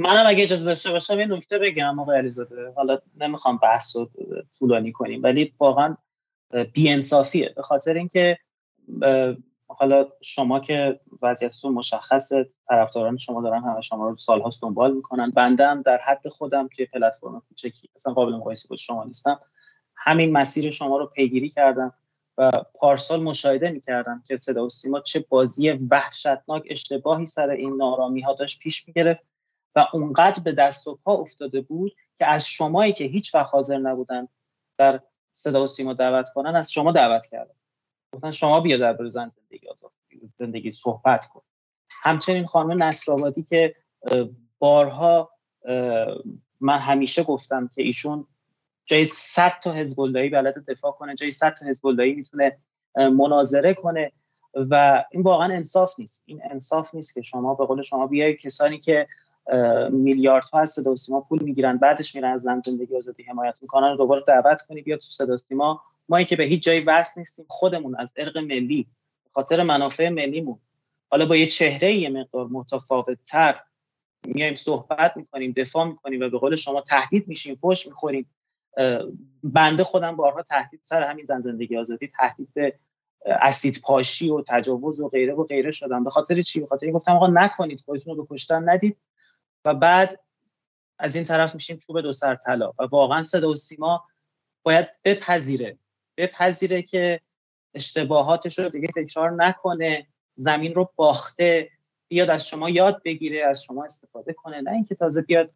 [0.00, 2.72] منم اگه اجازه داشته باشم یه نکته بگم آقای علیزاده.
[2.76, 4.10] حالا نمی‌خوام بحث رو
[4.58, 5.96] طولانی کنیم ولی واقعا
[6.74, 7.52] بیانصافیه.
[7.56, 8.38] به خاطر اینکه
[9.66, 15.30] حالا شما که وضعیتتون مشخصه طرفداران شما دارن همه شما رو سالهاست دنبال می‌کنن.
[15.30, 19.40] بنده هم در حد خودم که پلتفرم کوچکی اصلا قابل مقایسه با شما نیستم.
[19.96, 21.94] همین مسیر شما رو پیگیری کردم
[22.38, 28.20] و پارسال مشاهده می‌کردم که صدا و سیما چه بازی وحشتناک اشتباهی سر این نارامی
[28.20, 29.20] ها داشت پیش می‌گرفت
[29.76, 33.78] و اونقدر به دست و پا افتاده بود که از شمایی که هیچ وقت حاضر
[33.78, 34.28] نبودن
[34.78, 35.00] در
[35.32, 37.54] صدا و سیما دعوت کنن از شما دعوت کردن
[38.14, 39.66] گفتن شما بیا در زن زندگی
[40.36, 41.40] زندگی صحبت کن.
[41.88, 43.72] همچنین خانم نصرآبادی که
[44.58, 45.30] بارها
[46.60, 48.26] من همیشه گفتم که ایشون
[48.84, 52.58] جای 100 تا حزب اللهی بلد دفاع کنه جای 100 تا حزب اللهی می‌تونه
[52.96, 54.12] مناظره کنه
[54.54, 56.22] و این واقعا انصاف نیست.
[56.26, 59.08] این انصاف نیست که شما به قول شما بیای کسانی که
[59.90, 64.22] میلیاردها از صدا سیما پول می‌گیرن بعدش میرن از زن زندگی آزادی حمایت می‌کنن دوباره
[64.26, 65.36] دعوت کنی بیا تو صدا
[66.08, 68.86] ما که به هیچ جایی وصل نیستیم خودمون از ارق ملی
[69.32, 70.58] خاطر منافع ملیمون.
[71.10, 73.60] حالا با یه چهره یه مقدار متفاوت تر
[74.26, 78.30] میایم صحبت می‌کنیم دفاع می‌کنیم و به قول شما تهدید میشیم فوش می‌خوریم.
[79.42, 82.78] بنده خودم بارها تهدید سر همین زن زندگی آزادی تهدید به
[83.26, 86.04] اسید پاشی و تجاوز و غیره و غیره شدم.
[86.04, 88.96] به خاطر چی؟ به خاطر گفتم آقا نکنید خودتون رو به کشتن ندید.
[89.64, 90.20] و بعد
[90.98, 92.72] از این طرف میشیم چوب دو سر طلا.
[92.78, 94.04] و واقعا صدا و سیما
[94.62, 95.78] باید بپذیره.
[96.16, 97.20] بپذیره که
[97.74, 101.68] اشتباهاتش رو دیگه تکرار نکنه زمین رو باخته
[102.08, 104.60] بیاد از شما یاد بگیره از شما استفاده کنه.
[104.60, 105.50] نه اینکه تازه بیاد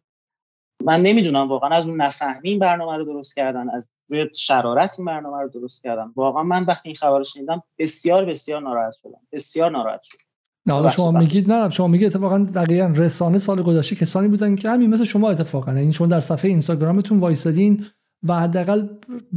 [0.83, 5.05] من نمی‌دونم واقعا از اون نفهمی این برنامه رو درست کردن از روی شرارت این
[5.05, 6.11] برنامه رو درست کردن.
[6.15, 9.19] واقعا من وقتی این خبر رو شنیدم بسیار بسیار ناراحت شدم.
[9.31, 10.23] بسیار ناراحت شدم.
[10.65, 14.69] نه حالا شما میگید نه شما میگید اتفاقا دقیقا رسانه سال گذشته کسانی بودن که
[14.69, 15.71] همین مثل شما اتفاقا.
[15.71, 17.85] این شما در صفحه اینستاگرامتون وایسادین
[18.23, 18.87] و حداقل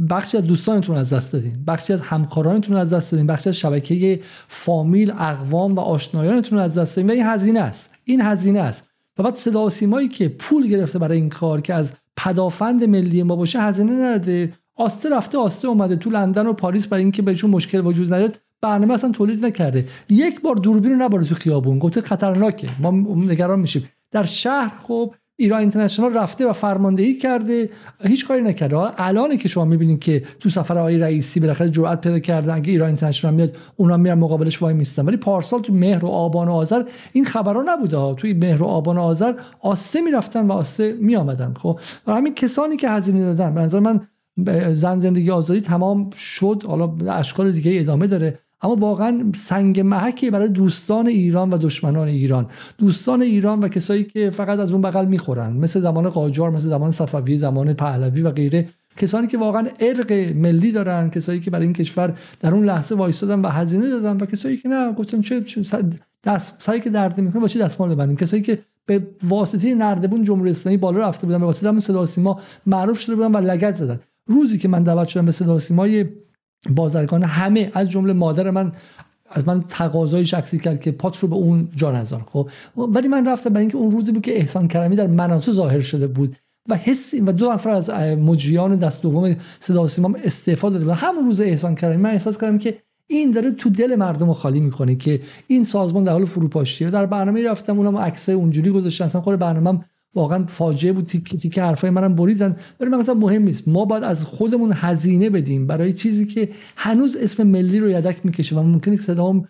[0.09, 1.65] بخشی از دوستانتون از دست دادین.
[1.67, 3.27] بخشی از همکارانتون از دست دادین.
[3.27, 7.09] بخشی از شبکه فامیل اقوام و آشنایانتون از دست دادین.
[7.09, 7.93] و این هزینه است.
[8.03, 8.87] این هزینه است.
[9.17, 13.61] و بعد صدا که پول گرفته برای این کار که از پدافند ملی ما باشه
[13.61, 15.95] هزینه نرده آسته رفته آسته اومده.
[15.95, 19.87] تو لندن و پاریس برای اینکه بهشون مشکل وجود نداد برنامه اصلا تولید نکرده.
[20.09, 21.79] یک بار دوربین رو نباره تو خیابون.
[21.79, 22.69] گفته خطرناکه.
[22.81, 23.89] ما نگران میشیم.
[24.11, 27.69] در شهر خب ایران اینترنشنال رفته و فرماندهی کرده
[28.03, 29.01] هیچ کاری نکرده.
[29.01, 32.87] الان که شما می‌بینید که تو سفر آقای رئیسی بالاخره جرأت پیدا کردن اگه ایران
[32.87, 35.05] اینترنشنال میاد اونا میرن مقابلش وای میستن.
[35.05, 36.83] ولی پارسال تو مهر و آبان و آذر
[37.13, 41.53] این خبرها نبوده توی مهر و آبان و آذر آسته می‌رفتن و آسته میآمدن.
[41.53, 44.01] خب و همین کسانی که هزینه دادن به نظر من
[44.75, 46.63] زن زندگی آزادی تمام شد.
[46.67, 48.39] حالا اشکال دیگه ادامه داره.
[48.63, 52.47] اما واقعا سنگ محکی برای دوستان ایران و دشمنان ایران.
[52.77, 56.91] دوستان ایران و کسایی که فقط از اون بغل می‌خورن مثل زمان قاجار مثل زمان
[56.91, 58.67] صفوی زمان پهلوی و غیره.
[58.97, 63.39] کسانی که واقعا ارق ملی دارن کسایی که برای این کشور در اون لحظه وایستادن
[63.39, 65.43] و هزینه دادن و کسایی که نه گفتم چه
[66.23, 70.49] دست سعی که درد می‌کنه با چه دستمال ببندیم؟ کسایی که به واسطه نردبون جمهوری
[70.49, 72.05] اسلامی بالا رفته بودن به واسطه هم صدا
[72.65, 73.99] معروف شده بودن و لگد زدن.
[74.27, 75.59] روزی که من دعوت شدم به صدا
[76.69, 78.71] بازرگان همه از جمله مادر من
[79.29, 83.27] از من تقاضای شخصی کرد که پات رو به اون جا نذار خب؟ ولی من
[83.27, 86.35] رفتم برای اینکه اون روزی بود که احسان کرمی در مناطق ظاهر شده بود
[86.69, 91.41] و حس و دو نفر از مجریان دست دوم صدا سیما استفاده داده همون روز
[91.41, 92.77] احسان کرمی من احساس کردم که
[93.07, 96.89] این داره تو دل مردم رو خالی می‌کنه که این سازمان در حال فروپاشیه.
[96.89, 99.85] در برنامه رفتم اونم عکسای اونجوری گذاشتن اصلا خود برنامه
[100.15, 103.67] واقعا فاجعه بود تیک تیک حرفای منم بریدن ولی من مثلا مهم نیست.
[103.67, 108.55] ما باید از خودمون هزینه بدیم برای چیزی که هنوز اسم ملی رو یدک می‌کشه
[108.55, 109.47] و ممکنه صدام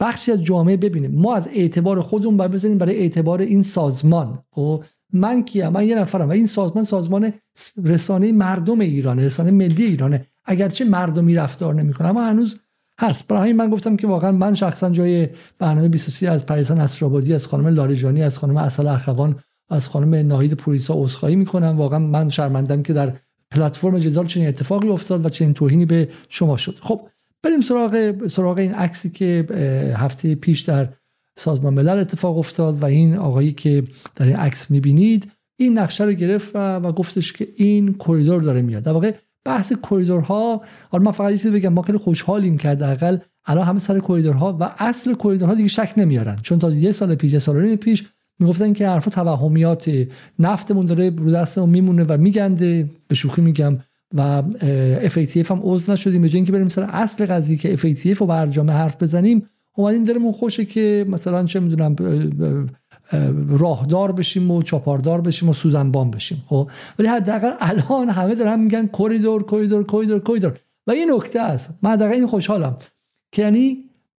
[0.00, 4.38] بخشی از جامعه ببینیم ما از اعتبار خودمون باید بزنیم برای اعتبار این سازمان.
[4.50, 6.28] خب من کیم؟ من یه نفرم.
[6.28, 7.32] و این سازمان سازمان
[7.84, 10.26] رسانه مردم ایرانه رسانه ملی ایرانه.
[10.44, 12.58] اگرچه مردمی رفتار نمی‌کنه اما هنوز
[13.00, 13.28] هست.
[13.28, 17.66] برای من گفتم که واقعا من شخصا جای برنامه 23 از پریسان اسرابادی از خانم
[17.66, 19.36] لاریجانی از خانم اصل اخوان
[19.68, 21.76] از خانم ناهید پوریسا عذرخواهی می‌کنم.
[21.76, 23.12] واقعا من شرمندم که در
[23.50, 26.76] پلتفرم جدال چنین اتفاقی افتاد و چنین توهینی به شما شد.
[26.80, 27.08] خب
[27.42, 29.46] بریم سراغ سراغ این عکسی که
[29.96, 30.88] هفته پیش در
[31.38, 33.84] سازمان ملل اتفاق افتاد و این آقایی که
[34.16, 38.62] در این عکس می‌بینید این نقشه رو گرفت و, و گفتش که این کریدور داره
[38.62, 38.82] میاد.
[38.82, 39.14] در واقع
[39.44, 44.00] بحث کریدورها حالا من فقط چیزی بگم ما خیلی خوشحالیم که حداقل الان همه سر
[44.00, 46.36] کریدورها و اصل کریدورها دیگه شک نمیارن.
[46.42, 48.04] چون تا یه سال پیش یه سال پیش
[48.38, 49.90] می‌گفتن که حرفا توهمیات
[50.38, 52.90] نفتمون داره رو دستمون میمونه و میگنده.
[53.08, 53.78] به شوخی میگم.
[54.14, 54.42] و
[55.08, 56.22] FATF هم عضو نشدیم.
[56.22, 60.64] به اینکه بریم سر اصل قضیه که FATF رو برجامه حرف بزنیم اومدیم دلمون خوشه
[60.64, 61.96] که مثلا چه می‌دونم
[63.48, 66.42] راهدار بشیم و چاپاردار بشیم و سوزنبان بشیم.
[66.46, 71.70] خب؟ ولی حداقل الان همه دارن میگن کریدور کریدور کریدور کریدور و این نکته است.
[71.82, 72.76] من حداقل این خوشحالم
[73.32, 73.76] که یعنی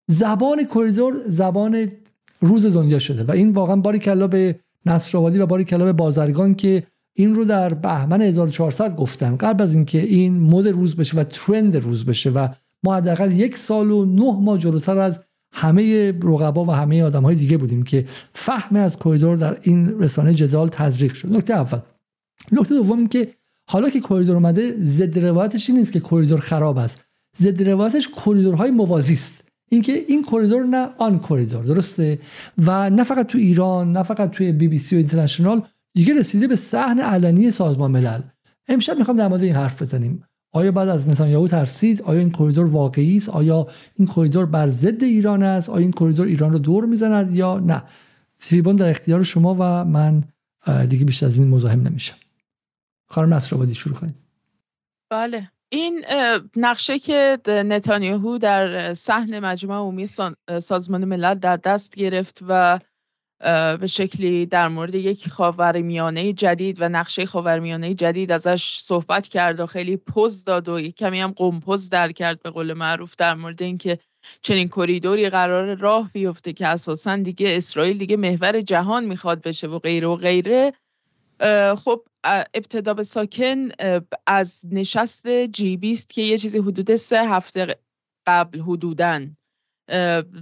[0.08, 1.88] زبان کریدور زبان
[2.42, 6.84] روز دنیا شده و این واقعا باریکلا به نصرآبادی و باریکلا به بازرگان که
[7.16, 11.76] این رو در بهمن 1400 گفتن قبل از اینکه این مد روز بشه و trend
[11.76, 12.48] روز بشه و
[12.84, 17.36] ما حداقل یک سال و نه ماه جلوتر از همه رقبا و همه آدم های
[17.36, 21.32] دیگه بودیم که فهم از کریدور در این رسانه جدال تزریق شد.
[21.34, 21.80] نکته اول.
[22.52, 23.28] نکته دوم که
[23.70, 27.06] حالا که کریدور اومده ضد روایتش این نیست که کریدور خراب است.
[27.38, 29.49] ضد روایتش کریدورهای موازی است.
[29.70, 32.20] اینکه این کریدور نه آن کریدور درسته؟
[32.58, 35.62] و نه فقط تو ایران نه فقط توی بی بی سی و اینترنشنال
[35.94, 38.22] دیگه رسیده به صحن علنی سازمان ملل.
[38.68, 40.24] امشب می‌خوام در مورد این حرف بزنیم.
[40.52, 45.04] آیا باید از نتانیاهو ترسید؟ آیا این کریدور واقعی است؟ آیا این کریدور بر ضد
[45.04, 47.84] ایران است؟ آیا این کریدور ایران رو دور می‌زند یا نه؟
[48.40, 50.24] تریبون در اختیار شما و من
[50.90, 52.16] دیگه بیشتر از این مزاحم نمیشم.
[53.08, 54.16] خانم نصر شروع کنید.
[55.10, 55.52] بله.
[55.70, 56.06] این
[56.56, 60.08] نقشه که نتانیاهو در صحن مجمع عمومی
[60.62, 62.80] سازمان ملل در دست گرفت و
[63.78, 69.66] به شکلی در مورد یک خاورمیانه جدید و نقشه خاورمیانه جدید ازش صحبت کرد و
[69.66, 74.00] خیلی پوز داد و کمی هم قمپوز در کرد به قول معروف در مورد اینکه
[74.42, 79.80] چنین کریدوری قرار راه بیفته که اساسا دیگه اسرائیل دیگه محور جهان می‌خواد بشه و
[79.80, 80.74] غیره و غیره.
[81.76, 83.70] خب ابتدا به ساکن
[84.28, 87.76] از نشست جی بیست که یه چیزی حدود سه هفته
[88.28, 89.38] قبل حدودن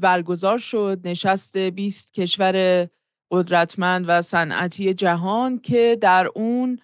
[0.02, 1.00] برگزار شد.
[1.04, 2.88] نشست 20 کشور
[3.32, 6.80] قدرتمند و صنعتی جهان که در اون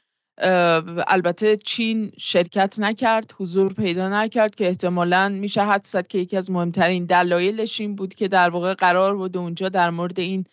[1.08, 6.52] البته چین شرکت نکرد حضور پیدا نکرد که احتمالا میشه حد زد که یکی از
[6.52, 10.46] مهمترین دلایلش این بود که در واقع قرار بود اونجا در مورد این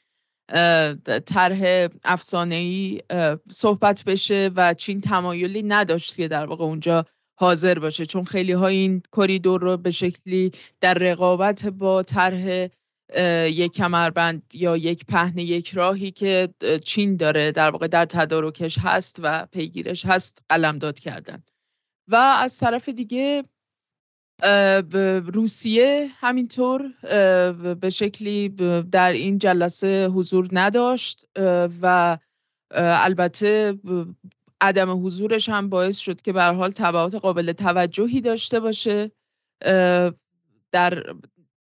[1.26, 3.00] طرح افسانه ای
[3.50, 7.04] صحبت بشه و چین تمایلی نداشت که در واقع اونجا
[7.38, 8.06] حاضر باشه.
[8.06, 12.68] چون خیلی ها این کریدور رو به شکلی در رقابت با طرح
[13.46, 16.48] یک کمربند یا یک پهن یک راهی که
[16.84, 21.42] چین داره در واقع در تدارکش هست و پیگیرش هست قلمداد کردن.
[22.08, 23.44] و از طرف دیگه
[25.34, 26.82] روسیه همینطور
[27.74, 28.48] به شکلی
[28.92, 31.26] در این جلسه حضور نداشت
[31.82, 32.18] و
[32.74, 33.78] البته
[34.60, 39.10] عدم حضورش هم باعث شد که به حال تبعات قابل توجهی داشته باشه.
[40.72, 41.14] در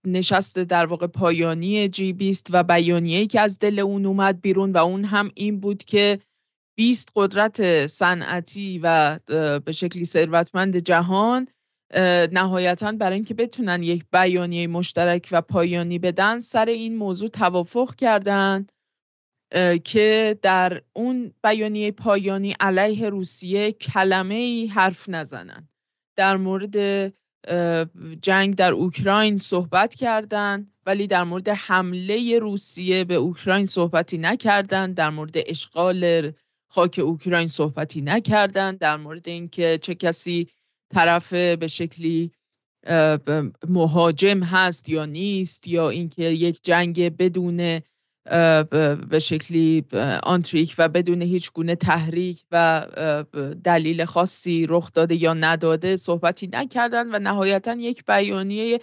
[0.06, 4.78] نشست در واقع پایانی جی بیست و بیانیه‌ای که از دل اون اومد بیرون و
[4.78, 6.18] اون هم این بود که
[6.76, 9.18] 20 قدرت صنعتی و
[9.64, 11.48] به شکلی ثروتمند جهان
[12.32, 18.72] نهایتا برای اینکه بتونن یک بیانیه مشترک و پایانی بدن سر این موضوع توافق کردند
[19.84, 25.68] که در اون بیانیه پایانی علیه روسیه کلمه ای حرف نزنن.
[26.16, 26.76] در مورد
[28.22, 35.10] جنگ در اوکراین صحبت کردند ولی در مورد حمله روسیه به اوکراین صحبتی نکردند در
[35.10, 36.32] مورد اشغال
[36.68, 40.48] خاک اوکراین صحبتی نکردند در مورد اینکه چه کسی
[40.94, 42.32] طرف به شکلی
[43.68, 47.80] مهاجم هست یا نیست یا اینکه یک جنگ بدون
[49.10, 49.84] به شکلی
[50.22, 52.86] آنتریک و بدون هیچ گونه تحریک و
[53.64, 58.80] دلیل خاصی رخ داده یا نداده صحبتی نکردن و نهایتا یک بیانیه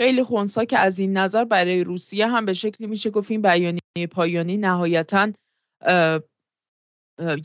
[0.00, 4.06] خیلی خونسا که از این نظر برای روسیه هم به شکلی میشه گفت این بیانیه
[4.10, 5.32] پایانی نهایتا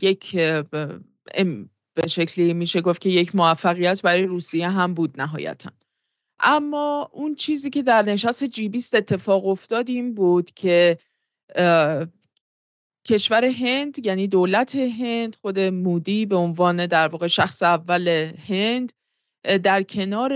[0.02, 0.36] یک
[1.94, 5.70] به شکلی میشه گفت که یک موفقیت برای روسیه هم بود نهایتا.
[6.40, 10.98] اما اون چیزی که در نشست جی بیست اتفاق افتاد این بود که
[13.06, 18.92] کشور هند یعنی دولت هند خود مودی به عنوان در واقع شخص اول هند
[19.62, 20.32] در کنار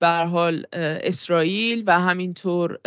[0.00, 2.78] بر حال اسرائیل و همینطور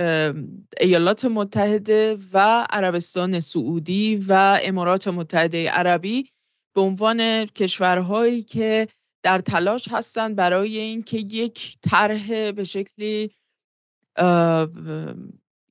[0.79, 6.31] ایالات متحده و عربستان سعودی و امارات متحده عربی
[6.77, 8.87] به عنوان کشورهایی که
[9.23, 13.31] در تلاش هستند برای اینکه یک طرح به شکلی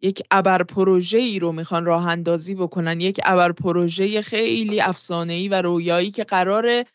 [0.03, 5.49] یک ابر پروژه ای رو می‌خوان راه اندازی بکنن یک ابر پروژه خیلی افسانه ای
[5.49, 6.87] و رویایی که قراره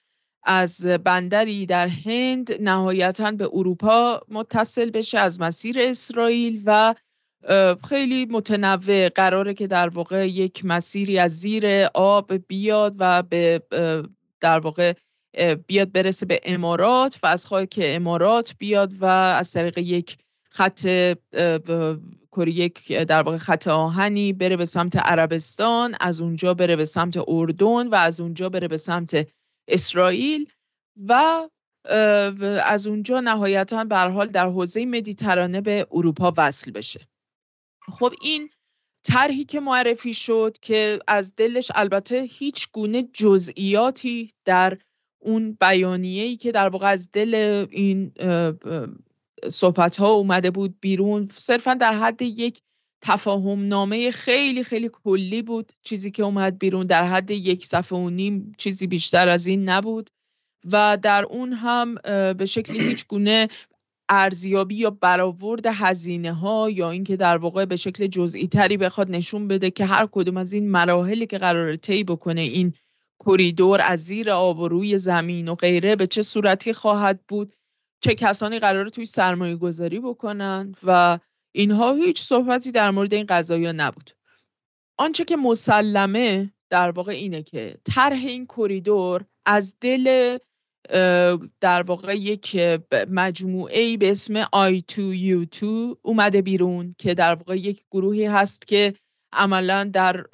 [0.44, 6.96] از بندری در هند نهایتا به اروپا متصل بشه از مسیر اسرائیل و
[7.90, 9.10] خیلی متنوع.
[9.10, 13.62] قراره که در واقع یک مسیری از زیر آب بیاد و به
[14.40, 14.94] در واقع
[15.68, 20.18] بیاد برسه به امارات و از خاک امارات بیاد و از طریق یک
[20.50, 20.86] خط
[22.38, 27.88] یک در واقع خط آهنی بره به سمت عربستان از اونجا بره به سمت اردن
[27.88, 29.28] و از اونجا بره به سمت
[29.68, 30.46] اسرائیل
[31.08, 31.42] و
[32.64, 37.00] از اونجا نهایتا به حال در حوزه مدیترانه به اروپا وصل بشه.
[37.82, 38.50] خب این
[39.04, 44.78] طرحی که معرفی شد که از دلش البته هیچ گونه جزئیاتی در
[45.20, 48.12] اون بیانیه‌ای که در واقع از دل این
[49.50, 52.62] صحبت ها اومده بود بیرون صرفا در حد یک
[53.02, 55.74] تفاهم نامه خیلی خیلی کلی بود.
[55.84, 60.10] چیزی که اومد بیرون در حد یک صفحه و نیم چیزی بیشتر از این نبود.
[60.72, 61.96] و در اون هم
[62.34, 63.48] به شکلی هیچ گونه
[64.14, 69.48] ارزیابی یا برآورد هزینه ها یا اینکه در واقع به شکل جزئی تری بخواد نشون
[69.48, 72.74] بده که هر کدوم از این مراحلی که قرار طی بکنه این
[73.26, 77.54] کریدور از زیر آب و روی زمین و غیره به چه صورتی خواهد بود؟
[78.02, 81.20] چه کسانی قرار توی سرمایه گذاری بکنن؟ و
[81.52, 84.12] اینها هیچ صحبتی در مورد این قضايا نبود.
[84.98, 90.38] آنچه که مسلمه در واقع اینه که طرح این کریدور از دل
[91.62, 92.60] در واقع یک
[93.10, 95.64] مجموعه به اسم I2U2
[96.02, 98.94] اومده بیرون که در واقع یک گروهی هست که
[99.34, 100.26] عملا در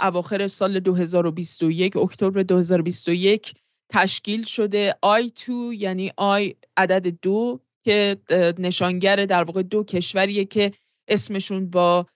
[0.00, 3.54] اواخر سال 2021 اکتبر 2021
[3.92, 5.48] تشکیل شده I2
[5.78, 8.16] یعنی I عدد دو که
[8.58, 10.72] نشانگر در واقع دو کشوریه که
[11.08, 12.06] اسمشون با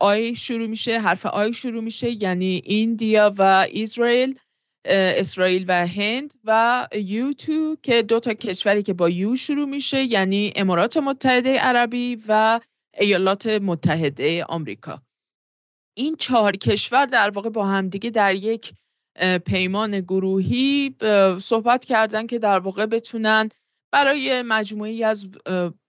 [0.00, 4.38] آی شروع میشه حرف آی شروع میشه یعنی ایندیا و اسرائیل
[4.84, 10.02] اسرائیل و هند و یو تو که دو تا کشوری که با یو شروع میشه
[10.02, 12.60] یعنی امارات متحده عربی و
[12.98, 15.02] ایالات متحده آمریکا.
[15.96, 18.72] این چهار کشور در واقع با همدیگه در یک
[19.46, 20.94] پیمان گروهی
[21.40, 23.48] صحبت کردن که در واقع بتونن
[23.92, 25.28] برای مجموعی از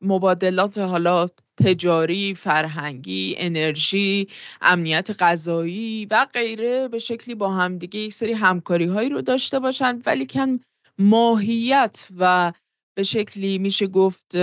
[0.01, 1.27] مبادلات حالا
[1.63, 4.27] تجاری، فرهنگی، انرژی،
[4.61, 10.01] امنیت غذایی و غیره به شکلی با همدیگه یک سری همکاری هایی رو داشته باشن.
[10.05, 10.59] ولی کن
[10.99, 12.53] ماهیت و
[12.97, 14.38] به شکلی میشه گفت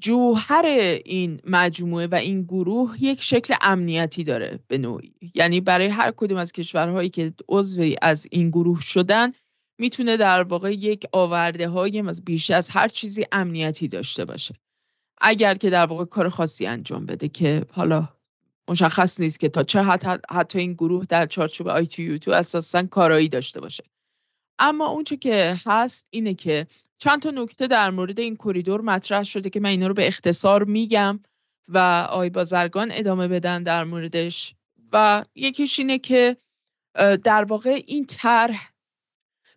[0.00, 0.66] جوهر
[1.04, 5.14] این مجموعه و این گروه یک شکل امنیتی داره به نوعی.
[5.34, 9.32] یعنی برای هر کدوم از کشورهایی که عضوی از این گروه شدن
[9.80, 14.54] می‌تونه در واقع یک آورده های بیش از هر چیزی امنیتی داشته باشه.
[15.18, 18.08] اگر که در واقع کار خاصی انجام بده که حالا
[18.68, 22.82] مشخص نیست که تا چه حد حتی این گروه در چارچوب آی تی تو اساسا
[22.82, 23.84] کارایی داشته باشه.
[24.58, 26.66] اما اونچه که هست اینه که
[26.98, 30.64] چند تا نکته در مورد این کریدور مطرح شده که من اینا رو به اختصار
[30.64, 31.20] میگم
[31.68, 31.78] و
[32.10, 34.54] آی بازرگان ادامه بدن در موردش.
[34.92, 36.36] و یکیش اینه که
[37.24, 38.69] در واقع این طرح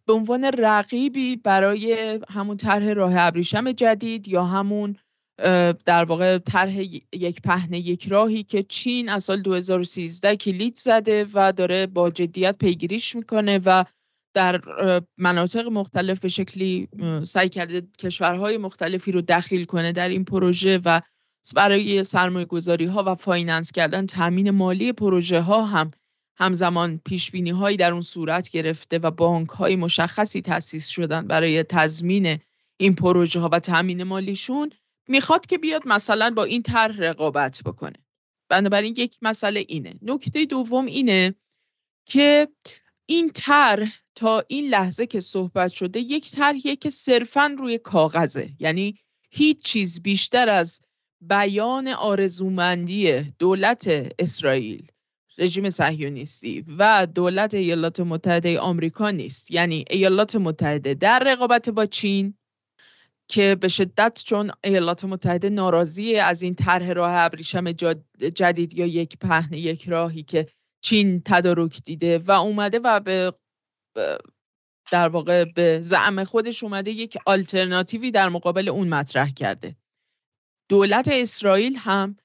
[0.07, 4.95] به عنوان رقیبی برای همون طرح راه ابریشم جدید یا همون
[5.85, 6.79] در واقع طرح
[7.13, 12.57] یک پهنه یک راهی که چین از سال 2013 کلید زده و داره با جدیت
[12.57, 13.83] پیگیریش می‌کنه و
[14.35, 14.61] در
[15.17, 16.87] مناطق مختلف به شکلی
[17.23, 21.01] سعی کرده کشورهای مختلفی رو دخیل کنه در این پروژه و
[21.55, 25.91] برای سرمایه گذاری ها و finance کردن تامین مالی پروژه ها هم
[26.35, 31.63] همزمان پیش بینی هایی در اون صورت گرفته و بانک های مشخصی تأسیس شدن برای
[31.63, 32.39] تضمین
[32.77, 34.69] این پروژه ها و تامین مالیشون
[35.07, 38.05] می‌خواد که بیاد مثلا با این طرح رقابت بکنه.
[38.49, 39.93] بنابراین یک مسئله اینه.
[40.01, 41.35] نکته دوم اینه
[42.05, 42.47] که
[43.05, 48.49] این طرح تا این لحظه که صحبت شده یک طرحیه که صرفا روی کاغذه.
[48.59, 48.97] یعنی
[49.31, 50.81] هیچ چیز بیشتر از
[51.21, 54.91] بیان آرزومندی دولت اسرائیل
[55.37, 59.51] رژیم صهیونیستی و دولت ایالات متحده آمریکا نیست.
[59.51, 62.33] یعنی ایالات متحده در رقابت با چین
[63.27, 67.71] که به شدت چون ایالات متحده ناراضی از این طرح راه ابریشم
[68.35, 70.47] جدید یا یک پهن یک راهی که
[70.81, 73.33] چین تدارک دیده و اومده و به
[74.91, 79.75] در واقع به زعم خودش اومده یک آلترناتیوی در مقابل اون مطرح کرده.
[80.69, 82.17] دولت اسرائیل هم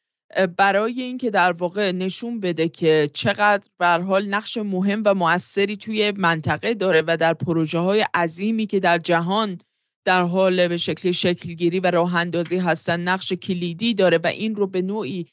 [0.56, 6.10] برای اینکه در واقع نشون بده که چقدر به حال نقش مهم و موثری توی
[6.10, 9.58] منطقه داره و در پروژه های عظیمی که در جهان
[10.04, 14.66] در حال به شکل شکلگیری و راه اندازی هستن نقش کلیدی داره و این رو
[14.66, 15.26] به نوعی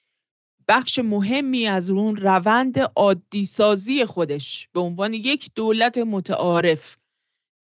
[0.68, 6.98] بخش مهمی از اون روند عادی سازی خودش به عنوان یک دولت متعارف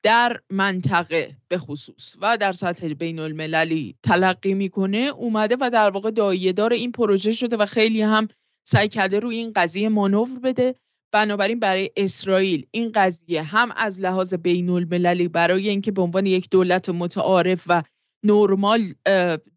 [0.03, 6.11] در منطقه به خصوص و در سطح بین المللی تلقی می‌کنه اومده و در واقع
[6.51, 8.27] دار این پروژه شده و خیلی هم
[8.63, 10.75] سعی کرده روی این قضیه مانور بده.
[11.11, 16.49] بنابراین برای اسرائیل این قضیه هم از لحاظ بین المللی برای اینکه به عنوان یک
[16.49, 17.83] دولت متعارف و
[18.23, 18.93] نرمال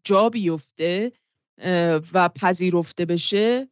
[0.03, 1.11] جا بیفته
[2.13, 3.67] و پذیرفته بشه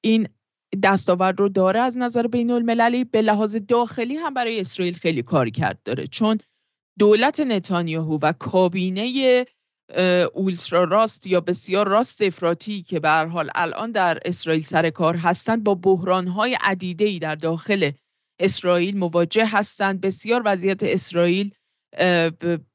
[0.00, 0.28] این
[0.74, 5.50] دستاورد رو داره از نظر بین المللی به لحاظ داخلی هم برای اسرائیل خیلی کار
[5.50, 6.06] کرد داره.
[6.06, 6.38] چون
[6.98, 9.44] دولت نتانیاهو و کابینه
[10.34, 15.64] اولترا راست یا بسیار راست افراطی که به حال الان در اسرائیل سر کار هستند
[15.64, 17.90] با بحرانهای ای در داخل
[18.38, 20.00] اسرائیل مواجه هستند.
[20.00, 21.50] بسیار وضعیت اسرائیل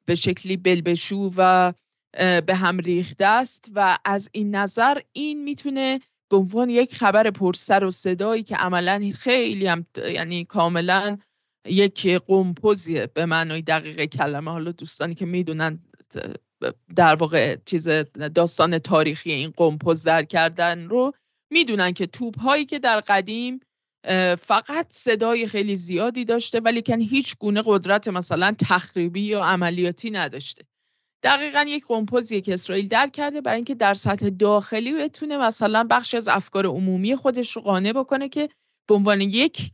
[0.05, 1.73] به شکلی بلبشو و
[2.45, 5.99] به هم ریخته است و از این نظر این می‌تونه
[6.29, 11.17] به عنوان یک خبر پرسر و صدایی که عملا خیلی هم یعنی کاملا
[11.65, 14.51] یک قمپوزیه به معنای دقیق کلمه.
[14.51, 15.79] حالا دوستانی که می‌دونن
[16.95, 17.87] در واقع چیز
[18.35, 21.13] داستان تاریخی این قمپوز در کردن رو
[21.51, 23.59] می‌دونن که توپ هایی که در قدیم
[24.39, 30.63] فقط صدای خیلی زیادی داشته ولی کن هیچ گونه قدرت مثلا تخریبی یا عملیاتی نداشته.
[31.23, 36.17] دقیقا یک قمپوزیه که اسرائیل در کرده برای اینکه در سطح داخلی بتونه مثلا بخشی
[36.17, 38.49] از افکار عمومی خودش رو قانع بکنه که
[38.89, 39.71] به عنوان یک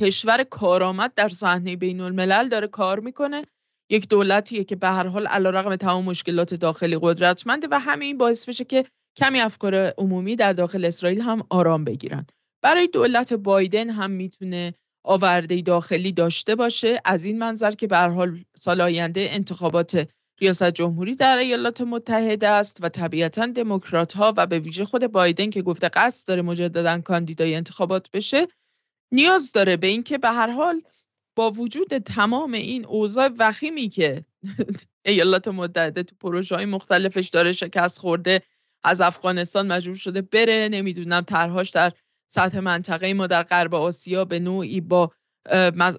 [0.00, 3.44] کشور کارآمد در صحنه بین الملل داره کار می‌کنه.
[3.90, 8.48] یک دولتیه که به هر حال علیرغم تمام مشکلات داخلی قدرتمنده و همه این باعث
[8.48, 8.84] بشه که
[9.16, 12.26] کمی افکار عمومی در داخل اسرائیل هم آرام بگیرن.
[12.62, 14.74] برای دولت بایدن هم می‌تونه
[15.04, 17.00] آورده داخلی داشته باشه.
[17.04, 20.08] از این منظر که به هر حال سال آینده انتخابات
[20.40, 25.50] ریاست جمهوری در ایالات متحده است و طبیعتا دموکرات ها و به ویژه خود بایدن
[25.50, 28.46] که گفته قصد داره مجددا کاندیدای انتخابات بشه
[29.12, 30.82] نیاز داره به اینکه به هر حال
[31.36, 34.24] با وجود تمام این اوضاع وخیمی که
[35.06, 38.42] ایالات متحده تو پروژه های مختلفش داره شکست خورده
[38.82, 41.92] از افغانستان مجبور شده بره نمی‌دونم طرحهاش در
[42.26, 45.12] سطح منطقه ما در غرب آسیا به نوعی با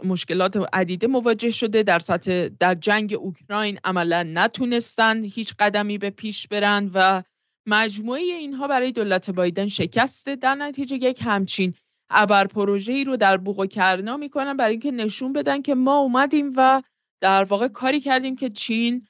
[0.03, 1.83] مشکلات عدیده مواجه شده.
[1.83, 7.23] در سطح در جنگ اوکراین عملا نتونستن هیچ قدمی به پیش برن و
[7.67, 10.35] مجموعه اینها برای دولت بایدن شکسته.
[10.35, 11.73] در نتیجه یک همچین
[12.09, 15.97] ابر پروژه ای رو در بوق و کرنا می‌کنن برای اینکه نشون بدن که ما
[15.97, 16.81] اومدیم و
[17.19, 19.07] در واقع کاری کردیم که چین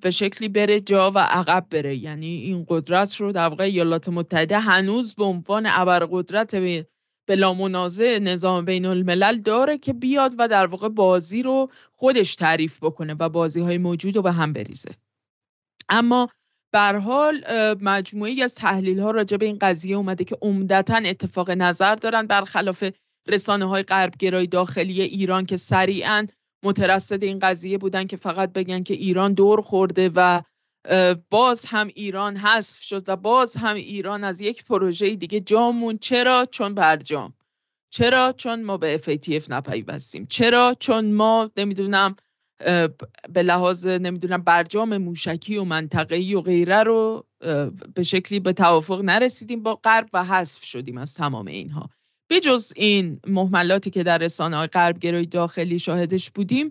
[0.00, 1.96] به شکلی بره جا و عقب بره.
[1.96, 6.54] یعنی این قدرت رو در واقع ایالات متحده هنوز به عنوان ابر قدرت
[7.26, 12.78] بلا منازع نظام بین الملل داره که بیاد و در واقع بازی رو خودش تعریف
[12.82, 14.90] بکنه و بازی های موجود رو به هم بریزه.
[15.88, 16.28] اما
[16.72, 17.44] بر حال
[17.80, 22.84] مجموعی از تحلیل ها راجع به این قضیه اومده که عمدتا اتفاق نظر دارن برخلاف
[23.28, 26.26] رسانه های غربگرای داخلی ایران که سریعا
[26.64, 30.42] مترصد این قضیه بودن که فقط بگن که ایران دور خورده و
[31.30, 35.98] باز هم ایران حذف شد و باز هم ایران از یک پروژه دیگه جامون.
[35.98, 37.34] چرا؟ چون برجام.
[37.90, 40.26] چرا؟ چون ما به FATF نپیوستیم.
[40.26, 42.16] چرا؟ چون ما نمی‌دونم
[43.32, 47.26] به لحاظ نمی‌دونم برجام موشکی و منطقه‌ای و غیره رو
[47.94, 51.90] به شکلی به توافق نرسیدیم با غرب و حذف شدیم از تمام اینها.
[52.30, 56.70] بجز این محملاتی که در رسانه های داخلی شاهدش بودیم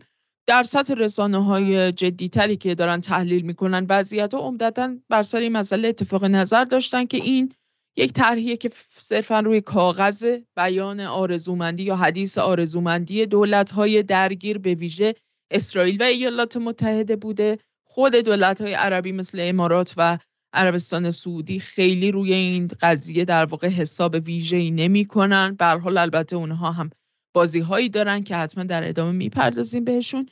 [0.52, 5.52] در سطح رسانه های جدیتری که دارن تحلیل می‌کنن وضعیت ها عمدتا بر سر این
[5.52, 7.52] مسئله اتفاق نظر داشتن که این
[7.98, 14.74] یک طرحیه که صرفا روی کاغذ بیان آرزومندی یا حدیث آرزومندی دولت های درگیر به
[14.74, 15.14] ویژه
[15.52, 17.58] اسرائیل و ایالات متحده بوده.
[17.88, 20.18] خود دولت های عربی مثل امارات و
[20.54, 25.56] عربستان سعودی خیلی روی این قضیه در واقع حساب ویژه‌ای نمی‌کنن.
[25.56, 26.90] به حال البته اونها هم
[27.34, 30.30] بازی هایی دارن که حتما در ادامه می‌پردازیم بهشون.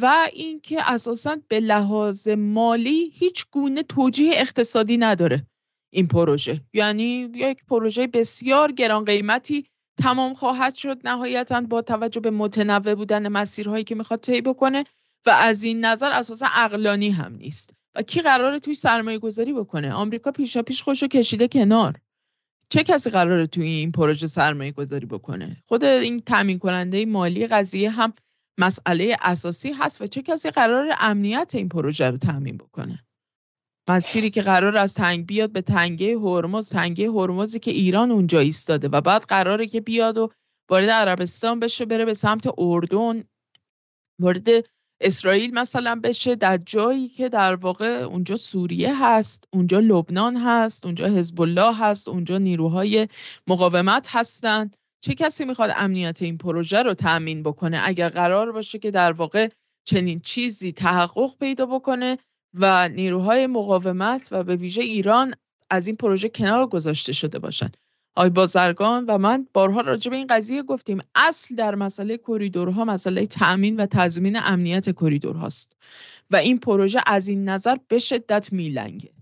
[0.00, 5.46] و اینکه اساسا به لحاظ مالی هیچ گونه توجیه اقتصادی نداره
[5.92, 6.60] این پروژه.
[6.72, 9.66] یعنی یک پروژه بسیار گران قیمتی
[10.02, 11.06] تمام خواهد شد.
[11.08, 14.84] نهایتا با توجه به متنوع بودن مسیرهایی که می‌خواد طی بکنه
[15.26, 17.74] و از این نظر اساسا اقلانی هم نیست.
[17.94, 22.00] و کی قراره توی سرمایه گذاری بکنه؟ آمریکا پیشا پیش خوشو کشیده کنار.
[22.70, 27.90] چه کسی قراره توی این پروژه سرمایه گذاری بکنه؟ خود این تامین کننده مالی قضیه
[27.90, 28.12] هم
[28.58, 33.04] مسئله اساسی هست و چه کسی قرار امنیت این پروژه رو تامین بکنه؟
[33.88, 38.88] مسیری که قرار از تنگ بیاد به تنگه هرمز تنگه هرمزی که ایران اونجا ایستاده
[38.88, 40.30] و بعد قراره که بیاد و
[40.70, 43.24] وارد عربستان بشه بره به سمت اردن
[44.20, 44.48] وارد
[45.00, 51.06] اسرائیل مثلا بشه در جایی که در واقع اونجا سوریه هست اونجا لبنان هست اونجا
[51.06, 53.08] حزب الله هست اونجا نیروهای
[53.46, 58.90] مقاومت هستند چه کسی می‌خواد امنیت این پروژه رو تأمین بکنه؟ اگر قرار باشه که
[58.90, 59.48] در واقع
[59.84, 62.18] چنین چیزی تحقق پیدا بکنه
[62.54, 65.34] و نیروهای مقاومت و به ویژه ایران
[65.70, 67.76] از این پروژه کنار گذاشته شده باشند
[68.16, 73.26] آی بازرگان و من بارها راجع به این قضیه گفتیم اصل در مسئله کریدورها مسئله
[73.26, 75.76] تأمین و تضمین امنیت کریدورهاست
[76.30, 79.12] و این پروژه از این نظر به شدت میلنگه.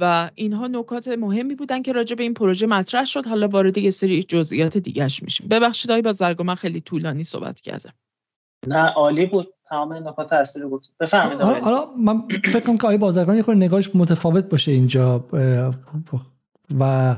[0.00, 3.26] و اینها نکات مهمی بودن که راجع به این پروژه مطرح شد.
[3.26, 5.48] حالا وارد یه سری جزئیات دیگهش میشیم.
[5.48, 7.92] ببخشید آقای بازرگان من خیلی طولانی صحبت کردم.
[8.66, 9.46] نه عالی بود.
[9.68, 13.90] تمام نکات اصلی رو گفت بفهمید حالا من فکر کنم که آقای بازرگان یه نگاهش
[13.94, 15.24] متفاوت باشه اینجا.
[16.80, 17.16] و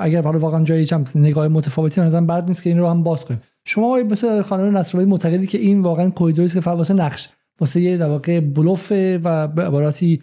[0.00, 3.24] اگر حالا واقعا جایی هم نگاه متفاوتی نظرم بعد نیست که این رو هم باز
[3.24, 3.42] کنیم.
[3.64, 7.28] شما مثل خانم نصرالله معتقدی که این واقعا کوریدوری است که فقط واسه نقش
[7.60, 8.92] واسه یه در واقع بلوف
[9.24, 10.22] و به عبارتی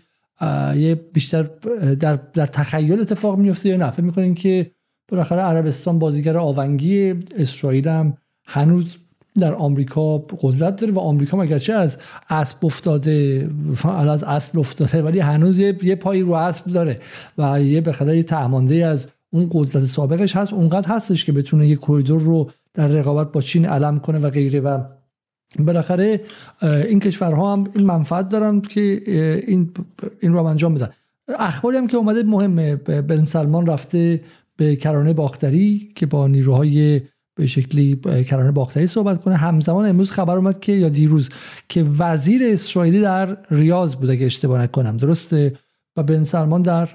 [0.76, 1.44] یه بیشتر
[2.00, 4.72] در, در تخیل اتفاق میفته یا نه؟ فکر می‌کنین که
[5.12, 8.98] بالاخره عربستان بازیگر آونگی اسرائیل هم هنوز
[9.40, 11.98] در آمریکا قدرت داره و آمریکا مگرچه از
[12.30, 13.50] اسب افتاده
[13.84, 17.00] از اصل افتاده ولی هنوز یه, یه پایی رو اسب داره
[17.38, 20.54] و یه بخاطر یه از اون قدرت سابقش هست.
[20.54, 24.60] اونقدر هستش که بتونه یه کریدور رو در رقابت با چین علم کنه و غیره
[24.60, 24.84] و
[25.60, 26.22] بالاخره
[26.62, 29.02] این کشورها هم این منفعت دارن که
[29.48, 29.72] این
[30.20, 30.90] این رو انجام بدن.
[31.40, 34.22] اخباری هم که اومده مهمه بن سلمان رفته
[34.58, 37.02] به کرانه باختری که با نیروهای
[37.36, 37.96] به شکلی
[38.28, 39.36] کرانه باختری صحبت کنه.
[39.36, 41.30] همزمان امروز خبر اومد که یا دیروز
[41.70, 44.98] که وزیر اسرائیلی در ریاض بوده اگه اشتباه نکنم.
[44.98, 45.54] درسته؟
[45.98, 46.90] و بن سلمان در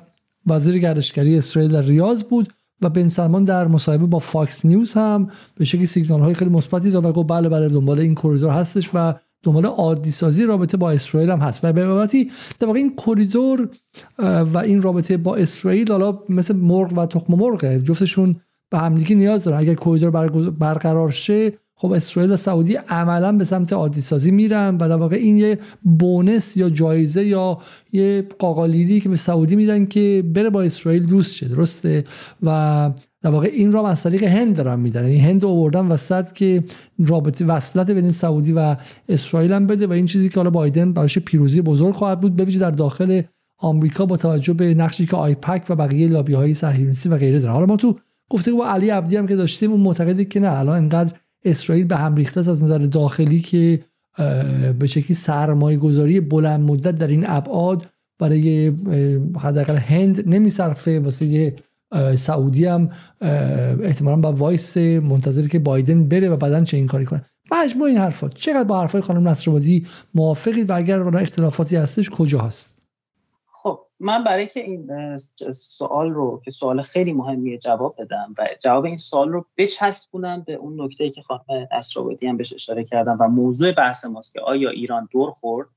[0.46, 2.52] وزیر گردشگری اسرائیل در ریاض بود.
[2.82, 6.90] و بن سلمان در مصاحبه با فاکس نیوز هم به شکلی سیگنال های خیلی مثبتی
[6.90, 10.90] داد و گفت بله بله دنبال این کریدور هستش و دنبال عادی سازی رابطه با
[10.90, 11.60] اسرائیل هم هست.
[11.62, 12.30] و به عبارتی
[12.60, 13.68] در واقع این کریدور
[14.18, 18.36] و این رابطه با اسرائیل حالا مثل مرغ و تخم مرغه جفتشون
[18.70, 19.58] به همدیگه نیاز دارن.
[19.58, 21.52] اگر کریدور برقرار شه
[21.82, 25.58] خب اسرائیل و سعودی عملا به سمت عادی سازی میرن و در واقع این یه
[25.82, 27.58] بونس یا جایزه یا
[27.92, 32.04] یه قاقالیدی که به سعودی میدن که بره با اسرائیل دوست شه درسته؟
[32.42, 32.90] و
[33.22, 35.04] در واقع این را از طریق هند دارن میدن.
[35.04, 36.64] این هند آوردن وسط که
[37.06, 38.76] رابطه وصلت بین سعودی و
[39.08, 42.60] اسرائیل هم بده و این چیزی که حالا بایدن براش پیروزی بزرگ خواهد بود ببینید
[42.60, 43.22] در داخل
[43.58, 47.54] آمریکا با توجه به نقشی که آیپک و بقیه لابی های صهیونیستی و غیره دارن.
[47.54, 47.96] حالا ما تو
[48.30, 51.12] گفته با علی عبدی هم که داشتیم اون معتقدی که نه الان انقدر
[51.44, 53.80] اسرائیل به هم ریخته از نظر داخلی که
[54.78, 57.86] به شکلی سرمایه گذاری بلند مدت در این ابعاد
[58.18, 58.72] برای
[59.38, 61.00] حداقل هند نمیصرفه.
[61.00, 61.54] واسه
[62.14, 62.90] سعودی هم
[63.82, 67.24] احتمالا با وایس منتظر که بایدن بره و بعدا چه این کاری کنه.
[67.52, 72.81] مجموع این حرفات چقدر با حرفای خانم نصرآبادی موافقید و اگر اختلافاتی هستش کجا هست؟
[74.02, 75.16] من برای که این
[75.52, 80.52] سوال رو که سوال خیلی مهمیه جواب بدم و جواب این سوال رو بچسبونم به
[80.52, 84.70] اون نکته که خانم اسرابادی هم بهش اشاره کردم و موضوع بحث ماست که آیا
[84.70, 85.68] ایران دور خورد؟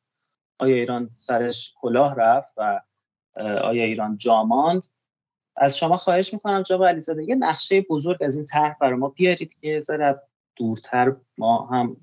[0.60, 2.81] آیا ایران سرش کلاه رفت و
[3.64, 4.84] آیا ایران جاماند
[5.57, 9.56] از شما خواهش می‌کنم جواب علیزاده یه نقشه بزرگ از این طرح برای ما بیارید
[9.61, 10.22] که ذره
[10.56, 11.97] دورتر ما هم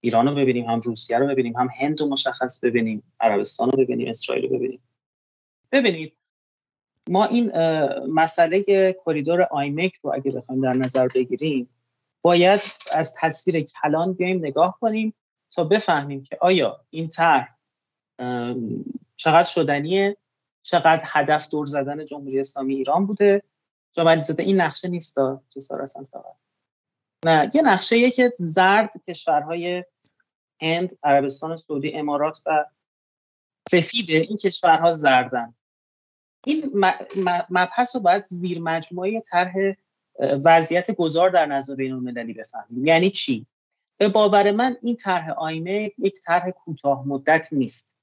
[0.00, 4.08] ایران رو ببینیم هم روسیه رو ببینیم هم هند رو مشخص ببینیم عربستان رو ببینیم
[4.08, 4.80] اسرائیل رو ببینیم.
[5.72, 6.16] ببینید
[7.08, 7.52] ما این
[8.06, 11.68] مسئله کریدور آیمک رو اگه بخوایم در نظر بگیریم
[12.22, 12.60] باید
[12.92, 15.14] از تصویر کلان بیایم نگاه کنیم
[15.50, 17.58] تا بفهمیم که آیا این طرح
[19.16, 20.16] چقدر شدنیه
[20.62, 23.42] چقدر هدف دور زدن جمهوری اسلامی ایران بوده
[23.92, 25.18] جامعه زده این نقشه نیست
[25.56, 26.36] جسارتا فقط.
[27.24, 29.84] نه یه نقشه که زرد کشورهای
[30.62, 32.64] هند عربستان سعودی امارات و
[33.68, 35.54] سفیده این کشورها زردن.
[36.46, 36.84] این
[37.50, 39.54] مبحث رو باید زیر مجموعه طرح
[40.44, 42.86] وضعیت گذار در نظم بین المللی بفهمیم.
[42.86, 43.46] یعنی چی؟
[43.98, 47.98] به باور من این طرح آینه یک طرح کوتاه مدت نیست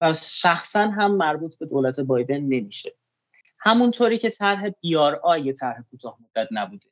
[0.00, 2.92] و شخصا هم مربوط به دولت بایدن نمیشه.
[3.58, 6.86] همونطوری که طرح بیار آی طرح کوتاه مدت نبوده.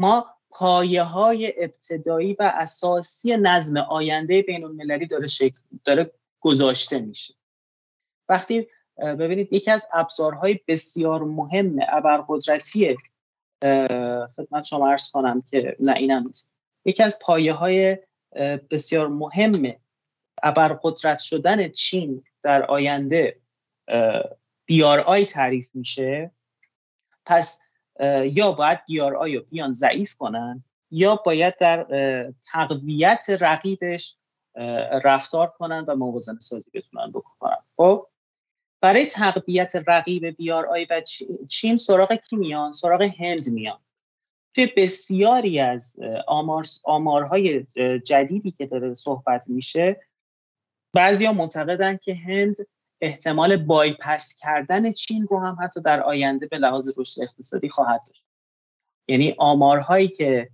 [0.00, 6.12] ما پایه های ابتدایی و اساسی نظم آینده بین المللی داره, شکل داره
[6.42, 7.34] گذاشته میشه.
[8.28, 12.96] وقتی ببینید یکی از ابزارهای بسیار مهم ابرقدرتی
[14.36, 16.56] خدمت شما ارز کنم که نه اینم نیست.
[16.84, 17.98] یکی از پایه های
[18.70, 19.72] بسیار مهم
[20.42, 23.40] ابرقدرت شدن چین در آینده
[24.66, 26.30] بیار آی تعریف میشه.
[27.26, 27.60] پس
[28.24, 34.16] یا باید بیار آی رو بیان ضعیف کنن یا باید در تقویت رقیبش
[35.04, 37.56] رفتار کنن و موازنه سازی بتونن بکنن.
[37.76, 38.06] خب
[38.80, 41.02] برای تقویت رقیب بیار آی و
[41.48, 43.78] چین سراغ کی میان؟ سراغ هند میان.
[44.54, 47.66] توی بسیاری از آمار، آمارهای
[48.04, 50.00] جدیدی که داره صحبت میشه
[50.94, 52.56] بعضیا معتقدن که هند
[53.00, 58.24] احتمال بایپس کردن چین رو هم حتی در آینده به لحاظ رشد اقتصادی خواهد داشت.
[59.08, 60.50] یعنی آمارهایی که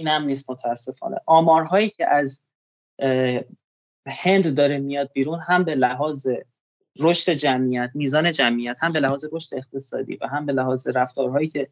[0.00, 1.16] این هم نیست متاسفانه.
[1.26, 2.46] آمارهایی که از
[4.06, 6.28] هند داره میاد بیرون هم به لحاظ
[6.98, 11.68] رشد جمعیت میزان جمعیت هم به لحاظ رشد اقتصادی و هم به لحاظ رفتارهایی که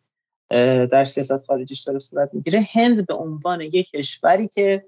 [0.86, 4.84] در سیاست خارجیش داره صورت می‌گیره هند به عنوان یک کشوری که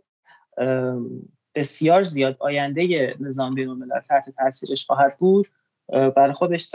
[1.54, 5.46] بسیار زیاد آینده نظام بین تحت تاثیرش خواهد بود
[5.88, 6.74] برای خودش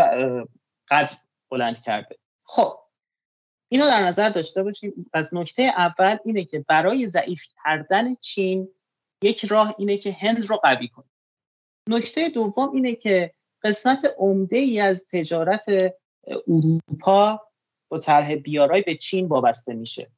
[0.89, 1.13] قدر
[1.51, 2.15] بلند کرده.
[2.45, 2.79] خب
[3.67, 5.09] اینو در نظر داشته باشیم.
[5.13, 8.69] از نکته اول اینه که برای ضعیف کردن چین
[9.21, 11.05] یک راه اینه که هند رو قوی کنه.
[11.89, 13.33] نکته دوم اینه که
[13.63, 15.65] قسمت عمده ای از تجارت
[16.47, 17.41] اروپا
[17.89, 20.11] با طرح بیارای به چین وابسته میشه.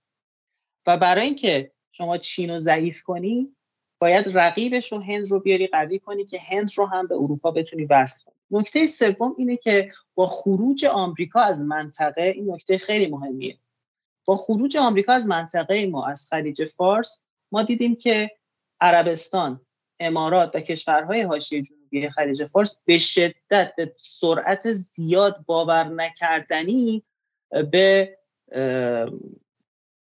[0.87, 3.55] و برای اینکه شما چین رو ضعیف کنی
[3.99, 7.85] باید رقیبش رو هند رو بیاری قوی کنی که هند رو هم به اروپا بتونی
[7.85, 8.36] وصل کنی.
[8.51, 13.57] نکته سوم اینه که با خروج آمریکا از منطقه این نکته خیلی مهمیه.
[14.25, 17.21] با خروج آمریکا از منطقه ما از خلیج فارس
[17.51, 18.31] ما دیدیم که
[18.81, 19.61] عربستان
[19.99, 27.03] امارات و کشورهای حاشیه جنوبی خلیج فارس به شدت به سرعت زیاد باور نکردنی
[27.71, 28.17] به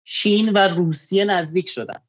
[0.04, 2.02] چین و روسیه نزدیک شدن.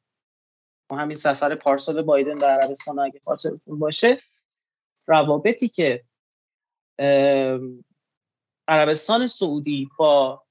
[0.91, 4.21] همین سفر پارسال بایدن در عربستان اگه خاطرتون باشه
[5.07, 6.03] روابطی که
[8.67, 10.43] عربستان سعودی با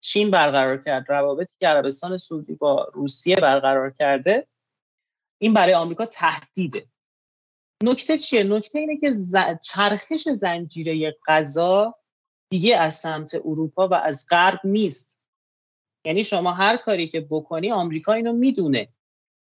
[0.00, 1.04] چین برقرار کرد.
[1.08, 4.46] روابطی که عربستان سعودی با روسیه برقرار کرده
[5.40, 6.86] این برای آمریکا تهدیده.
[7.82, 9.12] نکته چیه؟ نکته اینه که
[9.62, 11.94] چرخش زنجیره غذا
[12.50, 15.22] دیگه از سمت اروپا و از غرب نیست.
[16.04, 18.88] یعنی شما هر کاری که بکنی آمریکا اینو می‌دونه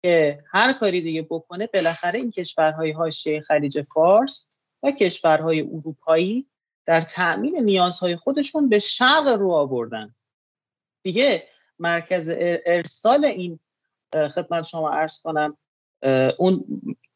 [0.04, 4.53] که هر کاری دیگه بکنه بالاخره این کشورهای حاشیه خلیج فارس
[4.84, 6.46] و کشورهای اروپایی
[6.86, 10.14] در تأمین نیازهای خودشون به شرق رو آوردن.
[11.02, 11.48] دیگه
[11.78, 12.30] مرکز
[12.66, 13.60] ارسال این
[14.14, 15.56] خدمت شما عرض کنم
[16.38, 16.64] اون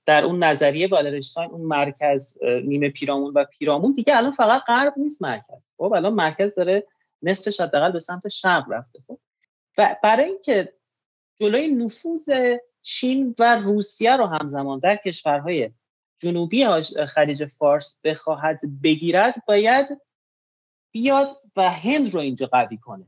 [0.07, 5.23] در اون نظریه والرشتاین اون مرکز نیمه پیرامون و پیرامون دیگه الان فقط غرب نیست
[5.23, 5.71] مرکز.
[5.77, 6.87] خب الان مرکز داره
[7.23, 8.99] نصفش حداقل به سمت شرق رفته.
[9.07, 9.19] خب
[9.79, 10.73] و برای اینکه
[11.41, 12.31] جلوی نفوذ
[12.83, 15.71] چین و روسیه رو همزمان در کشورهای
[16.19, 16.67] جنوبی
[17.09, 20.01] خلیج فارس بخواهد بگیرد باید
[20.93, 23.07] بیاد و هند رو اینجا قوی کنه.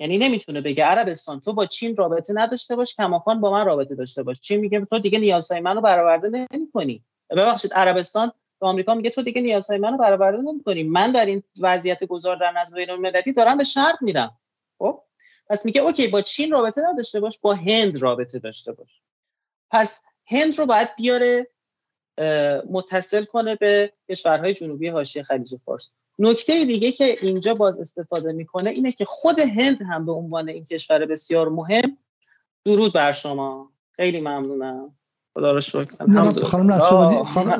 [0.00, 4.22] یعنی نمی‌تونه بگه عربستان تو با چین رابطه نداشته باش کماکان با من رابطه داشته
[4.22, 4.40] باش.
[4.40, 7.04] چین میگه تو دیگه نیازهای منو برآورده نمی‌کنی.
[7.30, 10.82] ببخشید عربستان به آمریکا میگه تو دیگه نیازهای منو برآورده نمی‌کنی.
[10.82, 14.38] من در این وضعیت گذار در نظم بین دارم به شرط میرم.
[14.78, 15.02] خب؟
[15.46, 19.02] پس میگه اوکی با چین رابطه نداشته باش با هند رابطه داشته باش.
[19.70, 21.46] پس هند رو باید بیاره
[22.70, 25.90] متصل کنه به کشورهای جنوبی حاشیه خلیج فارس.
[26.18, 30.64] نکته دیگه که اینجا باز استفاده می‌کنه اینه که خود هند هم به عنوان این
[30.64, 31.98] کشور بسیار مهم.
[32.64, 33.70] درود بر شما.
[33.92, 34.94] خیلی ممنونم.
[35.34, 36.44] خدا رو شکر.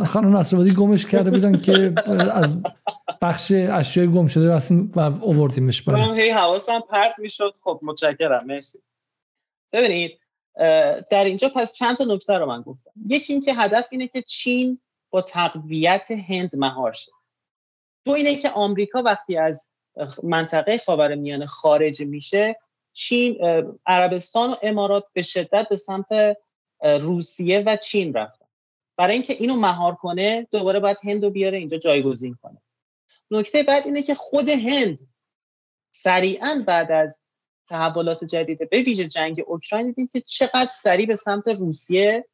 [0.04, 1.94] خانم نصرآبادی گمش کرده بودن که
[2.32, 2.56] از
[3.22, 4.56] بخش اشیاء گم شده
[4.96, 7.54] و آوردیمش من هی حواسم پرت می‌شد.
[7.60, 8.46] خب متشکرم.
[8.46, 8.78] مرسی.
[9.72, 10.18] ببینید
[11.10, 12.90] در اینجا پس چند تا نکته رو من گفتم.
[13.06, 14.80] یکی اینکه هدف اینه که چین
[15.10, 17.12] با تقویت هند مهار شه.
[18.04, 19.70] دو اینه که آمریکا وقتی از
[20.22, 22.58] منطقه خاورمیانه خارج میشه
[22.92, 23.38] چین
[23.86, 26.36] عربستان و امارات به شدت به سمت
[26.82, 28.46] روسیه و چین رفتن.
[28.96, 32.62] برای اینکه اینو مهار کنه دوباره باید هند رو بیاره اینجا جایگزین کنه.
[33.30, 34.98] نکته بعد اینه که خود هند
[35.94, 37.22] سریعا بعد از
[37.72, 42.24] تحولات جدید به ویژه جنگ اوکراین دیدیم که چقدر سریع به سمت روسیه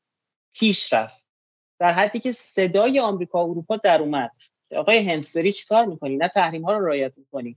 [0.53, 1.25] پیش رفت.
[1.79, 4.33] در حدی که صدای آمریکا و اروپا در اومد.
[4.77, 7.57] آقای هند داری چیکار می‌کنی؟ نه تحریم ها رو رعایت می‌کنی.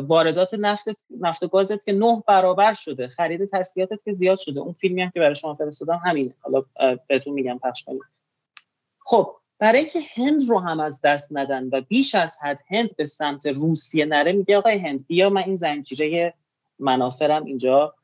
[0.00, 0.84] واردات نفت
[1.20, 3.08] نفت و گازت که نه برابر شده.
[3.08, 4.60] خرید تسلیحاتت که زیاد شده.
[4.60, 6.34] اون فیلمی هم که برای شما فرستادم همینه.
[6.40, 6.64] حالا
[7.08, 8.02] بهتون میگم پخش کنید
[8.98, 13.04] خب برای اینکه هند رو هم از دست ندن و بیش از حد هند به
[13.04, 16.34] سمت روسیه نره میگه آقای هند بیا من این زنجیره
[16.78, 17.94] منافرم اینجا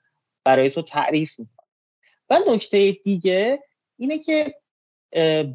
[0.44, 1.66] برای تو تعریف می‌کنم.
[2.30, 3.62] و نکته دیگه
[3.98, 4.54] اینه که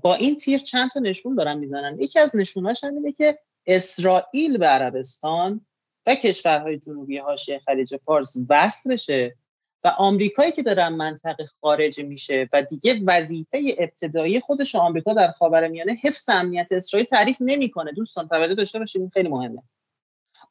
[0.02, 2.00] با این تیر چند تا نشون دارن می‌زنن.
[2.00, 5.66] یکی از نشوناش اینه که اسرائیل به عربستان
[6.06, 9.36] و کشورهای جنوبی حاشیه خلیج فارس وصل بشه
[9.84, 15.98] و آمریکایی که دارن منطقه خارج میشه و دیگه وظیفه ابتدایی خودش آمریکا در خاورمیانه
[16.04, 17.92] حفظ امنیت اسرائیل تعریف نمی‌کنه.
[17.92, 19.64] دوستان توجه داشته باشید این خیلی مهمه.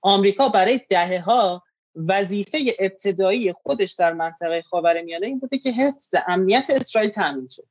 [0.02, 1.62] آمریکا برای دهه ها
[1.96, 7.62] وظیفه ابتدایی خودش در منطقه خاورمیانه این بوده که حفظ امنیت اسرائیل تامین شه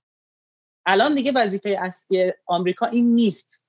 [0.85, 3.63] الان دیگه وظیفه اصلی آمریکا این نیست.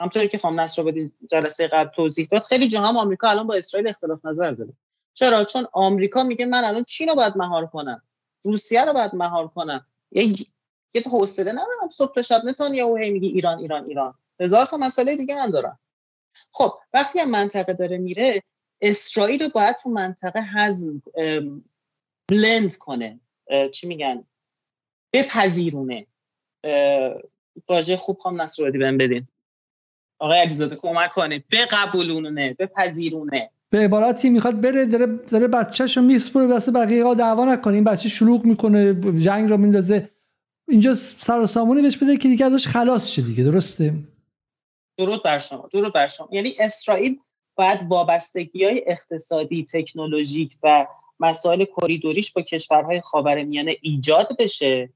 [0.00, 3.88] همطوری که خانم بدید جلسه قبل توضیح داد خیلی جاها هم آمریکا الان با اسرائیل
[3.88, 4.72] اختلاف نظر داره.
[5.14, 8.02] چرا؟ چون آمریکا میگه من الان چین رو باید مهار کنم
[8.42, 9.86] روسیه رو باید مهار کنم.
[10.12, 11.88] یه حوصله ندارم.
[11.92, 14.14] صبح تا شب نتانیاهو هی میگه ایران ایران ایران.
[14.40, 15.78] هزار تا مسئله دیگه من دارم.
[16.52, 18.42] خب وقتی هم منطقه داره میره
[18.82, 21.02] اسرائیل رو باید تو منطقه هضم
[22.28, 23.20] بلند کنه.
[23.72, 24.24] چی میگن؟
[25.12, 26.06] بپذیرونه.
[27.68, 29.26] واژه خوب خواهم نصر بهم بدین.
[30.18, 31.44] آقای علیزاده کمک کنه.
[31.52, 33.50] بقبولونه بپذیرونه.
[33.70, 37.74] به عبارتی می‌خواد بره داره, داره بچهش رو میسپره واسه بقیه دعوا نکنه.
[37.74, 40.10] این بچه شلوغ می‌کنه جنگ رو میندازه.
[40.68, 43.44] اینجا سر سامونی بهش بده که دیگه ازش خلاص شه دیگه.
[43.44, 43.94] درسته؟
[44.98, 46.28] درود بر شما درود بر شما.
[46.32, 47.20] یعنی اسرائیل
[47.60, 50.86] باید وابستگی های اقتصادی تکنولوژیک و
[51.20, 54.90] مسائل کریدوریش با کشورهای خاورمیانه ایجاد بشه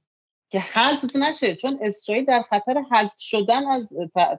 [0.49, 1.55] که حذف نشه.
[1.57, 3.93] چون اسرائیل در خطر حذف شدن از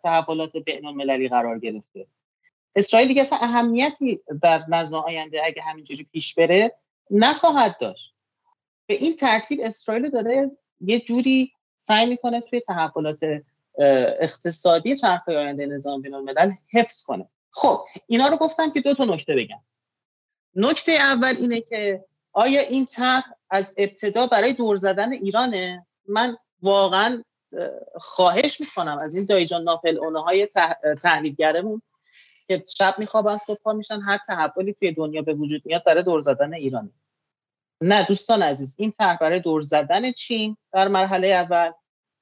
[0.04, 2.08] تحولات بین المللی قرار گرفته.
[2.76, 6.72] اسرائیل دیگه اصلا اهمیتی در نظر آینده اگه همینجوری پیش بره
[7.12, 8.14] نخواهد داشت.
[8.88, 13.20] به این ترتیب اسرائیل داره یه جوری سعی می‌کنه توی تحولات
[14.20, 17.30] اقتصادی چرخه آینده نظام بین الملل حفظ کنه.
[17.56, 19.64] خب اینا رو گفتم که دو تا نکته بگم.
[20.56, 27.24] نکته اول اینه که آیا این طرح از ابتدا برای دور زدن ایرانه؟ من واقعا
[27.96, 30.48] خواهش می‌کنم از این دایجان ناپل اونه های
[31.02, 31.82] تحلیلگرمون
[32.48, 36.54] که شب میخوابن صبح میشن هر تحولی توی دنیا به وجود میاد برای دور زدن
[36.54, 36.92] ایرانه.
[37.82, 41.72] نه دوستان عزیز این طرح برای دور زدن چین در مرحله اول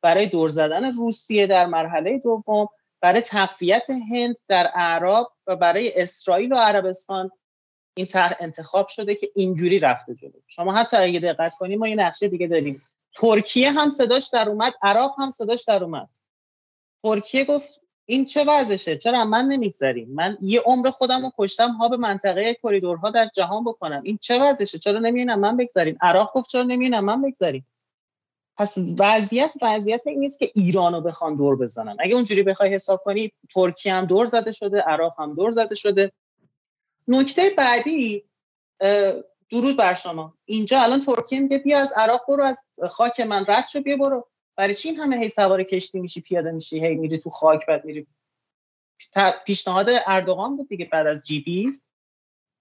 [0.02, 2.68] برای دور زدن روسیه در مرحله دوم
[3.04, 7.32] برای تقویت هند در اعراب و برای اسرائیل و عربستان
[7.98, 10.40] این طرح انتخاب شده که اینجوری رفته جلو.
[10.48, 12.82] شما حتی اگه دقت کنیم ما یه نقشه دیگه داریم.
[13.14, 16.10] ترکیه هم صداش در اومد عراق هم صداش در اومد.
[17.04, 21.90] ترکیه گفت این چه وضعشه؟ چرا من نمی‌گذاریم من یه عمر خودم رو کشتم ها
[21.90, 24.02] به منطقه کریدورها در جهان بکنم.
[24.04, 27.68] این چه وضعشه؟ چرا نمیینم من بگذاریم عراق گفت چرا نمیینم من بگذاریم
[28.58, 31.96] پس وضعیت وضعیت این نیست که ایرانو بخوان دور بزنن.
[32.00, 36.12] اگه اونجوری بخوای حساب کنی ترکیه هم دور زده شده عراق هم دور زده شده.
[37.08, 38.24] نکته بعدی
[39.52, 40.34] درود بر شما.
[40.46, 44.28] اینجا الان ترکیه میگه بیا از عراق برو از خاک من رد شو بیا برو.
[44.56, 47.86] برای چی این همه هی سوار کشتی میشی پیاده میشی هی میری تو خاک بعد
[47.86, 48.08] میری؟
[49.46, 51.88] پیشنهاد اردوغان بود دیگه بعد از جی بیز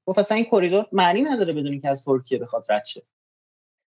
[0.07, 3.03] گفت اصلا این کریدور معنی نداره بدونی که از ترکیه بخواد رد شه.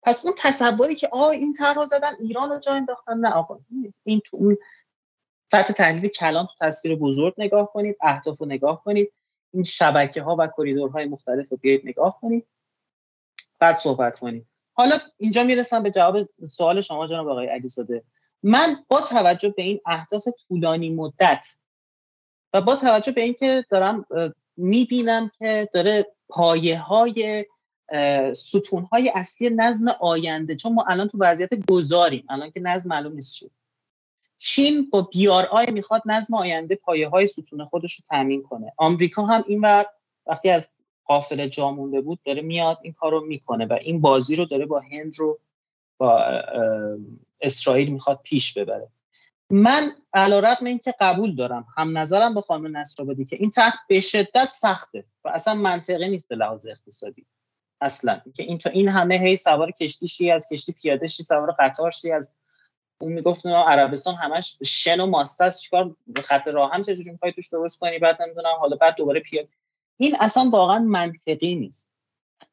[0.03, 3.59] پس اون تصوری که آ این طرح زدن ایران رو جا انداختن نه آقا.
[4.03, 4.57] این تو اون
[5.51, 9.13] سطح تحلیل کلان تو تصویر بزرگ نگاه کنید اهداف رو نگاه کنید
[9.53, 12.47] این شبکه ها و کریدورهای مختلف رو بیاید نگاه کنید.
[13.59, 14.47] بعد صحبت کنید.
[14.73, 16.17] حالا اینجا می‌رسم به جواب
[16.49, 18.03] سوال شما جناب آقای علیزاده.
[18.43, 21.45] من با توجه به این اهداف طولانی مدت
[22.53, 24.05] و با توجه به اینکه دارم
[24.57, 27.45] می‌بینم که داره پایه های
[28.33, 33.13] ستون های اصلی نظم آینده چون ما الان تو وضعیت گذاریم الان که نظم معلوم
[33.13, 33.51] نیست شد
[34.37, 38.73] چین با بی آر آی می‌خواد نظم آینده پایه های ستون خودش رو تامین کنه.
[38.77, 39.85] آمریکا هم این
[40.25, 40.73] وقتی از
[41.05, 44.65] قافل جا مونده بود داره میاد این کار رو می‌کنه و این بازی رو داره
[44.65, 45.39] با هند رو
[45.97, 46.19] با
[47.41, 48.87] اسرائیل می‌خواد پیش ببره.
[49.49, 53.73] من علا رقم این که قبول دارم هم نظرم به خانم بدی که این تحت
[53.87, 57.25] به شدت سخته و اصلا منطقی نیست به لحاظ اقتصادی.
[57.81, 58.21] اصلا.
[58.35, 61.91] که این تو این همه هی سوار کشتی شی از کشتی پیاده شی سوار قطار
[61.91, 62.33] شی از
[63.01, 65.61] اون می‌گفت عربستان همش شن و ماسته است.
[65.61, 69.49] چیکار خط راه هم چجوری می‌خوای توش درست کنی؟ بعد نمی‌دونم حالا بعد دوباره پیاده
[69.97, 71.93] این اصلا واقعا منطقی نیست.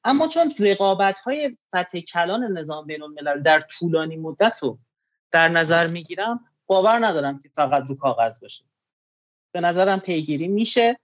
[0.05, 4.79] اما چون رقابت های سطح کلان نظام بین الملل در طولانی مدت رو
[5.31, 8.65] در نظر می‌گیرم باور ندارم که فقط رو کاغذ باشه.
[9.53, 10.99] به نظرم پیگیری میشه.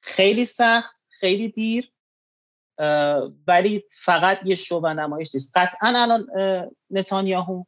[0.00, 1.92] خیلی سخت خیلی دیر.
[3.46, 5.52] ولی فقط یه و نمایش نیست.
[5.54, 6.26] قطعا الان
[6.90, 7.64] نتانیاهو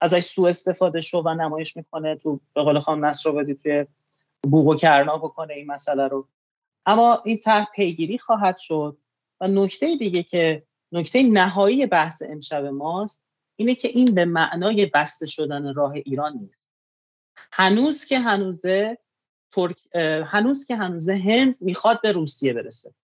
[0.00, 3.86] ازش سوء استفاده شو و نمایش می‌کنه تو به قول خانم نصر توی
[4.42, 6.28] بوق و کرنا بکنه این مسئله رو.
[6.86, 8.98] اما این طرح پیگیری خواهد شد
[9.40, 10.62] و نکته دیگه که
[10.92, 13.24] نکته نهایی بحث امشب ماست
[13.56, 16.62] اینه که این به معنای بسته شدن راه ایران نیست.
[17.52, 18.98] هنوز که هنوزه
[19.52, 19.76] ترک،
[20.26, 22.94] هنوز که هنوزه هند می‌خواد به روسیه برسه.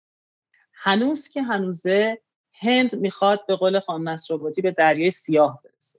[0.86, 2.18] هنوز که هنوزه
[2.52, 4.16] هند می‌خواد به قول خانم
[4.62, 5.98] به دریای سیاه برسه.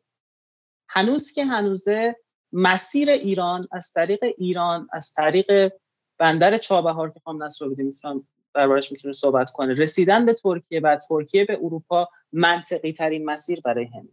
[0.88, 2.16] هنوز که هنوزه
[2.52, 5.74] مسیر ایران از طریق ایران از طریق
[6.18, 11.46] بندر چابهار که خانم نصرآبادی می‌تونم دربارش می‌تونه صحبت کنه رسیدن به ترکیه و ترکیه
[11.46, 14.10] به اروپا منطقی ترین مسیر برای هند.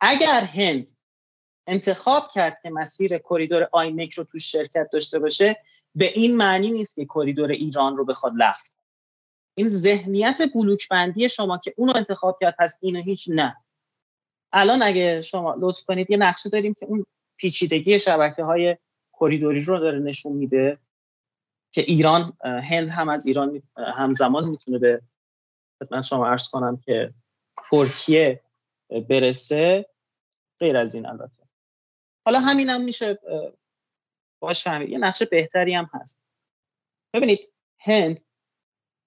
[0.00, 0.90] اگر هند
[1.66, 5.56] انتخاب کرد که مسیر کریدور آیمک رو تو شرکت داشته باشه
[5.94, 8.77] به این معنی نیست که کریدور ایران رو بخواد لغو
[9.58, 13.56] این ذهنیت بلوک بندی شما که اونو انتخاب کرد پس اینو هیچ نه.
[14.52, 17.06] الان اگه شما لطف کنید یه نقشه داریم که اون
[17.36, 18.76] پیچیدگی شبکه های
[19.20, 20.78] کریدوری رو داره نشون میده
[21.70, 25.02] که ایران هند هم از ایران همزمان می‌تونه به
[25.90, 27.14] من شما عرض کنم که
[27.70, 28.40] ترکیه
[29.08, 29.86] برسه
[30.58, 31.42] غیر از این البته.
[32.26, 33.18] حالا همین هم میشه
[34.40, 34.88] باش فهمید.
[34.88, 36.22] یه نقشه بهتری هم هست.
[37.14, 38.20] ببینید هند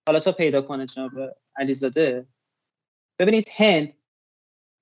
[0.07, 1.11] حالا تا پیدا کنه جناب
[1.56, 2.26] علیزاده.
[3.19, 3.94] ببینید هند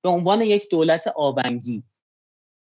[0.01, 1.83] به عنوان یک دولت آونگی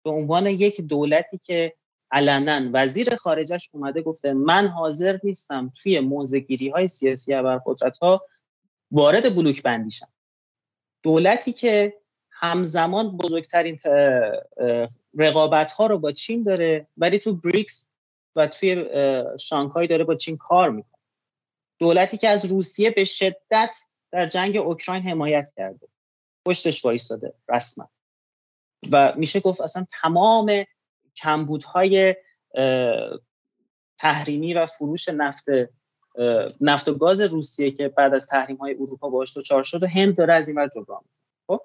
[0.04, 1.74] به عنوان یک دولتی که
[2.10, 8.26] علنا وزیر خارجش اومده گفته من حاضر نیستم توی موزگیری های سیاسی و قدرت ها
[8.90, 10.08] وارد بلوک بندیشم
[11.02, 11.94] دولتی که
[12.30, 13.78] همزمان بزرگترین
[15.18, 17.90] رقابت ها رو با چین داره ولی تو بریکس
[18.36, 18.84] و توی
[19.40, 20.95] شانگهای داره با چین کار می‌کنه.
[21.78, 23.76] دولتی که از روسیه به شدت
[24.12, 25.88] در جنگ اوکراین حمایت کرده.
[26.46, 27.88] پشتش وایستاده رسما.
[28.92, 30.64] و میشه گفت اصلا تمام
[31.16, 32.16] کمبودهای
[33.98, 35.44] تحریمی و فروش نفت
[36.60, 40.16] نفت و گاز روسیه که بعد از تحریم های اروپا باش دچار شد و هند
[40.16, 41.04] داره از این ور جبران
[41.46, 41.60] خب؟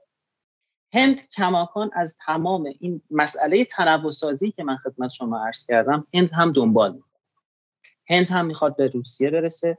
[0.94, 6.32] هند کماکان از تمام این مسئله تنوع سازی که من خدمت شما عرض کردم هند
[6.34, 7.12] هم دنبال می‌کنه.
[8.10, 9.78] هند هم می‌خواد به روسیه برسه.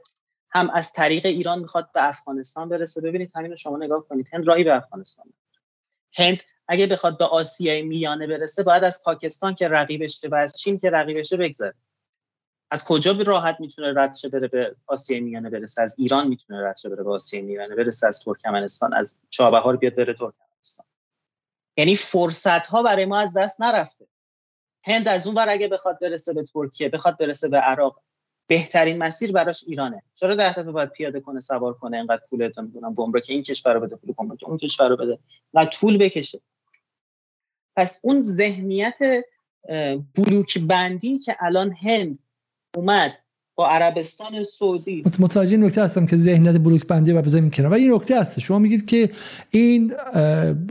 [0.53, 3.01] هم از طریق ایران می‌خواد به افغانستان برسه.
[3.01, 4.27] ببینید همین شما نگاه کنید.
[4.33, 5.25] هند راهی به افغانستان
[6.13, 10.77] هند اگه بخواد به آسیای میانه برسه باید از پاکستان که رقیبشه و از چین
[10.77, 11.73] که رقیبشه بگذره
[12.71, 16.67] از کجا به راحت می‌تونه رد شه بره به آسیای میانه برسه؟ از ایران می‌تونه
[16.67, 20.85] رد شه بره به آسیای میانه برسه؟ از ترکمنستان از چابهار بیاد بره ترکمنستان.
[21.77, 24.07] یعنی فرصت ها برای ما از دست نرفته.
[24.83, 28.01] هند از اون ور اگه بخواد برسه به ترکیه بخواد برسه به عراق
[28.47, 30.03] بهترین مسیر براش ایرانه.
[30.13, 33.73] چرا ده دفعه باید پیاده کنه سوار کنه اینقدر پول نمی‌دونم بمره که این کشور
[33.73, 35.19] رو بده پول بمره که اون کشور رو بده؟
[35.53, 36.39] و طول بکشه.
[37.75, 38.99] پس اون ذهنیت
[40.15, 42.19] بلوک بندی که الان هند
[42.75, 43.13] اومد
[43.55, 45.03] با عربستان سعودی.
[45.19, 47.71] متوجه نکته هستم که ذهنیت بلوک بندی و بزنیم کنار.
[47.71, 48.39] و این نکته هست.
[48.39, 49.09] شما میگید که
[49.49, 49.93] این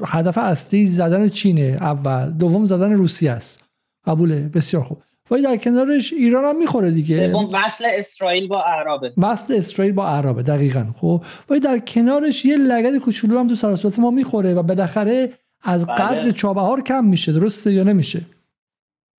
[0.07, 2.31] هدف اصلی زدن چینه اول.
[2.31, 3.65] دوم زدن روسیه است.
[4.07, 4.49] قبوله.
[4.49, 5.03] بسیار خوب.
[5.33, 7.33] ولی در کنارش ایران هم می‌خوره دیگه.
[7.53, 11.23] وصل اسرائیل با عربه وصل اسرائیل با عربه دقیقا خب.
[11.51, 15.33] ولی در کنارش یه لگد کوچولو هم تو سراسوت ما می‌خوره و بالاخره
[15.63, 15.97] از بله.
[15.97, 18.21] قدر چابهار کم میشه درسته یا نمیشه؟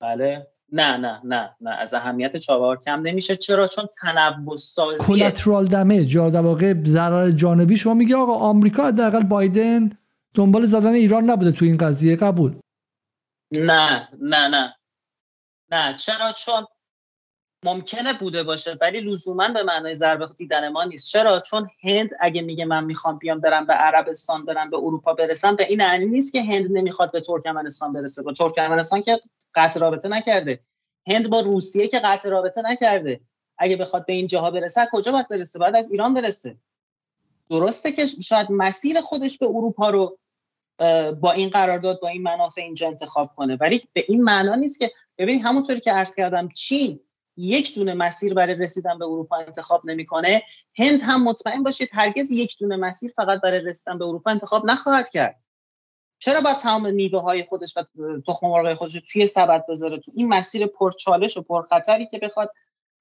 [0.02, 0.48] بله.
[0.72, 1.69] نه نه نه نه.
[1.69, 3.35] از اهمیت چابهار کم نمیشه.
[3.35, 7.77] چرا؟ چون تنوع سازی کلاترال دمیج یا در واقع ضرر جانبی.
[7.77, 9.90] شما میگه آقا آمریکا حداقل بایدن
[10.34, 12.56] دنبال زدن ایران نبوده تو این قضیه قبول؟
[13.52, 14.73] نه نه نه.
[15.74, 16.68] نه چرا؟ چون
[17.66, 21.08] ممکنه بوده باشه ولی لزوما به معنای ضربه دیدن ما نیست.
[21.08, 25.56] چرا؟ چون هند اگه میگه من می‌خوام بیام برم به عربستان برم به اروپا برسم
[25.56, 28.24] به این معنی نیست که هند نمی‌خواد به ترکمنستان برسه.
[28.24, 29.20] با ترکمنستان که
[29.56, 30.60] قطع رابطه نکرده.
[31.08, 33.22] هند با روسیه که قطع رابطه نکرده.
[33.58, 36.58] اگه بخواد به این جاها برسه کجا باید برسه؟ بعد از ایران برسه.
[37.50, 40.18] درسته که شاید مسیر خودش به اروپا رو
[41.20, 44.91] با این قرارداد با این منافع اینجا انتخاب کنه ولی به این معنا نیست که
[45.18, 46.99] ببین همونطوری که عرض کردم چین
[47.38, 50.44] یک دونه مسیر برای رسیدن به اروپا انتخاب نمی‌کنه.
[50.77, 55.10] هند هم مطمئن باشید هرگز یک دونه مسیر فقط برای رسیدن به اروپا انتخاب نخواهد
[55.10, 55.44] کرد.
[56.19, 57.84] چرا باید تمام میوه های خودش و
[58.27, 62.52] تخم مرغ خودش توی سبد بذاره؟ تو این مسیر پرچالش و پرخطری که بخواد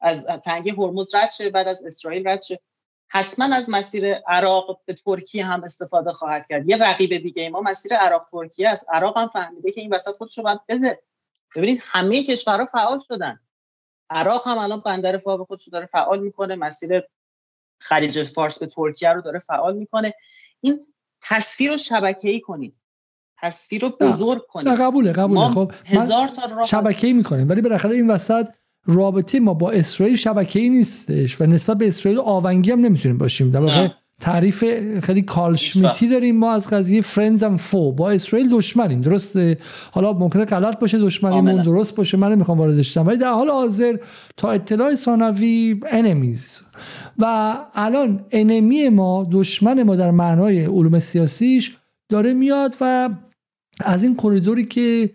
[0.00, 2.60] از تنگه هرمز رد شه بعد از اسرائیل رد شه.
[3.08, 6.68] حتما از مسیر عراق به ترکیه هم استفاده خواهد کرد.
[6.68, 8.86] یه رقیب دیگه ما مسیر عراق ترکیه است.
[8.92, 11.02] عراق هم فهمیده که این وسط خودش رو باید بده.
[11.56, 13.40] ببینید همه کشورها فعال شدن.
[14.10, 17.02] عراق هم الان بندر فاو خودش داره فعال می‌کنه مسیر
[17.80, 20.14] خلیج فارس به ترکیه رو داره فعال می‌کنه.
[20.60, 20.86] این
[21.22, 22.74] تصویر رو شبکه‌ای کنید.
[23.38, 24.80] تصویر رو بزرگ کنید.
[24.80, 25.48] قبوله قبوله.
[25.48, 28.48] خب هزار تا شبکه‌ای می‌کنیم ولی بالاخره این وسط
[28.86, 33.50] رابطه ما با اسرائیل شبکه‌ای نیستش و نسبت به اسرائیل آونگی هم نمی‌تونیم باشیم.
[33.50, 33.88] در واقع
[34.22, 34.64] تعریف
[35.00, 39.00] خیلی کارل اشمیتی داریم ما از قضیه friends and foe با اسرائیل دشمنیم.
[39.00, 39.56] درسته؟
[39.90, 43.96] حالا ممکنه غلط باشه دشمنیمون درست باشه من نمی‌خوام واردش شم ولی در حال حاضر
[44.36, 46.60] تا اطلاع ثانوی enemies
[47.18, 51.76] و الان enemy ما دشمن ما در معنای علوم سیاسیش
[52.08, 53.08] داره میاد و
[53.80, 55.10] از این کریدوری که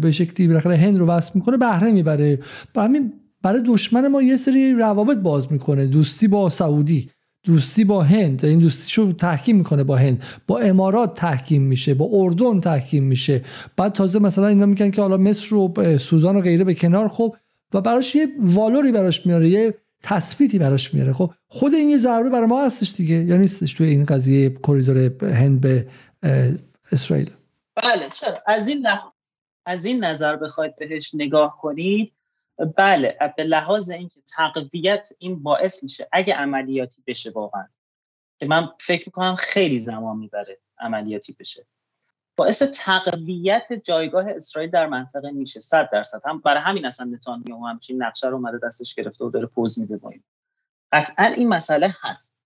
[0.00, 2.38] به شکلی بالاخره هند رو وصل می‌کنه بهره می‌بره.
[2.76, 3.12] همین
[3.42, 5.86] برای دشمن ما یه سری روابط باز می‌کنه.
[5.86, 7.10] دوستی با سعودی.
[7.44, 10.22] دوستی با هند این دوستیشو تحکیم می‌کنه با هند.
[10.46, 13.42] با امارات تحکیم میشه با اردن تحکیم میشه.
[13.76, 17.36] بعد تازه مثلا اینا میگن که حالا مصر و سودان و غیره به کنار خب.
[17.74, 21.12] و براش یه والوری براش میاره یه تثبیتی براش میاره.
[21.12, 24.98] خب خود این یه ضربه برای ما هستش دیگه یا نیستش توی این قضیه کریدور
[25.22, 25.86] هند به
[26.92, 27.30] اسرائیل؟
[27.76, 28.86] بله چرا؟ از این
[29.66, 32.12] از این نظر بخواید بهش نگاه کنید.
[32.58, 37.68] بله به لحاظ اینکه تقویت این باعث میشه اگه عملیاتی بشه واقعا
[38.38, 41.66] که من فکر می‌کنم خیلی زمان می‌بره عملیاتی بشه.
[42.36, 46.22] باعث تقویت جایگاه اسرائیل در منطقه میشه صد درصد.
[46.24, 49.96] هم برای همین اصلا نتانیاهو همچین نقشه رو اومده دستش گرفته و داره پوز میده
[49.96, 50.22] با این.
[50.92, 52.42] قطعا این مسئله هست.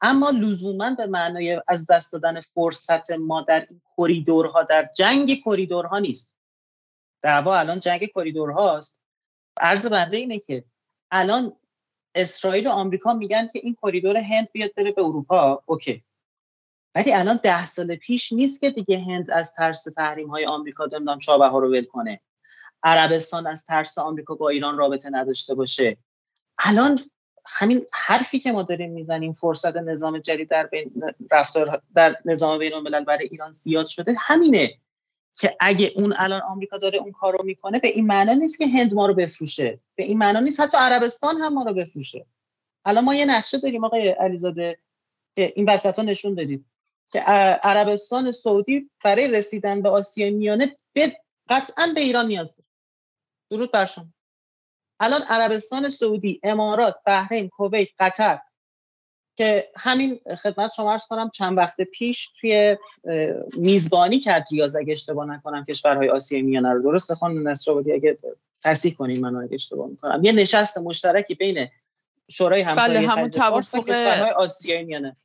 [0.00, 5.98] اما لزوما به معنای از دست دادن فرصت ما در این کریدورها در جنگ کریدورها
[5.98, 6.34] نیست.
[7.22, 9.03] دعوا الان جنگ کریدورهاست
[9.60, 10.64] عرض بنده اینه که
[11.10, 11.56] الان
[12.14, 15.62] اسرائیل و آمریکا میگن که این کریدور هند بیاد بره به اروپا.
[15.66, 16.04] okay.
[16.94, 21.18] ولی الان ده سال پیش نیست که دیگه هند از ترس تحریم های آمریکا دندان
[21.18, 22.20] چابهار رو ول کنه.
[22.82, 25.96] عربستان از ترس آمریکا با ایران رابطه نداشته باشه.
[26.58, 26.98] الان
[27.46, 30.70] همین حرفی که ما داریم می‌زنیم فرصت نظام جدید در
[31.30, 34.78] رفتار در نظام بین الملل برای ایران زیاد شده همینه.
[35.34, 38.66] که اگه اون الان آمریکا داره اون کار رو می‌کنه به این معنا نیست که
[38.66, 39.80] هند ما رو بفروشه.
[39.94, 42.26] به این معنا نیست حتی عربستان هم ما رو بفروشه.
[42.84, 44.78] الان ما یه نقشه داریم آقای علیزاده
[45.36, 46.66] که این وسط ها نشون دادید
[47.12, 47.20] که
[47.62, 51.16] عربستان سعودی برای رسیدن به آسیای میانه به
[51.48, 52.68] قطعا به ایران نیاز داره.
[53.50, 54.06] درود بر شما.
[55.00, 58.40] الان عربستان سعودی امارات بحرین کویت قطر
[59.36, 62.76] که همین خدمت شما ارز کنم چند وقت پیش توی
[63.56, 66.82] میزبانی کرد ریاض اگه اشتباه نکنم کشورهای آسیای میانه رو.
[66.82, 68.18] درست خانم نصرآبادی اگه
[68.62, 70.24] تصحیح کنین منو اگه اشتباه می‌کنم.
[70.24, 71.68] یه نشست مشترکی بین
[72.30, 75.16] شورای همکاری بله همون توافق کشورهای آسیای میانه.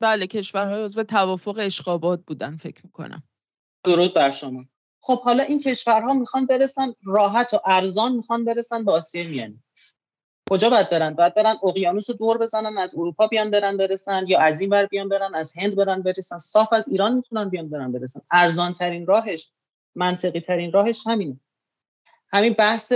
[0.00, 3.22] بله کشورهای عضو توافق اشقابات بودن فکر می‌کنم.
[3.84, 4.64] درود بر شما.
[5.00, 9.62] خب حالا این کشورها می‌خوان برسن راحت و ارزان می‌خوان برسن به آسیای میانه.
[10.50, 14.60] کجا باید برن؟ باید برن اقیانوس دور بزنن از اروپا بیان برن برسن یا از
[14.60, 18.20] این بر بیان برن از هند برن برسن؟ صاف از ایران می‌تونن بیان برن برسن.
[18.30, 19.52] ارزان ترین راهش
[19.94, 21.40] منطقی ترین راهش همینه.
[22.32, 22.92] همین بحث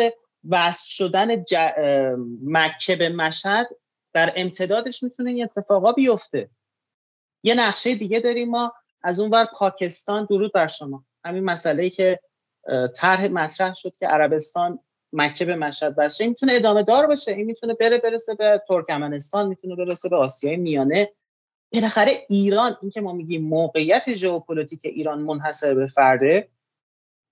[0.49, 1.55] وصل شدن ج...
[2.45, 3.67] مکه به مشهد
[4.13, 6.51] در امتدادش می‌تونه این اتفاقا بیفته.
[7.43, 8.73] یه نقشه دیگه داریم ما
[9.03, 11.05] از اون بر پاکستان درود بر شما.
[11.25, 12.21] همین مسئله ای که
[12.95, 14.79] طرح مطرح شد که عربستان
[15.13, 17.33] مکه به مشهد بسته این می‌تونه ادامه دار باشه.
[17.33, 21.13] این می‌تونه بره برسه به ترکمنستان می‌تونه برسه به آسیای میانه.
[21.73, 26.49] بالاخره ایران این که ما میگیم موقعیت ژئوپلیتیک ایران منحصر به فرده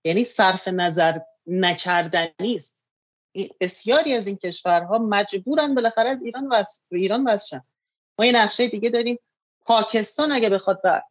[0.03, 2.87] یعنی صرف نظر نکردنی است.
[3.59, 7.63] بسیاری از این کشورها مجبورن بالاخره از ایران و ایران واسه
[8.19, 9.19] ما یه نقشه دیگه داریم.
[9.61, 11.03] پاکستان اگه بخواد به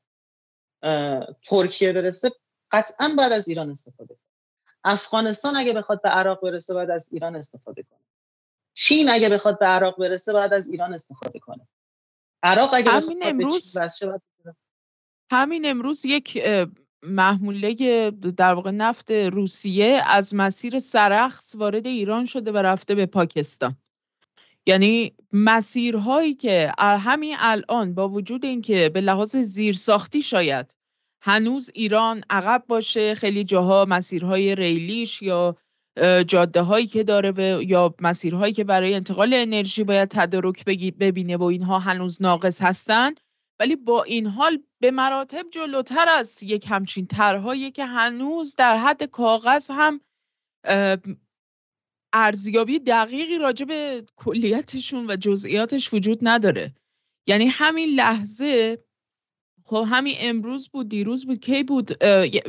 [1.43, 2.33] ترکیه برسه
[2.71, 4.30] قطعا بعد از ایران استفاده کنه.
[4.85, 8.01] افغانستان اگه بخواد به عراق برسه باید از ایران استفاده کنه.
[8.75, 11.69] چین اگه بخواد به عراق برسه باید از ایران استفاده کنه.
[12.43, 13.77] عراق اگه همین امروز
[15.33, 16.43] همین امروز یک
[17.03, 23.77] محموله در واقع نفت روسیه از مسیر سرخس وارد ایران شده و رفته به پاکستان.
[24.67, 30.75] یعنی مسیرهایی که همین الان با وجود اینکه به لحاظ زیرساختی شاید
[31.23, 35.57] هنوز ایران عقب باشه خیلی جاها مسیرهای ریلیش یا
[36.27, 41.43] جاده هایی که داره و یا مسیرهایی که برای انتقال انرژی باید تدارک ببینه و
[41.43, 43.15] اینها هنوز ناقص هستن.
[43.61, 49.05] ولی با این حال به مراتب جلوتر از یک همچین طرحهایی که هنوز در حد
[49.05, 50.01] کاغذ هم
[52.13, 56.75] ارزیابی دقیقی راجع به کلیتشون و جزئیاتش وجود نداره.
[57.27, 58.85] یعنی همین لحظه
[59.71, 61.91] خب همین امروز بود دیروز بود کی بود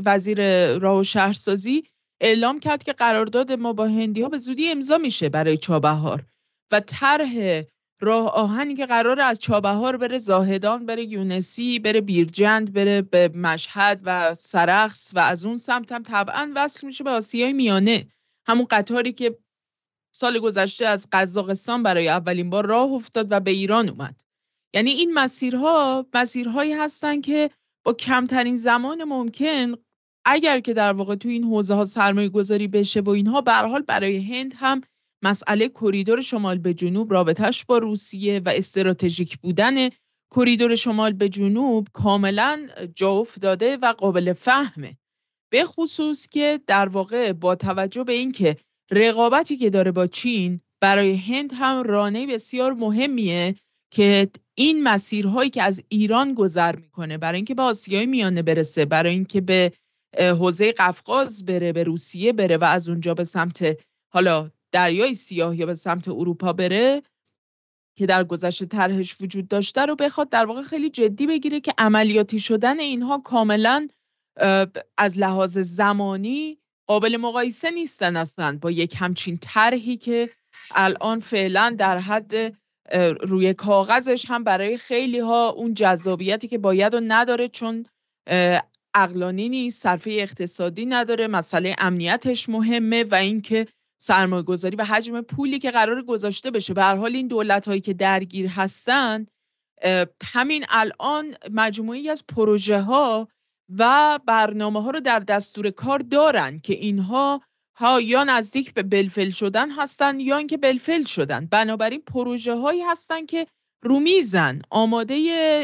[0.06, 0.40] وزیر
[0.78, 1.84] راه و شهرسازی
[2.22, 6.24] اعلام کرد که قرارداد ما با هندی ها به زودی امضا میشه برای چابهار
[6.72, 7.64] و طرح
[8.00, 14.02] راه آهنی که قرار از چابهار بره زاهدان بره یونسی بره بیرجند بره به مشهد
[14.06, 18.08] و سرخس و از اون سمت هم طبعا وصل میشه به آسیای میانه.
[18.48, 19.38] همون قطاری که
[20.16, 24.22] سال گذشته از قزاقستان برای اولین بار راه افتاد و به ایران اومد.
[24.74, 27.50] یعنی این مسیرها مسیرهایی هستن که
[27.86, 29.74] با کمترین زمان ممکن
[30.26, 33.82] اگر که در واقع تو این حوزه ها سرمایه گذاری بشه و اینها به حال
[33.82, 34.82] برای هند هم
[35.24, 39.90] مسئله کریدور شمال به جنوب رابطش با روسیه و استراتژیک بودن
[40.36, 44.98] کریدور شمال به جنوب کاملا جا افتاده و قابل فهمه.
[45.52, 48.58] به خصوص که در واقع با توجه به اینکه
[48.92, 53.56] رقابتی که داره با چین برای هند هم رانه بسیار مهمیه
[53.94, 54.30] که
[54.62, 59.42] این مسیرهایی که از ایران گذر می‌کنه برای اینکه به آسیای میانه برسه برای اینکه
[59.42, 59.72] به
[60.18, 63.78] حوزه قفقاز بره به روسیه بره و از اونجا به سمت
[64.14, 67.02] حالا دریای سیاه یا به سمت اروپا بره
[67.98, 72.40] که در گذشته طرحش وجود داشته رو بخواد در واقع خیلی جدی بگیره که عملیاتی
[72.40, 73.88] شدن اینها کاملا
[74.98, 76.58] از لحاظ زمانی
[76.88, 80.30] قابل مقایسه نیستن اصلا با یک همچین طرحی که
[80.76, 82.61] الان فعلا در حد
[83.22, 87.86] روی کاغذش هم برای خیلی ها اون جذابیتی که باید و نداره چون
[88.94, 93.68] اقلانی نیست صرفه اقتصادی نداره مسئله امنیتش مهمه و اینکه
[94.02, 96.74] سرمایه گذاری و حجم پولی که قرار گذاشته بشه.
[96.74, 99.26] به هر حال این دولت هایی که درگیر هستن
[100.34, 103.28] همین الان مجموعی از پروژه ها
[103.78, 107.42] و برنامه ها رو در دستور کار دارن که اینها
[107.76, 111.46] ها یا نزدیک به بلفل شدن هستن یا اینکه بلفل شدن.
[111.46, 113.48] بنابراین پروژه هایی هستن که
[113.84, 115.16] رومیزن آماده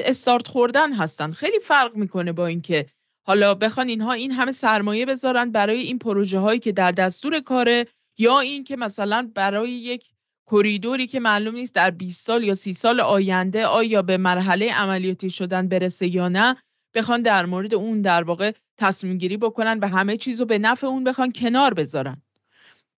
[0.06, 1.32] استارت خوردن هستن.
[1.32, 2.86] خیلی فرق می‌کنه با اینکه
[3.28, 7.86] حالا بخوان اینها این همه سرمایه بذارن برای این پروژه هایی که در دستور کاره
[8.18, 10.06] یا اینکه مثلا برای یک
[10.52, 15.30] کریدوری که معلوم نیست در 20 سال یا 30 سال آینده آیا به مرحله عملیاتی
[15.30, 16.56] شدن برسه یا نه.
[16.98, 20.88] بخوان در مورد اون در واقع تصمیم گیری بکنن و همه چیز رو به نفع
[20.88, 22.22] اون بخوان کنار بذارن.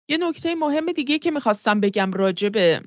[0.10, 2.82] یه نکته مهم دیگه که می‌خواستم بگم راجع به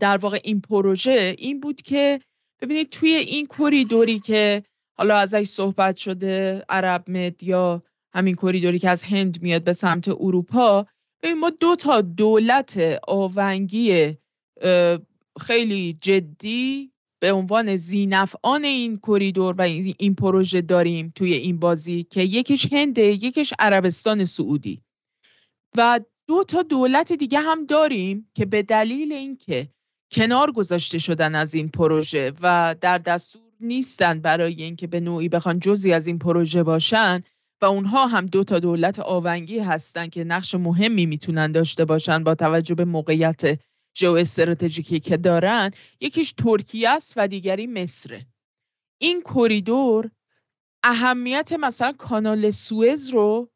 [0.00, 2.20] در واقع این پروژه این بود که
[2.60, 4.62] ببینید توی این کریدوری که
[4.98, 7.82] حالا ازش صحبت شده عرب مد یا
[8.14, 10.86] همین کریدوری که از هند میاد به سمت اروپا
[11.22, 14.16] ببین ما دو تا دولت آونگی
[15.40, 16.89] خیلی جدی
[17.20, 19.62] به عنوان زینفعان این کریدور و
[19.98, 24.82] این پروژه داریم توی این بازی که یکیش هنده یکیش عربستان سعودی.
[25.76, 29.68] و دو تا دولت دیگه هم داریم که به دلیل اینکه
[30.12, 35.60] کنار گذاشته شدن از این پروژه و در دستور نیستن برای اینکه به نوعی بخوان
[35.60, 37.22] جزی از این پروژه باشن
[37.62, 42.34] و اونها هم دو تا دولت آونگی هستن که نقش مهمی می‌تونن داشته باشن با
[42.34, 43.60] توجه به موقعیت
[43.94, 48.26] جو استراتژیکی که دارن یکیش ترکیه است و دیگری مصره
[48.98, 50.10] این کریدور
[50.82, 53.50] اهمیت مثلا کانال سوئز رو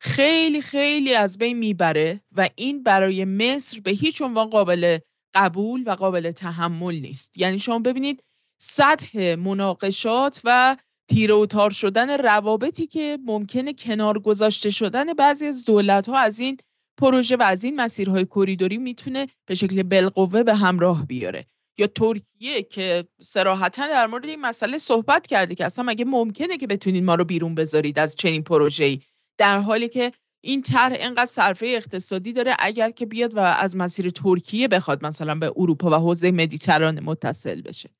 [0.00, 4.98] خیلی خیلی از بین می‌بره و این برای مصر به هیچ عنوان قابل
[5.34, 7.38] قبول و قابل تحمل نیست.
[7.38, 8.24] یعنی شما ببینید
[8.58, 10.76] سطح مناقشات و
[11.08, 16.40] تیره و تار شدن روابطی که ممکنه کنار گذاشته شدن بعضی از دولت ها از
[16.40, 16.56] این
[16.96, 21.46] پروژه و از این مسیرهای کریدوری می‌تونه به شکل بالقوه به همراه بیاره.
[21.78, 26.66] یا ترکیه که سراحتا در مورد این مسئله صحبت کرده که اصلا مگه ممکنه که
[26.66, 29.00] بتونید ما رو بیرون بذارید از چنین پروژه‌ای؟
[29.38, 30.12] در حالی که
[30.44, 35.34] این طرح انقدر صرفه اقتصادی داره اگر که بیاد و از مسیر ترکیه بخواد مثلا
[35.34, 37.90] به اروپا و حوزه مدیترانه متصل بشه.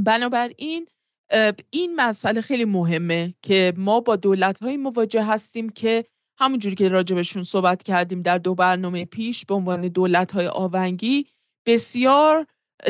[0.00, 0.86] بنابراین
[1.70, 6.04] این مسئله خیلی مهمه که ما با دولت های مواجه هستیم که
[6.38, 11.26] همونجوری که راجبشون صحبت کردیم در دو برنامه پیش به عنوان دولت های آونگی
[11.66, 12.46] بسیار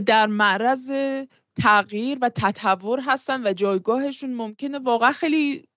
[0.07, 0.93] در معرض
[1.63, 5.69] تغییر و تطور هستن و جایگاهشون ممکنه واقعا خیلی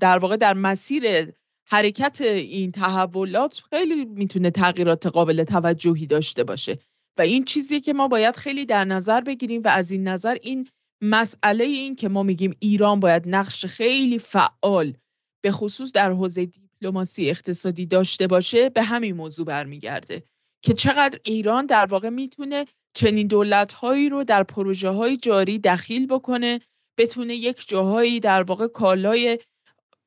[0.00, 1.32] در واقع در مسیر
[1.66, 6.78] حرکت این تحولات خیلی می‌تونه تغییرات قابل توجهی داشته باشه.
[7.18, 10.68] و این چیزی که ما باید خیلی در نظر بگیریم و از این نظر این
[11.02, 14.94] مسئله این که ما میگیم ایران باید نقش خیلی فعال
[15.42, 16.48] به خصوص در حوزه
[16.80, 20.22] دیپلماسی اقتصادی داشته باشه به همین موضوع برمیگرده
[20.62, 26.06] که چقدر ایران در واقع می‌تونه چنین دولت هایی رو در پروژه های جاری دخیل
[26.06, 26.60] بکنه
[26.98, 29.38] بتونه یک جاهایی در واقع کالای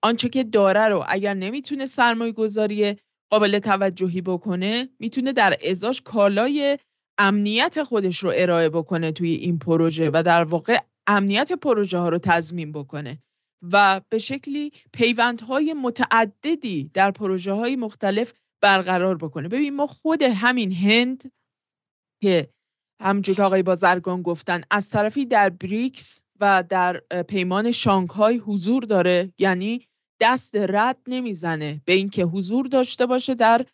[0.03, 2.95] آنچه که داره رو اگر نمی‌تونه سرمایه گذاری
[3.31, 6.80] قابل توجهی بکنه می‌تونه در ازاش کالای
[7.18, 10.77] امنیت خودش رو ارائه بکنه توی این پروژه و در واقع
[11.07, 13.19] امنیت پروژه ها رو تضمین بکنه.
[13.62, 19.48] و به شکلی پیوندهای متعددی در پروژه های مختلف برقرار بکنه.
[19.48, 21.32] ببین ما خود همین هند
[22.22, 22.50] که
[23.02, 29.34] همونجور که آقای بازرگان گفتن از طرفی در بریکس و در پیمان شانگهای حضور داره
[29.38, 29.88] یعنی
[30.22, 33.66] دست رد نمی‌زنه به اینکه حضور داشته باشه در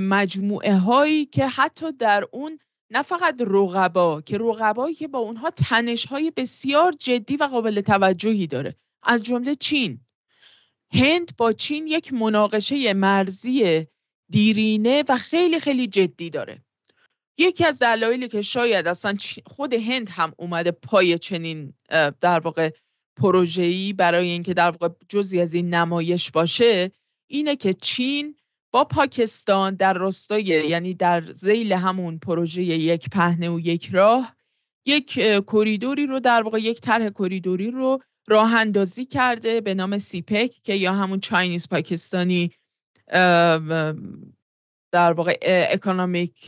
[0.00, 2.58] مجموعه هایی که حتی در اون
[2.90, 8.46] نه فقط رقبا که رقبایی که با اونها تنش های بسیار جدی و قابل توجهی
[8.46, 8.74] داره.
[9.06, 10.00] از جمله چین.
[10.92, 13.86] هند با چین یک مناقشه مرزی
[14.30, 16.62] دیرینه و خیلی خیلی جدی داره.
[17.38, 19.16] یکی از دلایلی که شاید اصلا
[19.46, 21.74] خود هند هم اومده پای چنین
[22.20, 22.70] در واقع
[23.16, 26.90] پروژه‌ای برای اینکه در واقع جزئی از این نمایش باشه
[27.26, 28.36] اینه که چین
[28.72, 34.36] با پاکستان در راستای یعنی در ذیل همون پروژه یک پهنه و یک راه
[34.86, 35.12] یک
[35.46, 40.74] کریدوری رو در واقع یک طرح کریدوری رو راه اندازی کرده به نام CPEC که
[40.74, 42.50] یا همون Chinese پاکستانی
[44.92, 46.44] در واقع economic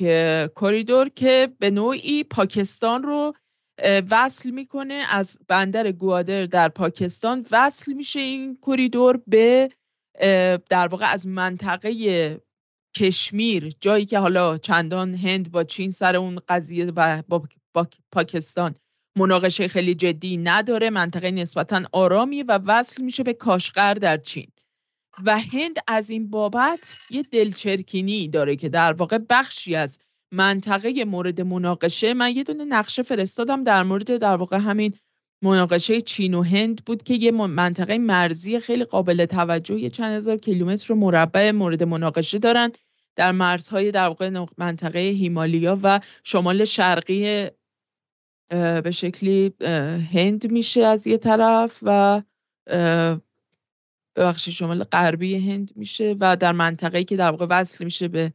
[0.57, 3.35] corridor که به نوعی پاکستان رو
[4.11, 7.47] وصل می‌کنه از بندر گوادر در پاکستان.
[7.51, 9.71] وصل میشه این کریدور به
[10.71, 12.41] در واقع از منطقه
[12.97, 17.43] کشمیر جایی که حالا چندان هند با چین سر اون قضیه و با
[18.13, 18.75] پاکستان.
[19.19, 24.49] مناقشه خیلی جدی نداره منطقه نسبتا آرامی و وصل میشه به کاشغر در چین.
[25.25, 30.01] و هند از این بابت یه دلچرکینی داره که در واقع بخشی از
[30.33, 32.15] منطقه مورد مناقشه.
[32.15, 34.95] من یه دونه نقشه فرستادم در مورد در واقع همین
[35.43, 40.37] مناقشه چین و هند بود که یه منطقه مرزی خیلی قابل توجه یه چند هزار
[40.37, 42.73] کیلومتر مربع مورد مناقشه دارن.
[43.17, 47.49] در مرزهای در واقع منطقه هیمالیا و شمال شرقی
[48.51, 49.55] به شکلی
[50.13, 52.23] هند میشه از یه طرف و
[54.17, 58.33] ببخشید شمال غربی هند میشه و در منطقه‌ای که در واقع وصل میشه به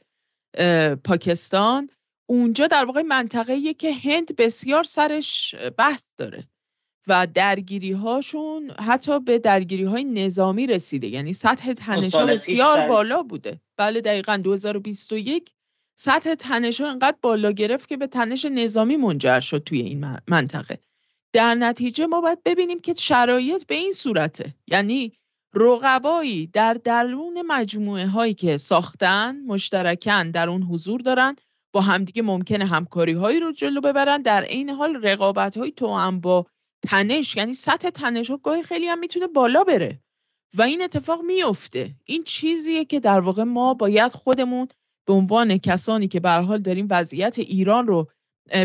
[1.04, 1.90] پاکستان.
[2.30, 6.44] اونجا در واقع منطقه‌ایه که هند بسیار سرش بحث داره
[7.08, 11.08] و درگیری هاشون حتی به درگیری های نظامی رسیده.
[11.08, 13.62] یعنی سطح تنش بسیار بالا بوده.
[13.78, 15.54] بله دقیقا 2021
[15.96, 20.80] سطح تنش ها انقدر بالا گرفت که به تنش نظامی منجر شد توی این منطقه.
[21.34, 24.54] در نتیجه ما باید ببینیم که شرایط به این صورته.
[24.68, 25.14] یعنی
[25.54, 31.36] رقبایی در درون مجموعه هایی که ساختن مشترکن در اون حضور دارن
[31.74, 34.22] با همدیگه ممکنه همکاری هایی رو جلو ببرن.
[34.22, 36.46] در این حال رقابت های تو هم با
[36.88, 40.00] تنش یعنی سطح تنش ها گاهی خیلی هم می‌تونه بالا بره.
[40.54, 44.68] و این اتفاق میفته این چیزیه که در واقع ما باید خودمون
[45.06, 48.08] به عنوان کسانی که به حال داریم وضعیت ایران رو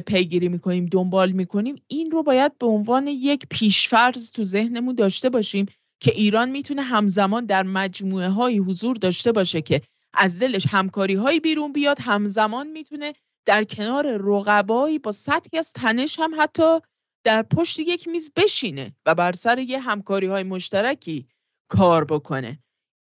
[0.06, 5.66] پیگیری می‌کنیم دنبال می‌کنیم این رو باید به عنوان یک پیشفرض تو ذهنمون داشته باشیم
[6.00, 9.82] که ایران می‌تونه همزمان در مجموعه های حضور داشته باشه که
[10.14, 13.12] از دلش همکاری های بیرون بیاد همزمان می‌تونه
[13.46, 16.78] در کنار رقبایی با سطحی از تنش هم حتی
[17.24, 21.28] در پشت یک میز بشینه و بر سر یه همکاری های مشترکی
[21.68, 22.58] کار بکنه.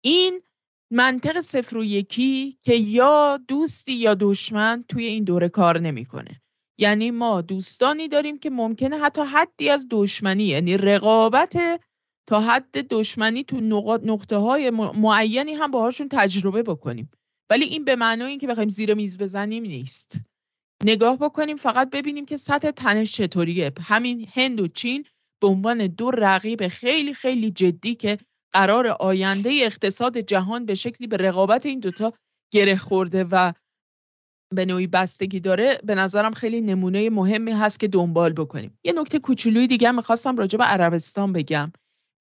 [0.04, 0.42] این
[0.92, 6.42] منطق صفر و یکی که یا دوستی یا دشمن توی این دوره کار نمی‌کنه.
[6.78, 11.80] یعنی ما دوستانی داریم که ممکنه حتی حدی از دشمنی یعنی رقابت
[12.28, 13.60] تا حد دشمنی تو
[14.04, 17.10] نقطه های معینی هم باهاشون تجربه بکنیم.
[17.50, 20.20] ولی این به معنای اینکه بخوایم زیر میز بزنیم نیست.
[20.84, 23.72] نگاه بکنیم فقط ببینیم که سطح تنش چطوریه.
[23.80, 25.04] همین هند و چین
[25.42, 28.18] به عنوان دو رقیب خیلی خیلی جدی که
[28.52, 32.12] قرار آینده اقتصاد جهان به شکلی به رقابت این دوتا
[32.52, 33.52] گره خورده و
[34.54, 38.78] به نوعی بستگی داره به نظرم خیلی نمونه مهمی هست که دنبال بکنیم.
[38.84, 41.72] یه نکته کوچولوی دیگه می‌خواستم راجع به عربستان بگم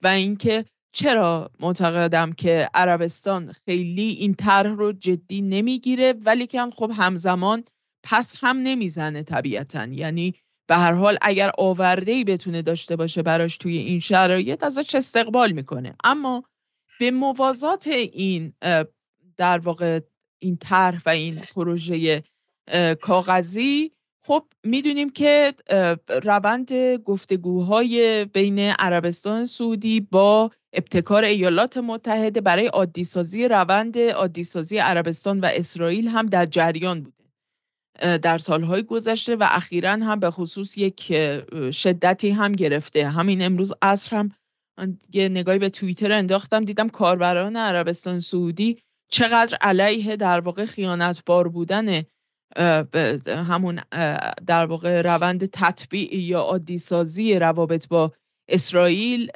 [0.04, 6.92] و اینکه چرا معتقدم که عربستان خیلی این طرح رو جدی نمی‌گیره ولی که خب
[6.96, 7.64] همزمان
[8.04, 9.86] پس هم نمی‌زنه طبیعتا.
[9.86, 10.36] یعنی
[10.72, 15.52] به هر حال اگر آورده ای بتونه داشته باشه براش توی این شرایط ازش استقبال
[15.52, 15.96] می‌کنه.
[16.04, 16.44] اما
[17.00, 18.54] به موازات این
[19.38, 20.00] در واقع
[20.40, 22.24] این طرح و این پروژه
[23.02, 23.92] کاغذی
[24.24, 25.54] خب می‌دونیم که
[26.24, 35.46] روند گفتگوهای بین عربستان سعودی با ابتکار ایالات متحده برای عادیسازی روند عادیسازی عربستان و
[35.54, 37.21] اسرائیل هم در جریان بوده.
[38.00, 41.14] در سالهای گذشته و اخیرا هم به خصوص یک
[41.72, 43.08] شدتی هم گرفته.
[43.08, 44.32] همین امروز عصر هم
[45.14, 48.78] یه نگاهی به توییتر انداختم دیدم کاربران عربستان سعودی
[49.12, 52.04] چقدر علیه در واقع خیانتبار بودن
[53.28, 53.82] همون
[54.48, 58.12] در واقع روند تطبیع یا عادی سازی روابط با
[58.50, 59.32] اسرائیل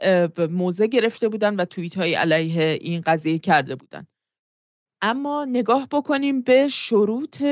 [0.49, 4.07] موضع گرفته بودن و توییت های علیه این قضیه کرده بودن.
[5.05, 7.43] اما نگاه بکنیم به شروط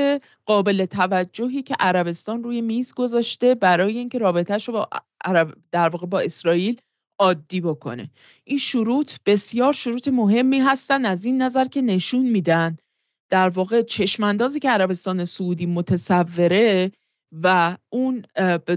[0.46, 4.88] قابل توجهی که عربستان روی میز گذاشته برای اینکه رابطهش رو با
[5.24, 6.80] عرب در واقع با اسرائیل
[7.18, 8.10] عادی بکنه.
[8.44, 12.76] این شروط بسیار شروط مهمی هستن از این نظر که نشون میدن
[13.30, 16.92] در واقع چشماندازی که عربستان سعودی متصوره
[17.42, 18.24] و اون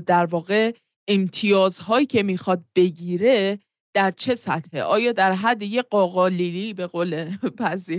[0.06, 0.74] در واقع
[1.08, 3.60] امتیازهایی که می‌خواد بگیره
[3.94, 7.98] در چه سطحه؟ آیا در حد یه قاقالیلی به قول بعضی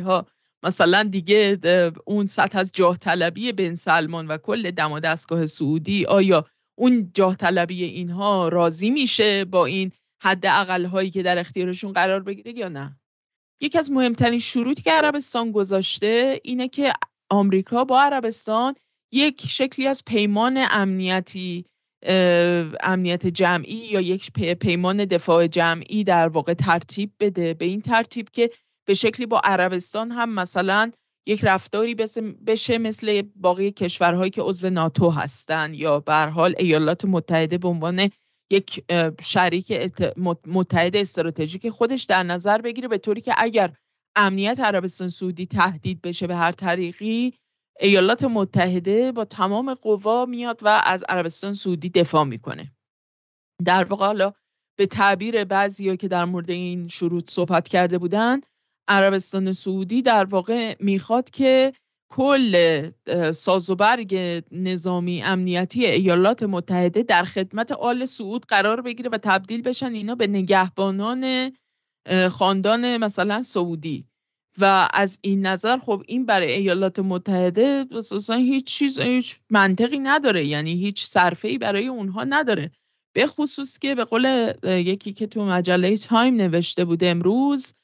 [0.63, 1.59] مثلا دیگه
[2.05, 6.45] اون سطح از جاه طلبی بن سلمان و کل دم و دستگاه سعودی آیا
[6.79, 12.21] اون جاه طلبی اینها راضی میشه با این حد اقل هایی که در اختیارشون قرار
[12.21, 13.01] بگیره یا نه؟
[13.61, 16.93] یکی از مهمترین شروطی که عربستان گذاشته اینه که
[17.31, 18.75] آمریکا با عربستان
[19.13, 21.65] یک شکلی از پیمان امنیتی
[22.81, 27.55] امنیت جمعی یا یک پیمان دفاع جمعی در واقع ترتیب بده.
[27.55, 28.51] به این ترتیب که
[28.89, 30.93] به شکلی با عربستان هم مثلا
[31.27, 31.95] یک رفتاری
[32.47, 38.11] بشه مثل باقی کشورهایی که عضو ناتو هستند یا به حال ایالات متحده به عنوان
[38.51, 38.85] یک
[39.21, 39.73] شریک
[40.47, 43.75] متحد استراتژیک خودش در نظر بگیره به طوری که اگر
[44.17, 47.35] امنیت عربستان سعودی تهدید بشه به هر طریقی
[47.81, 52.73] ایالات متحده با تمام قوا میاد و از عربستان سعودی دفاع می‌کنه.
[53.65, 54.33] در واقع حالا
[54.79, 58.41] به تعبیر بعضی که در مورد این شروط صحبت کرده بودن
[58.89, 61.73] عربستان سعودی در واقع می‌خواد که
[62.11, 62.91] کل
[63.33, 70.15] سازوبرگ نظامی امنیتی ایالات متحده در خدمت آل سعود قرار بگیره و تبدیل بشن اینا
[70.15, 71.53] به نگهبانان
[72.31, 74.05] خاندان مثلا سعودی.
[74.61, 80.47] و از این نظر خب این برای ایالات متحده اساسا هیچ چیز هیچ منطقی نداره.
[80.47, 82.71] یعنی هیچ صرفه ای برای اونها نداره.
[83.15, 87.75] به خصوص که به قول یکی که تو مجله تایم نوشته بود امروز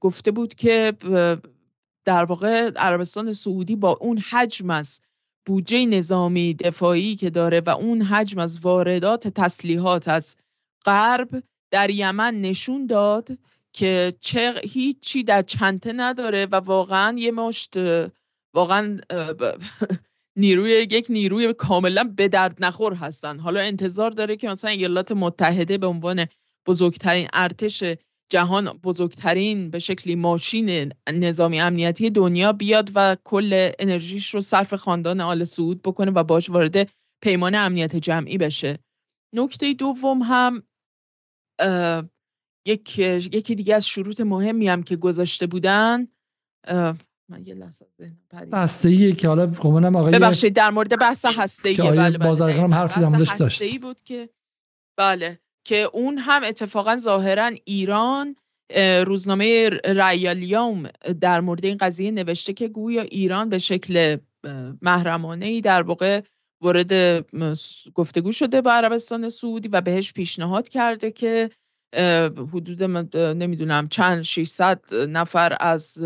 [0.00, 0.92] گفته بود که
[2.04, 5.00] در واقع عربستان سعودی با اون حجم از
[5.46, 10.36] بودجه نظامی دفاعی که داره و اون حجم از واردات تسلیحات از
[10.84, 11.28] غرب
[11.70, 13.28] در یمن نشون داد
[13.72, 17.74] که چه هیچی در چنته نداره و واقعا یه مشت
[18.54, 19.00] واقعا
[20.36, 23.38] نیروی یک نیروی کاملا به درد نخور هستن.
[23.38, 26.26] حالا انتظار داره که مثلا ایالات متحده به عنوان
[26.66, 27.84] بزرگترین ارتش
[28.30, 35.20] جهان بزرگترین به شکلی ماشین نظامی امنیتی دنیا بیاد و کل انرژیش رو صرف خاندان
[35.20, 36.90] آل سعود بکنه و باش وارد
[37.22, 38.78] پیمان امنیت جمعی بشه.
[39.34, 40.62] نکته دوم هم
[42.66, 46.08] یک یکی دیگه از شروط مهمی هم که گذاشته بودن
[47.30, 53.00] من یه لحظه که حالا گمانم آقای ببخشید در مورد بحث هسته بله بله حرفی
[53.00, 53.78] هم داشت.
[53.78, 54.28] بود که
[54.98, 55.38] بله.
[55.68, 58.36] که اون هم اتفاقا ظاهرا ایران
[59.06, 60.82] روزنامه ریالیوم
[61.20, 64.16] در مورد این قضیه نوشته که گویا ایران به شکل
[64.82, 66.20] محرمانه ای در واقع
[66.62, 66.92] وارد
[67.94, 71.50] گفتگو شده با عربستان سعودی و بهش پیشنهاد کرده که
[72.52, 72.82] حدود
[73.16, 76.02] نمی‌دونم چند 600 نفر از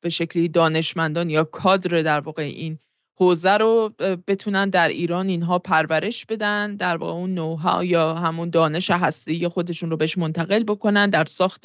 [0.00, 2.78] به شکلی دانشمندان یا کادر در واقع این
[3.14, 3.94] حوزه رو
[4.26, 9.90] بتونن در ایران اینها پرورش بدن در واقع اون نوها یا همون دانش هسته‌ای خودشون
[9.90, 11.64] رو بهش منتقل بکنن در ساخت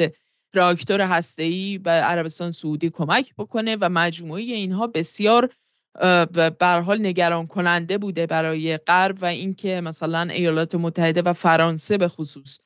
[0.53, 5.49] راکتور هسته‌ای به عربستان سعودی کمک بکنه و مجموعه اینها بسیار
[6.59, 12.07] به حال نگران کننده بوده برای غرب و اینکه مثلا ایالات متحده و فرانسه به
[12.07, 12.59] خصوص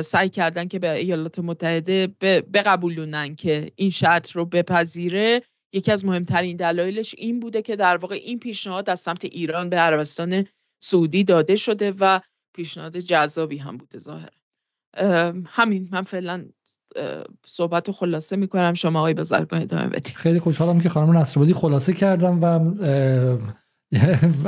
[0.00, 2.06] سعی کردن که به ایالات متحده
[2.54, 5.42] بقبولونن که این شرط رو بپذیره.
[5.72, 9.76] یکی از مهمترین دلایلش این بوده که در واقع این پیشنهاد از سمت ایران به
[9.76, 10.44] عربستان
[10.82, 12.20] سعودی داده شده و
[12.54, 14.30] پیشنهاد جذابی هم بوده ظاهر
[15.46, 16.44] همین من فعلا
[17.46, 18.74] صحبت رو خلاصه می‌کنم.
[18.74, 20.14] شما آقای بزرگان ادامه بدید.
[20.14, 22.74] خیلی خوشحالم که خانم نصرآبادی خلاصه کردم و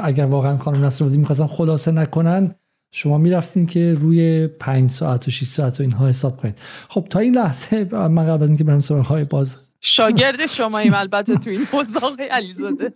[0.02, 2.54] اگر واقعا خانم نصرآبادی می‌خواستن خلاصه نکنن
[2.92, 6.58] شما می‌رفتین که روی پنج ساعت و 6 ساعت و اینها حساب کنید.
[6.88, 11.36] خب تا این لحظه من قبل از اینکه برم سراغ های باز شاگرد شماییم البته
[11.36, 12.92] تو این حوزه علیزاده.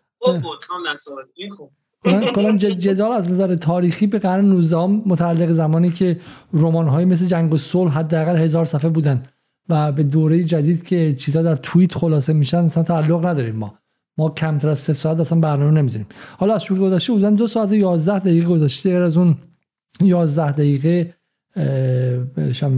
[2.35, 6.21] کلا جدال از نظر تاریخی به قرن 19 متعلق زمانی که
[6.53, 9.23] رمان های مثل جنگ و صلح حداقل هزار صفحه بودن
[9.69, 13.79] و به دوره جدید که چیزا در توییت خلاصه میشن اصلا تعلق نداریم ما.
[14.19, 16.07] ما کمتر از سه ساعت اصلا برنامه نمی‌دونیم.
[16.39, 18.91] حالا از شروع گذشته بودن دو ساعت و 11 دقیقه گذشته.
[18.91, 19.37] از اون
[20.01, 21.15] 11 دقیقه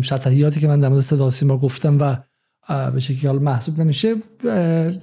[0.03, 2.17] شطحیاتی که من در مورد صدا سیما گفتم و
[2.95, 4.15] به شکلی حال محسوب نمیشه.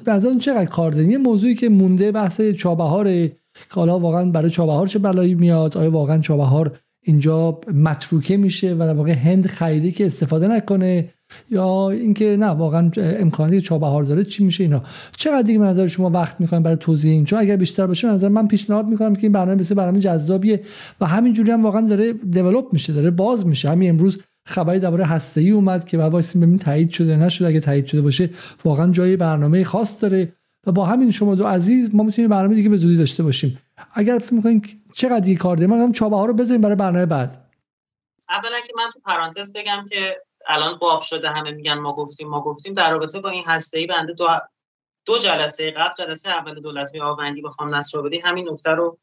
[0.07, 3.34] اون چقدر کار داریم؟ یه موضوعی که مونده بحث چابهار که
[3.69, 8.94] حالا واقعا برای چابهار چه بلایی میاد؟ آیا واقعا چابهار اینجا متروکه میشه و در
[8.94, 11.10] واقع هند خیلی که استفاده نکنه؟
[11.52, 14.84] یا اینکه نه واقعا امکاناتی چابهار داره چی میشه اینا؟
[15.18, 18.48] چقدر دیگه نظر شما وقت می‌خوایم برای توضیح این؟ چون اگر بیشتر باشه نظر من
[18.48, 20.61] پیشنهاد می‌کنم که این برنامه بسیار برنامه جذابیه
[21.02, 23.69] و همینجوری هم واقعا داره دیولپ میشه داره باز میشه.
[23.69, 27.48] همین امروز خبری درباره هسته ای اومد که بعد ببین تایید شده نشده.
[27.48, 28.30] اگه تایید شده باشه
[28.65, 30.36] واقعا جای برنامه خاص داره
[30.68, 33.60] و با همین شما دو عزیز ما می‌تونیم برنامه دیگه به زودی داشته باشیم.
[33.94, 37.49] اگر فکر می‌کنین چقدر دیگه کار داریم من چابه ها رو بذاریم برای برنامه بعد.
[38.30, 42.41] اولا که من تو پرانتز بگم که الان باب شده همه میگن ما گفتیم ما
[42.41, 42.74] گفتیم.
[42.74, 44.28] در رابطه با این هسته ای بنده دو
[45.06, 48.99] دو جلسه قبل جلسه اول دولت های آوندی بخوام نصر همین نکته رو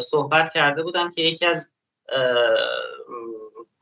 [0.00, 1.72] صحبت کرده بودم که یکی از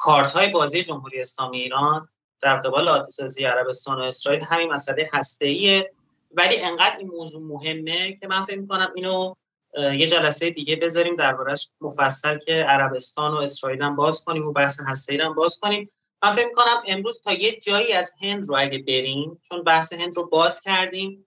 [0.01, 2.09] کارت های بازی جمهوری اسلامی ایران
[2.43, 5.93] در قبال آتیسازی عربستان و اسرائیل همین مسئله هسته ایه
[6.31, 9.35] ولی انقدر این موضوع مهمه که من فکر می‌کنم اینو
[9.77, 14.81] یه جلسه دیگه بذاریم دربارش مفصل که عربستان و اسرائیل هم باز کنیم و بحث
[14.87, 15.91] هسته هم باز کنیم.
[16.23, 20.17] من فکر می‌کنم امروز تا یه جایی از هند رو اگه بریم چون بحث هند
[20.17, 21.27] رو باز کردیم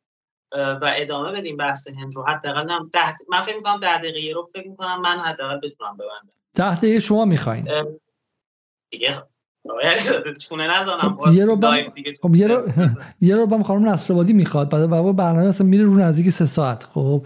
[0.51, 4.45] و ادامه بدیم بحث هند رو حداقل هم ده من فکر می‌کنم ده دقیقه رو
[4.53, 6.33] فکر می‌کنم من حداقل بتونم ببندم.
[6.55, 7.69] ده دقیقه شما می‌خواین.
[8.93, 9.15] دیگه.
[10.49, 11.17] چونه نزنم.
[11.21, 11.75] خب یه رو بم
[12.21, 12.67] خب یه رو
[13.27, 14.69] یه رو بم خانم نصرآبادی می‌خواد.
[14.69, 16.83] بعد بعد برنامه اصلا میره رو نزدیک سه ساعت.
[16.83, 17.25] خب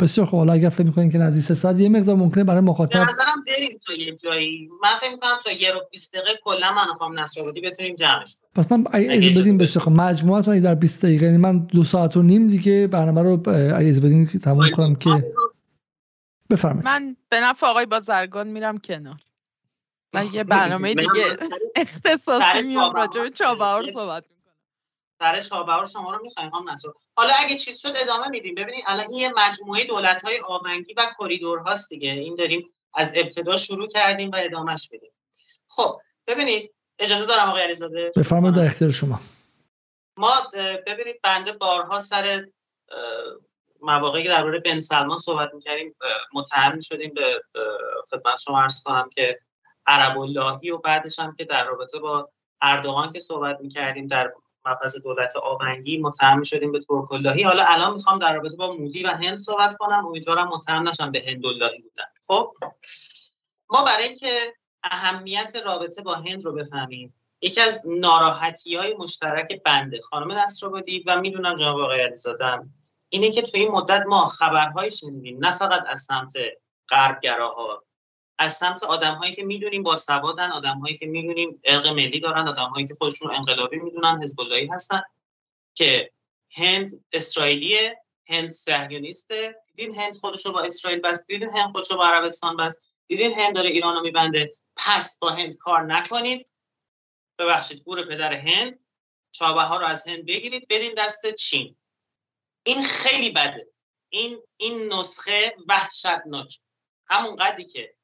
[0.00, 2.98] بسیار خب حالا اگر فکر می‌کنین که نزدیک سه ساعت یه مقدار ممکنه برای مخاطب
[2.98, 4.68] به نظرم بریم تا یه جایی.
[4.82, 8.72] من فکر می‌کنم تا یه رو 20 دقیقه کلا من خانم نصرآبادی بتونیم جمعش پس
[8.72, 12.46] من اگه بدین بسیار خب مجموعتون در 20 دقیقه یعنی من دو ساعت و نیم
[12.46, 13.32] دیگه برنامه رو
[13.76, 15.24] اگه بدین تموم کنم که
[16.50, 16.84] بفرمایید.
[16.84, 19.16] من به نفع آقای بازرگان میرم کنار.
[20.16, 21.36] من یه برنامه دیگه
[21.76, 24.24] اختصاصی میام راجع به چابهار صحبت
[25.18, 26.88] سر چابهار شما رو می‌خوایم هم نصر.
[27.16, 28.54] حالا اگه چیز شد ادامه میدیم.
[28.54, 32.10] ببینید الان این یه مجموعه دولت های آونگی و کریدور هاست دیگه.
[32.10, 35.12] این داریم از ابتدا شروع کردیم و ادامهش میدیم.
[35.68, 39.20] خب ببینید اجازه دارم آقای علیزاده؟ بفرمایید در اختیار شما.
[40.16, 40.32] ما
[40.86, 42.46] ببینید بنده بارها سر
[43.80, 45.96] مواقعی که درباره بن سلمان صحبت می‌کردیم
[46.32, 47.42] متهم شدیم به
[48.10, 49.40] خدمت شما عرض کنم که
[49.86, 52.28] عرب اللهی و بعدش هم که در رابطه با
[52.60, 54.32] اردوغان که صحبت می‌کردیم در
[54.66, 59.02] مبحث دولت آونگی متهم شدیم به ترک اللهی حالا الان می‌خوام در رابطه با مودی
[59.02, 60.06] و هند صحبت کنم.
[60.06, 62.04] امیدوارم متهم نشم به هند اللهی بودن.
[62.26, 62.54] خب
[63.70, 70.00] ما برای اینکه اهمیت رابطه با هند رو بفهمیم یکی از ناراحتی های مشترک بنده
[70.00, 72.60] خانم نصرآبادی و می‌دونم جناب آقای علیزاده
[73.08, 76.32] اینه که توی این مدت ما خبرهایی شنیدیم نه فقط از سمت
[76.90, 77.85] غربگراها.
[78.38, 82.48] از سمت آدم هایی که می‌دونیم با سوادن آدم هایی که می‌دونیم ارق ملی دارن
[82.48, 84.38] آدم هایی که خودشون انقلابی می‌دونن حزب
[84.72, 85.02] هستن
[85.74, 86.10] که
[86.50, 89.56] هند اسرائیلیه هند صهیونیسته.
[89.64, 93.68] دیدین هند خودشو با اسرائیل بست دیدین هند خودشو با عربستان بست دیدین هند داره
[93.68, 94.54] ایرانو میبنده.
[94.76, 96.52] پس با هند کار نکنید.
[97.38, 98.78] ببخشید گور پدر هند.
[99.32, 100.68] چابه ها رو از هند بگیرید.
[100.68, 101.76] بدین دست چین.
[102.66, 103.66] این خیلی بده.
[104.08, 106.60] این این نسخه وحشتناک.
[107.06, 107.95] همون قدری که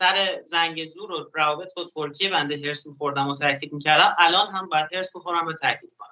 [0.00, 4.14] سر زنگ زور و روابط با ترکیه بنده هرس میخوردم و تاکید می‌کردم.
[4.18, 6.08] الان هم باید هرس بخورم و تاکید کنم.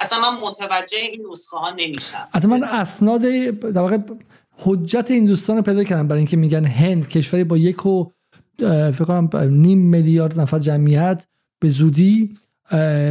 [0.00, 2.28] اصلا من متوجه این نسخه ها نمیشم.
[2.32, 3.98] اصلا من اسناد در واقع
[4.58, 6.08] حجت این دوستان رو پیدا کردم.
[6.08, 8.10] برای اینکه میگن هند کشوری با یک و
[8.58, 11.26] فکر کنم نیم میلیارد نفر جمعیت.
[11.58, 12.36] به زودی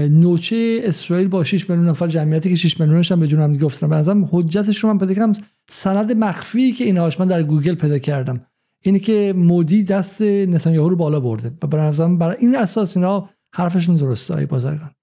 [0.09, 3.89] نوچه اسرائیل با 6 میلیون نفر جمعیتی که 6 میلیونش هم به جون هم افتادن.
[3.89, 5.33] به نظرم حجتش رو من پیدا کردم.
[5.69, 8.45] سند مخفی که اینهاش من در گوگل پیدا کردم.
[8.81, 11.47] اینه که مودی دست نتانیاهو رو بالا برده.
[11.63, 14.95] و برای برای این اساس اینا حرفشون درسته ای بازرگان.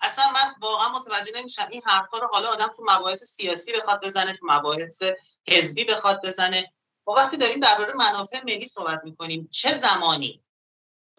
[0.00, 1.68] اصلا من واقعا متوجه نمیشم.
[1.70, 5.02] این حرفا رو حالا آدم تو مباحث سیاسی بخواد بزنه تو مباحث
[5.48, 6.72] حزبی بخواد بزنه.
[7.06, 10.44] وقتی داریم درباره منافع ملی صحبت می‌کنیم چه زمانی؟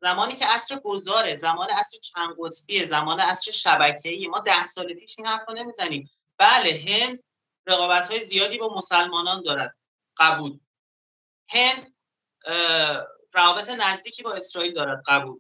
[0.02, 4.28] زمانی که عصر گذاره زمان عصر چند قطبیه زمان عصر شبکه‌ای.
[4.28, 6.10] ما ده سال پیش این حرفا نمی‌زنیم.
[6.38, 7.20] بله هند
[7.68, 9.76] رقابت های زیادی با مسلمانان دارد.
[10.18, 10.60] قبول.
[11.50, 11.96] هند
[13.34, 15.40] روابط نزدیکی با اسرائیل دارد قبول.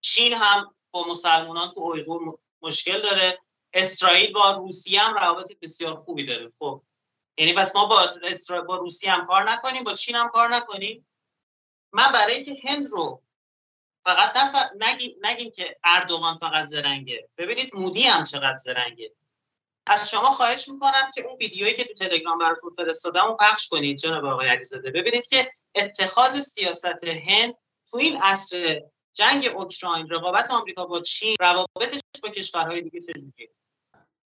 [0.00, 3.38] چین هم با مسلمانان تو اویغور مشکل داره.
[3.72, 6.50] اسرائیل با روسیه هم روابط بسیار خوبی داره.
[6.58, 6.82] خب
[7.38, 8.14] یعنی بس ما با
[8.68, 11.06] با روسیه هم کار نکنیم با چین هم کار نکنیم.
[11.92, 13.22] من برای اینکه هند رو
[14.04, 14.70] فقط نف...
[15.22, 15.50] نگین...
[15.50, 17.28] که اردوغان فقط زرنگه.
[17.36, 19.14] ببینید مودی هم چقدر زرنگه.
[19.86, 23.98] از شما خواهش می‌کنم که اون ویدیویی که تو تلگرام براتون فرستادم رو پخش کنید
[23.98, 24.90] جناب آقای علیزاده.
[24.90, 27.54] ببینید که اتخاذ سیاست هند
[27.90, 28.80] تو این عصر
[29.14, 33.48] جنگ اوکراین رقابت آمریکا با چین روابطش با کشورهای دیگه چجوریه؟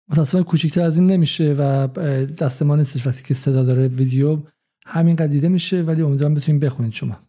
[0.07, 1.87] متاسفانه کوچکتر از این نمیشه و
[2.25, 4.37] دست ما نیستش وقتی که صدا داره ویدیو
[4.85, 7.19] همین دیده میشه ولی امیدوارم بتونیم بخونید شما.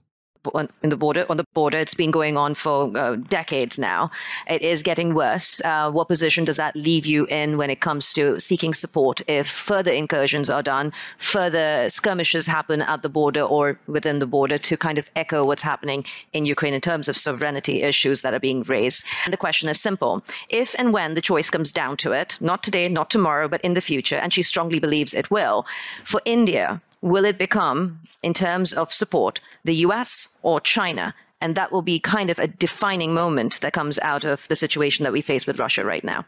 [0.54, 1.78] On, in the border on the border.
[1.78, 4.10] It's been going on for uh, decades now.
[4.48, 5.60] It is getting worse.
[5.64, 9.48] Uh, what position does that leave you in when it comes to seeking support if
[9.48, 14.76] further incursions are done, further skirmishes happen at the border or within the border to
[14.76, 18.62] kind of echo what's happening in Ukraine in terms of sovereignty issues that are being
[18.62, 19.04] raised?
[19.24, 22.62] And the question is simple: If and when the choice comes down to it, not
[22.62, 25.66] today, not tomorrow, but in the future, and she strongly believes it will,
[26.04, 31.14] for India will it become, in terms of support, the US or China?
[31.40, 35.02] And that will be kind of a defining moment that comes out of the situation
[35.02, 36.24] that we face with Russia right now.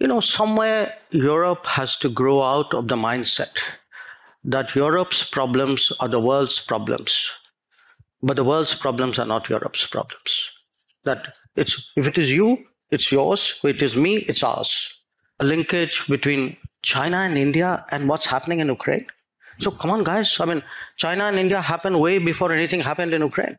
[0.00, 3.56] You know, somewhere Europe has to grow out of the mindset
[4.42, 7.30] that Europe's problems are the world's problems,
[8.20, 10.50] but the world's problems are not Europe's problems.
[11.04, 13.60] That it's if it is you, it's yours.
[13.62, 14.90] If it is me, it's ours.
[15.38, 19.06] A linkage between China and India and what's happening in Ukraine
[19.60, 20.38] so come on, guys.
[20.40, 20.62] I mean,
[20.96, 23.58] China and India happened way before anything happened in Ukraine.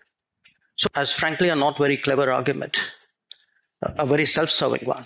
[0.76, 2.78] So, as frankly, a not very clever argument,
[3.82, 5.06] a very self-serving one.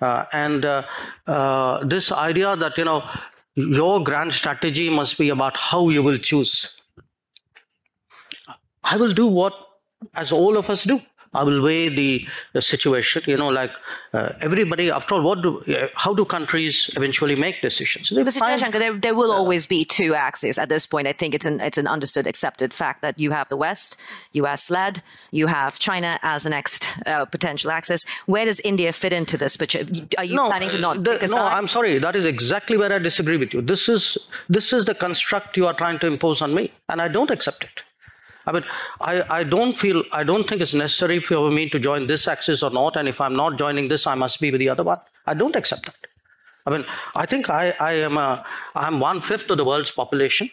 [0.00, 0.82] Uh, and uh,
[1.26, 3.08] uh, this idea that you know
[3.54, 6.74] your grand strategy must be about how you will choose.
[8.82, 9.54] I will do what,
[10.16, 11.00] as all of us do.
[11.34, 13.22] I will weigh the, the situation.
[13.26, 13.72] You know, like
[14.12, 14.90] uh, everybody.
[14.90, 18.10] After all, what do uh, how do countries eventually make decisions?
[18.10, 18.40] They Mr.
[18.40, 21.06] Jaishankar, there, there will uh, always be two axes at this point.
[21.06, 23.96] I think it's an it's an understood, accepted fact that you have the West,
[24.32, 24.70] U.S.
[24.70, 28.04] led, you have China as the next uh, potential axis.
[28.26, 29.56] Where does India fit into this?
[29.56, 29.74] But
[30.18, 31.04] are you no, planning to not?
[31.04, 31.98] The, no, I'm sorry.
[31.98, 33.62] That is exactly where I disagree with you.
[33.62, 34.18] This is
[34.48, 37.64] this is the construct you are trying to impose on me, and I don't accept
[37.64, 37.84] it.
[38.46, 38.64] I mean,
[39.00, 42.62] I, I don't feel, I don't think it's necessary for me to join this axis
[42.62, 42.96] or not.
[42.96, 44.98] And if I'm not joining this, I must be with the other one.
[45.26, 45.96] I don't accept that.
[46.64, 48.44] I mean, I think I, I am a,
[48.74, 50.50] I'm one fifth of the world's population.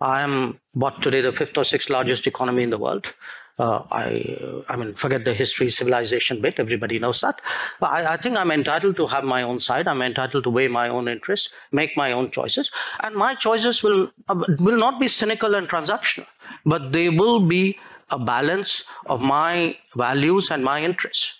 [0.00, 3.12] I am what today the fifth or sixth largest economy in the world.
[3.58, 6.60] Uh, I, I mean, forget the history, civilization bit.
[6.60, 7.40] Everybody knows that.
[7.80, 9.88] But I, I, think I'm entitled to have my own side.
[9.88, 12.70] I'm entitled to weigh my own interests, make my own choices,
[13.02, 16.26] and my choices will uh, will not be cynical and transactional,
[16.64, 17.78] but they will be
[18.10, 21.34] a balance of my values and my interests.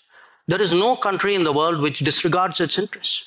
[0.46, 3.24] There is no country in the world which disregards its interests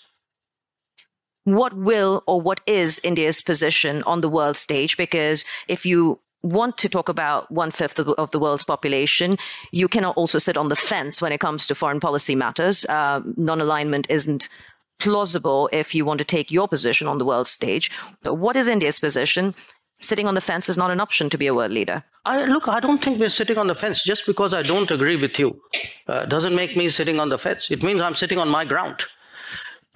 [1.43, 4.97] what will or what is India's position on the world stage?
[4.97, 9.37] Because if you want to talk about one fifth of, the world's population,
[9.71, 12.85] you cannot also sit on the fence when it comes to foreign policy matters.
[12.85, 14.49] Uh, non alignment isn't
[14.99, 17.89] plausible if you want to take your position on the world stage.
[18.23, 19.55] But what is India's position?
[20.01, 22.03] Sitting on the fence is not an option to be a world leader.
[22.25, 25.15] I, look, I don't think we're sitting on the fence just because I don't agree
[25.15, 25.61] with you.
[26.07, 27.69] Uh, doesn't make me sitting on the fence.
[27.69, 29.05] It means I'm sitting on my ground.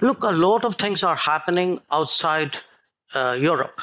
[0.01, 2.58] Look, a lot of things are happening outside
[3.16, 3.82] uh, Europe.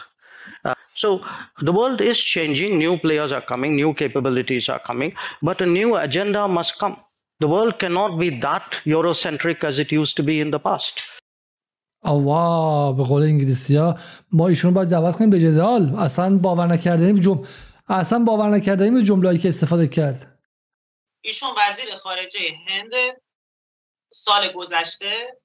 [0.64, 1.24] Uh, so
[1.60, 5.96] the world is changing, new players are coming, new capabilities are coming, but a new
[5.96, 6.98] agenda must come.
[7.40, 11.02] The world cannot be that Eurocentric as it used to be in the past.
[12.02, 13.98] آوا به قول انگلیسی ها
[14.32, 15.94] ما ایشون باید دعوت کنیم به جدال.
[15.98, 17.44] اصلا باور نکردنیم جم...
[17.88, 20.38] اصلا باور نکردنیم جمله‌ای که استفاده کرد.
[21.20, 22.92] ایشون وزیر خارجه هند
[24.12, 25.38] سال گذشته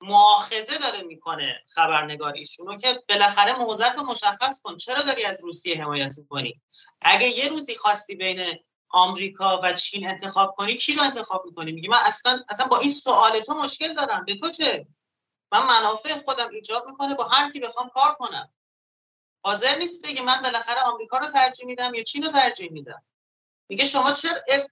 [0.00, 6.18] مؤاخذه داره می‌کنه خبرنگار ایشونو که بالاخره موضعت مشخص کن چرا داری از روسیه حمایت
[6.18, 6.60] می‌کنی؟
[7.02, 8.40] اگه یه روزی خواستی بین
[8.88, 12.90] آمریکا و چین انتخاب کنی کی رو انتخاب می‌کنی؟ میگی من اصلا اصلا با این
[12.90, 14.24] سوال تو مشکل دارم.
[14.24, 14.86] به تو چه؟
[15.52, 18.52] من منافع خودم ایجاب می‌کنه با هر کی بخوام کار کنم.
[19.44, 23.02] حاضر نیست بگی من بالاخره آمریکا رو ترجیح میدم یا چین رو ترجیح میدم.
[23.68, 24.12] میگه شما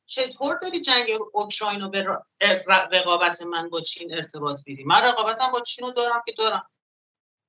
[0.07, 2.21] چطور داری جنگ اوکراین رو به
[2.91, 6.71] رقابت من با چین ارتباط میدی؟ من رقابتم با چین رو دارم که دارم.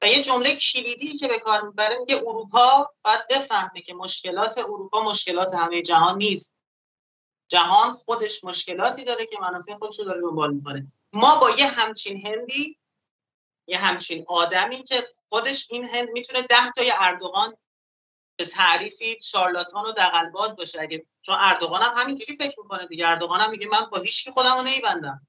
[0.01, 5.03] و یه جمله کلیدی که به کار می‌بره میگه اروپا باید بفهمه که مشکلات اروپا
[5.03, 6.55] مشکلات همه جهان نیست.
[7.47, 10.91] جهان خودش مشکلاتی داره که منافع خودش رو داره دنبال می‌کنه.
[11.13, 12.77] ما با یه همچین هندی
[13.67, 17.57] یه همچین آدمی که خودش این هند می‌تونه ده تا اردوغان
[18.37, 20.81] به تعریفی شارلاتان و دقلباز باشه.
[20.81, 23.07] اگه چون اردوغان هم همینجوری فکر می‌کنه دیگه.
[23.07, 25.27] اردوغان هم میگه من با هیچ کی خودمو نمیبندم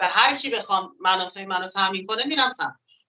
[0.00, 3.04] و هر کی بخوام منافع منو تامین کنه میرم سمتش.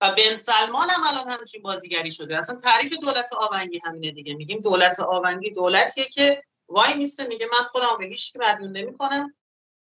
[0.00, 2.36] و بن سلمان هم الان همچین بازیگری شده.
[2.36, 4.34] اصلا تعریف دولت آونگی همینه دیگه.
[4.34, 9.34] میگیم دولت آونگی دولتیه که وای میسته میگه من خودمو به هیچ کی مدیون نمی‌کنم.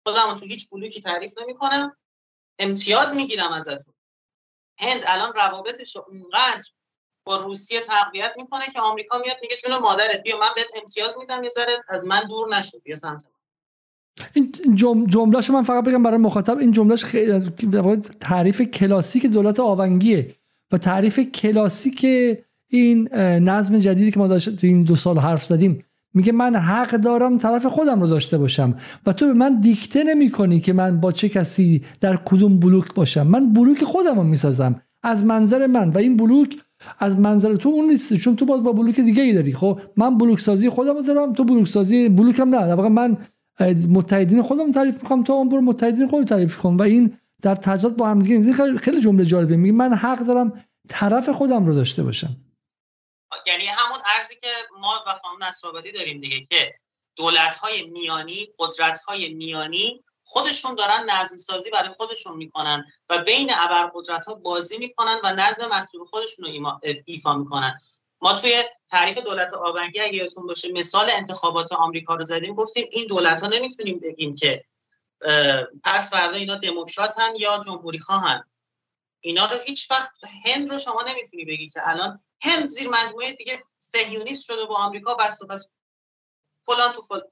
[0.06, 1.96] خودمو تو هیچ بلوکی تعریف نمی‌کنم.
[2.58, 3.94] امتیاز می‌گیرم ازتون.
[4.78, 6.64] هند الان روابطش اونقدر
[7.24, 11.44] با روسیه تقویت می‌کنه که آمریکا میاد میگه جون مادرت بیا من بهت امتیاز میدم
[11.44, 11.50] یه
[11.88, 13.24] از من دور نشو بیا سمت
[14.32, 15.06] این جم...
[15.06, 17.56] جملهش من فقط بگم برای مخاطب این جملهش خیلی
[18.20, 20.34] تعریف کلاسیک دولت آونگیه
[20.72, 22.06] و تعریف کلاسیک
[22.68, 25.84] این نظم جدیدی که ما داشت تو این دو سال حرف زدیم.
[26.14, 28.74] میگه من حق دارم طرف خودم رو داشته باشم
[29.06, 32.94] و تو به من دیکته نمی کنی که من با چه کسی در کدوم بلوک
[32.94, 33.26] باشم.
[33.26, 34.80] من بلوک خودم رو می‌سازم.
[35.02, 35.90] از منظر من.
[35.90, 36.56] و این بلوک
[36.98, 39.52] از منظر تو اون نیست چون تو باز با بلوک دیگه ای داری.
[39.52, 42.66] خب من بلوک سازی خودم رو دارم تو بلوک سازی بلوکم نه.
[42.66, 43.16] در من
[43.90, 46.76] متحدین خودم تعریف می‌کنم تو اون برو متحدین خودم تعریف کن.
[46.76, 50.52] و این در تضاد با هم دیگه خیلی جمله جالبه میگه من حق دارم
[50.88, 52.36] طرف خودم رو داشته باشم.
[54.16, 56.74] ارزی که ما و خانم نصرآبادی داریم دیگه که
[57.16, 63.50] دولت های میانی قدرت های میانی خودشون دارن نظم سازی برای خودشون می‌کنن و بین
[63.54, 67.80] ابرقدرت ها بازی می‌کنن و نظم مطلوب خودشون رو ایفا می‌کنن.
[68.20, 73.06] ما توی تعریف دولت آبنگی اگه یادتون باشه مثال انتخابات آمریکا رو زدیم گفتیم این
[73.06, 74.64] دولت ها نمی‌تونیم بگیم که
[75.84, 78.44] پس فردا اینا دموکراتن یا جمهوری خواهن
[79.20, 80.12] اینا رو هیچ وقت
[80.44, 85.14] هند رو شما نمی‌تونی بگی که الان هند زیر مجموعه دیگه سهیونیست شده با آمریکا
[85.14, 85.68] بس و بس.
[86.66, 87.30] فلان تو فلان.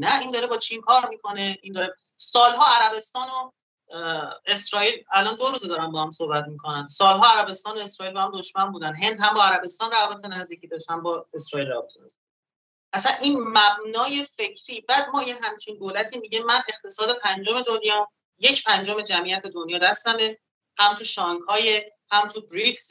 [0.00, 1.96] نه این داره با چین کار می‌کنه این داره.
[2.16, 3.50] سالها عربستان و
[4.46, 6.86] اسرائیل الان دو روزه دارن با هم صحبت می‌کنن.
[6.86, 8.94] سالها عربستان و اسرائیل با هم دشمن بودن.
[8.94, 12.24] هند هم با عربستان رابطه نزدیکی داشتن با اسرائیل رابطه نزدیکی.
[12.92, 18.64] اصلا این مبنای فکری بعد ما یه همچین دولتی میگه من اقتصاد پنجم دنیا یک
[18.64, 20.38] پنجم جمعیت دنیا دستمه.
[20.78, 22.88] هم تو شانگهای هم تو بریکس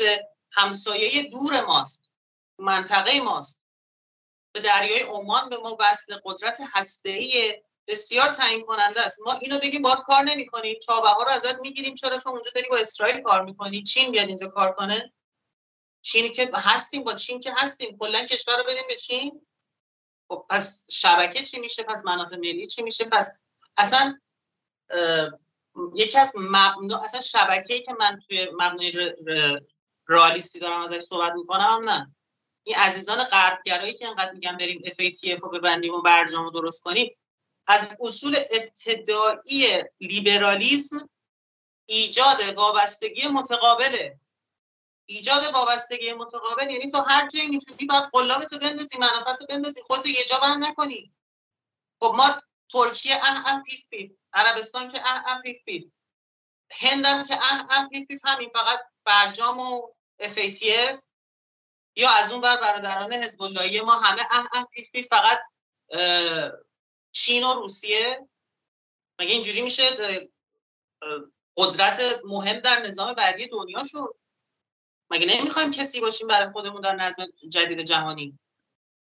[0.54, 2.10] همسایه دور ماست
[2.60, 3.64] منطقه ماست.
[4.54, 9.22] به دریای عمان به ما وصل قدرت هسته‌ای بسیار تعیین کننده است.
[9.22, 12.70] ما اینو بگیم باید کار نمی‌کنیم چابه ها رو ازت می‌گیریم چرا؟ شما اونجا داری
[12.70, 13.84] با اسرائیل کار می‌کنی.
[13.84, 15.14] چین بیاد اینجا کار کنه.
[16.02, 17.98] چین که هستیم با چین که هستیم.
[17.98, 19.48] کلا کشور رو بدیم به چین.
[20.30, 23.30] خب پس شبکه چی میشه؟ پس منافع ملی چی میشه؟ پس
[23.78, 24.20] اصلا
[25.96, 29.12] یکی از مبنا اصلا شبکه‌ای که من توی مبنای
[30.08, 32.16] رئالیستی دارم ازش صحبت می‌کنم نه.
[32.64, 37.18] این عزیزان غربگرایی که انقدر میگن بریم FATF رو ببندیم و برجام رو درست کنیم
[37.68, 41.10] از اصول ابتدایی لیبرالیسم
[41.86, 44.20] ایجاد وابستگی متقابله.
[45.06, 50.26] ایجاد وابستگی متقابل یعنی تو هر جایی می‌تونی باید قلابتو بندازی منافعتو بندازی خودتو یه
[50.30, 51.14] جا بند نکنی.
[52.00, 52.42] خب ما
[52.72, 55.84] ترکیه اه اه پیف پیف عربستان که اه اه پیف پیف
[56.72, 61.06] هندم که اه اه پیف پیف همین فقط برجام و FATF
[61.96, 63.44] یا از اون بر برادران حزب
[63.86, 65.40] ما همه اه اه پیف پیف فقط
[67.12, 68.28] چین و روسیه.
[69.20, 69.84] مگه اینجوری میشه؟
[71.58, 74.16] قدرت مهم در نظام بعدی دنیا شد.
[75.12, 78.40] مگه نمی‌خوایم کسی باشیم برای خودمون در نظم جدید جهانی؟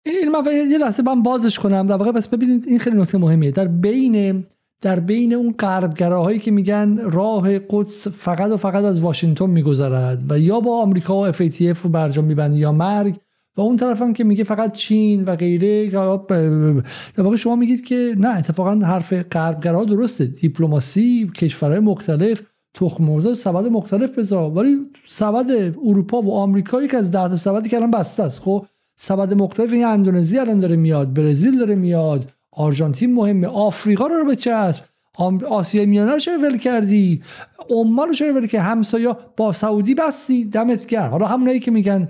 [0.06, 1.86] این من یه لحظه من بازش کنم.
[1.86, 3.50] در واقع بس ببینید این خیلی نکته مهمیه.
[3.50, 4.47] در بین
[4.81, 10.39] در بین اون غربگراهایی که میگن راه قدس فقط و فقط از واشنگتن میگذرد و
[10.39, 13.17] یا با آمریکا و FATF رو برجام میبند یا مرگ
[13.57, 18.15] و اون طرف هم که میگه فقط چین و غیره در واقع شما میگید که
[18.18, 20.26] نه اتفاقا حرف غربگراها درسته.
[20.26, 22.42] دیپلماسی کشورهای مختلف
[22.75, 24.50] تخم مرده سبد مختلف بذار.
[24.50, 24.76] ولی
[25.09, 25.50] سبد
[25.84, 28.42] اروپا و آمریکا یک از ده تا سبدی که الان بسته است.
[28.42, 32.33] خب سبد مختلف این اندونزی الان داره میاد برزیل داره میاد.
[32.52, 34.82] آرژانتین مهمه آفریقا رو به چسب.
[35.48, 37.22] آسیای میانه رو چرا ول کردی؟
[37.70, 41.10] عمان رو چرا ول کردی؟ همسایا با سعودی بستی دمت گرم.
[41.10, 42.08] حالا همونایی که میگن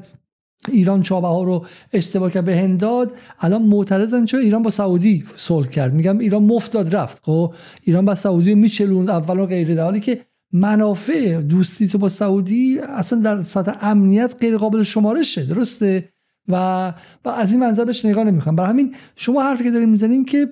[0.69, 5.69] ایران چابه ها رو اشتباه کرد به هنداد الان معترضن چرا ایران با سعودی صلح
[5.69, 7.23] کرد؟ میگم ایران مفتاد رفت.
[7.25, 9.75] خب ایران با سعودی میچلوند اول و غیره.
[9.75, 10.21] در حالی که
[10.53, 16.09] منافع دوستی تو با سعودی اصلا در سطح امنیت غیر قابل شمارشه درسته؟
[16.53, 16.89] و,
[17.25, 20.49] و از این منظر بهش نگاه نمی‌خوام برای همین شما حرفی که دارین می‌زنین که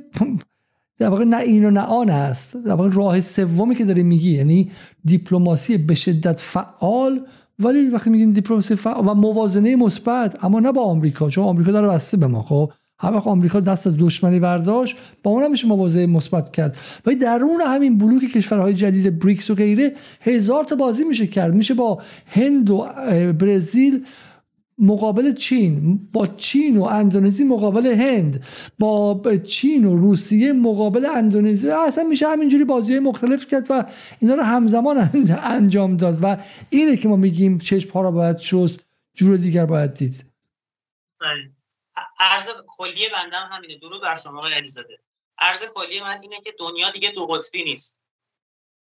[0.99, 2.57] در واقع نه این و نه آن است.
[2.57, 4.71] در واقع راه سومی که داری میگی یعنی
[5.05, 7.21] دیپلماسی به شدت فعال
[7.59, 11.89] ولی وقتی میگین دیپلماسی فعال و موازنه مثبت اما نه با آمریکا چون آمریکا داره
[11.89, 16.07] بسته به ما خب؟ هر وقت آمریکا دست از دشمنی برداشت با اون میشه موازه
[16.07, 16.77] مثبت کرد.
[17.07, 21.55] ولی درون همین بلوک کشورهای جدید بریکس و غیره هزار تا بازی میشه کرد.
[21.55, 22.87] میشه با هند و
[23.39, 24.05] برزیل
[24.79, 28.45] مقابل چین با چین و اندونزی مقابل هند
[28.79, 31.71] با چین و روسیه مقابل اندونزی.
[31.71, 33.85] اصلا میشه همینجوری بازی های مختلف کرد و
[34.21, 35.11] اینا رو همزمان
[35.43, 36.37] انجام داد و
[36.71, 38.81] اینه که ما میگیم چشم ها رو باید شست
[39.15, 40.25] جور دیگر باید دید.
[42.19, 43.79] عرض کلی بندم همینه.
[43.79, 44.99] درود بر شما آقای علیزاده.
[45.39, 48.03] عرض کلی من اینه که دنیا دیگه دو قطبی نیست.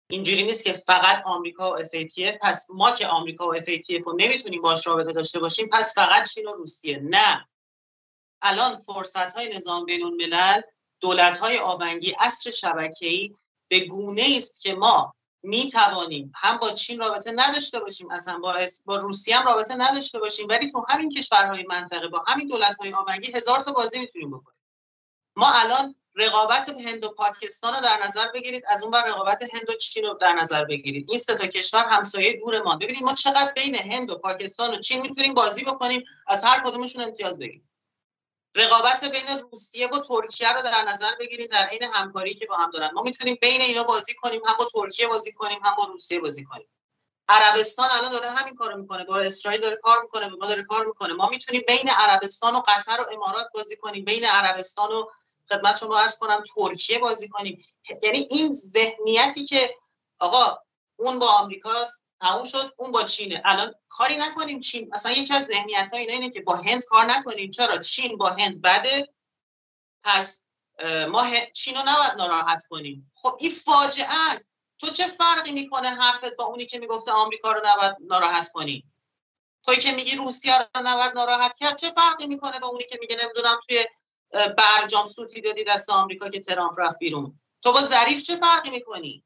[0.09, 4.61] اینجوری نیست که فقط آمریکا و FATF پس ما که آمریکا و FATF رو نمی‌تونیم
[4.61, 6.99] باش رابطه داشته باشیم پس فقط چین و روسیه.
[6.99, 7.47] نه.
[8.41, 10.61] الان فرصت های نظام بین الملل
[10.99, 13.35] دولت های آونگی اصر شبکه‌ای
[13.67, 18.55] به گونه است که ما می توانیم هم با چین رابطه نداشته باشیم اصلا با,
[18.85, 23.31] با روسیه هم رابطه نداشته باشیم ولی تو همین کشورهای منطقه با همین دولت‌های آمگی
[23.31, 24.61] هزار تا بازی می‌تونیم بکنیم.
[25.35, 28.63] ما الان رقابت هند و پاکستان رو در نظر بگیرید.
[28.69, 31.05] از اون بر رقابت هند و چین رو در نظر بگیرید.
[31.09, 34.79] این سه تا کشور همسایه دور ما ببینید ما چقدر بین هند و پاکستان و
[34.79, 37.71] چین می‌تونیم بازی بکنیم از هر کدومشون امتیاز بگیریم.
[38.55, 42.69] رقابت بین روسیه و ترکیه رو در نظر بگیریم در عین همکاری که با هم
[42.71, 42.91] دارن.
[42.93, 46.43] ما می‌تونیم بین اینا بازی کنیم هم با ترکیه بازی کنیم هم با روسیه بازی
[46.43, 46.67] کنیم.
[47.27, 50.85] عربستان الان داره همین کارو می‌کنه با اسرائیل داره کار می‌کنه با ما داره کار
[50.85, 51.13] می‌کنه.
[51.13, 55.05] ما می‌تونیم بین عربستان و قطر و امارات بازی کنیم بین عربستان و
[55.49, 57.65] خدمت شما عرض کنم ترکیه بازی کنیم.
[58.03, 59.75] یعنی این ذهنیتی که
[60.19, 60.57] آقا
[60.95, 63.41] اون با آمریکاست تموم شد اون با چینه.
[63.45, 64.89] الان کاری نکنیم چین.
[64.93, 67.49] مثلا یکی از ذهنیت ها اینه, اینه که با هند کار نکنیم.
[67.49, 69.13] چرا؟ چین با هند بده
[70.03, 70.47] پس
[71.09, 73.11] ما چین رو نباید ناراحت کنیم.
[73.15, 74.49] خب این فاجعه است.
[74.79, 78.83] تو چه فرقی می‌کنه حرفت با اونی که می‌گفته آمریکا رو نباید ناراحت کنی؟
[79.65, 83.17] توی که میگی روسیه رو نباید ناراحت کرد چه فرقی می‌کنه با اونی که میگه
[83.23, 83.85] نمی‌دونم توی
[84.57, 87.33] برجام سوتی دادی دست آمریکا که ترامپ رفت بیرون.
[87.63, 89.23] تو با ظریف چه فرقی می‌کنی؟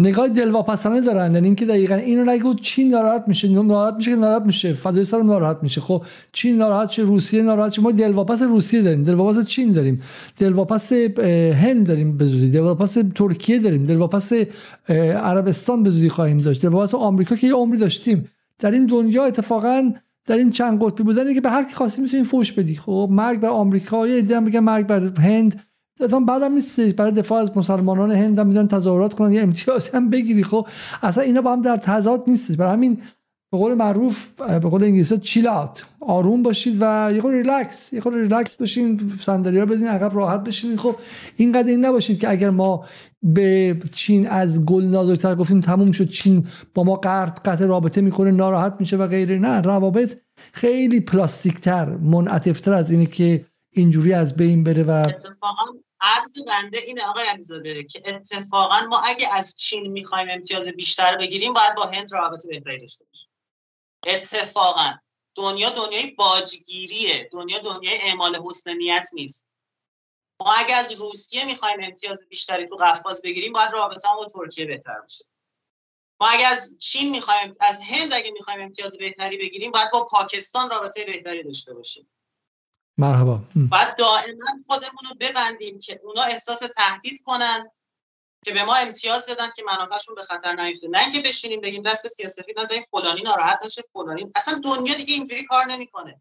[0.00, 1.34] نگاه دلواپسانه دارن.
[1.34, 4.72] یعنی اینکه دقیقا اینو نگو چین ناراحت میشه ناراحت میشه که ناراحت میشه.
[4.72, 5.80] فدای سر ناراحت میشه.
[5.80, 7.82] خب چین ناراحت شه روسیه ناراحت شه.
[7.82, 9.02] ما دلواپس روسیه داریم.
[9.02, 10.02] دلواپس چین داریم.
[10.36, 12.50] دلواپس هند داریم به زودی.
[12.50, 13.86] دلواپس ترکیه داریم.
[13.86, 14.32] دلواپس
[15.22, 16.62] عربستان به زودی خواهیم داشت.
[16.62, 18.30] دلواپس آمریکا که یه عمری داشتیم.
[18.58, 19.92] در این دنیا اتفاقا
[20.28, 22.76] در این چند قطبی بودن که به هر کی خواستی می‌تونی فوش بدی.
[22.76, 25.62] خب مرگ بر آمریکا یه دیگه میگن مرگ بر هند.
[26.00, 30.10] اصلا بعدم نیست برای دفاع از مسلمانان هند هم می‌ذارن تظاهرات کنن یه امتیاز هم
[30.10, 30.44] بگیری.
[30.44, 30.68] خب
[31.02, 32.98] اصلا اینا با هم در تضاد نیست برای همین
[33.52, 38.00] به قول معروف به قول انگلیسی chill out آروم باشید و یه خورده ریلکس یه
[38.00, 40.96] خورده ریلکس باشین صندلی ها بزنین عقب راحت بشین خب
[41.36, 42.84] اینقدر این نباشید که اگر ما
[43.22, 48.76] به چین از گل نازکتر گفتیم تموم شد چین با ما قطع رابطه می‌کنه ناراحت
[48.80, 49.38] میشه و غیره.
[49.38, 50.16] نه روابط
[50.52, 55.64] خیلی پلاستیکتر منعطفتر از اینه که اینجوری از بین بره و اتفاقا
[56.00, 61.52] عرض بنده اینه آقای علیزاده که اتفاقا ما اگه از چین می‌خوایم امتیاز بیشتر بگیریم
[61.52, 63.30] باید با هند رابطه بهتری داشته باشیم.
[64.06, 64.92] اتفاقا.
[65.34, 67.28] دنیا دنیای باجگیریه.
[67.32, 69.48] دنیا دنیای اعمال حسن نیت نیست.
[70.40, 75.00] ما اگه از روسیه می‌خوایم امتیاز بیشتری تو قفقاز بگیریم باید رابطه با ترکیه بهتر
[75.00, 75.24] بشه.
[76.20, 80.70] ما اگه از چین می‌خوایم از هند اگه می‌خوایم امتیاز بهتری بگیریم باید با پاکستان
[80.70, 82.10] رابطه بهتری داشته باشیم.
[82.98, 83.40] مرحبا.
[83.70, 87.70] باید دائما خودمون رو ببندیم که اونا احساس تهدید کنن.
[88.44, 90.88] که به ما امتیاز بدن که منافعشون به خطر نیفته.
[90.88, 94.32] نه اینکه بشینیم بگیم دست به سیاسفید نزنیم فلانی ناراحت نشه فلانی.
[94.34, 96.20] اصلا دنیا دیگه اینجوری کار نمی‌کنه.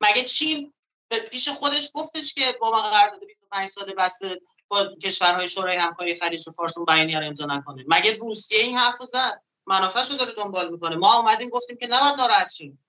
[0.00, 0.72] مگه چین
[1.08, 6.14] به پیش خودش گفتش که با ما قرارداد 25 ساله بسته با کشورهای شورای همکاری
[6.14, 10.32] خلیج و فارس اون بیانیه رو امضا نکنه؟ مگه روسیه این حرفو زد؟ منافعشو داره
[10.32, 10.96] دنبال می‌کنه.
[10.96, 12.84] ما اومدیم گفتیم که نباید ناراحت شیم.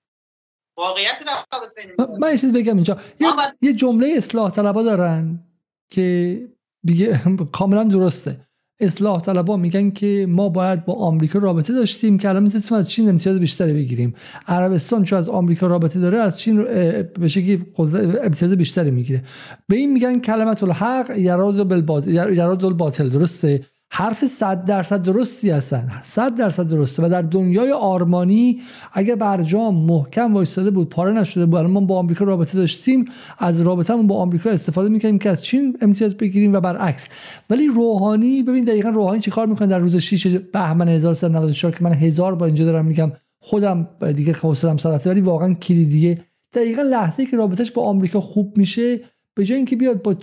[0.76, 1.78] واقعیت روابط
[2.18, 3.00] من چیز بگم اینجا.
[3.20, 3.28] یه,
[3.62, 5.38] یه جمله اصلاح طلبا دارن
[5.90, 6.48] که
[7.52, 8.36] کاملا درسته.
[8.82, 13.08] اصلاح طلبا میگن که ما باید با آمریکا رابطه داشتیم که الان می‌تونستیم از چین
[13.08, 14.14] امتیاز بیشتری بگیریم.
[14.48, 16.62] عربستان چون از آمریکا رابطه داره از چین
[17.20, 17.66] به شکلی
[18.22, 19.22] امتیاز بیشتری می‌گیره.
[19.68, 21.68] به این میگن کلمت الحق یراد
[22.62, 25.88] بالباطل درسته؟ حرف صد درصد درستی هستن.
[26.02, 28.60] صد درصد درسته و در دنیای آرمانی
[28.92, 33.04] اگر برجام محکم وایستاده بود پاره نشده بود ما با آمریکا رابطه داشتیم
[33.38, 37.08] از رابطهمون با آمریکا استفاده می‌کنیم که از چین امتیاز بگیریم و برعکس.
[37.50, 42.34] ولی روحانی ببین دقیقا روحانی چیکار می‌کنه در روز 6 بهمن 1394 که من هزار
[42.34, 46.18] با اینجا دارم میگم خودم دیگه خواستم سرطه ولی واقعا کلیدیه.
[46.52, 49.00] دقیقا لحظه که رابطش با آمریکا خوب میشه
[49.40, 50.16] به جای اینکه بیاد با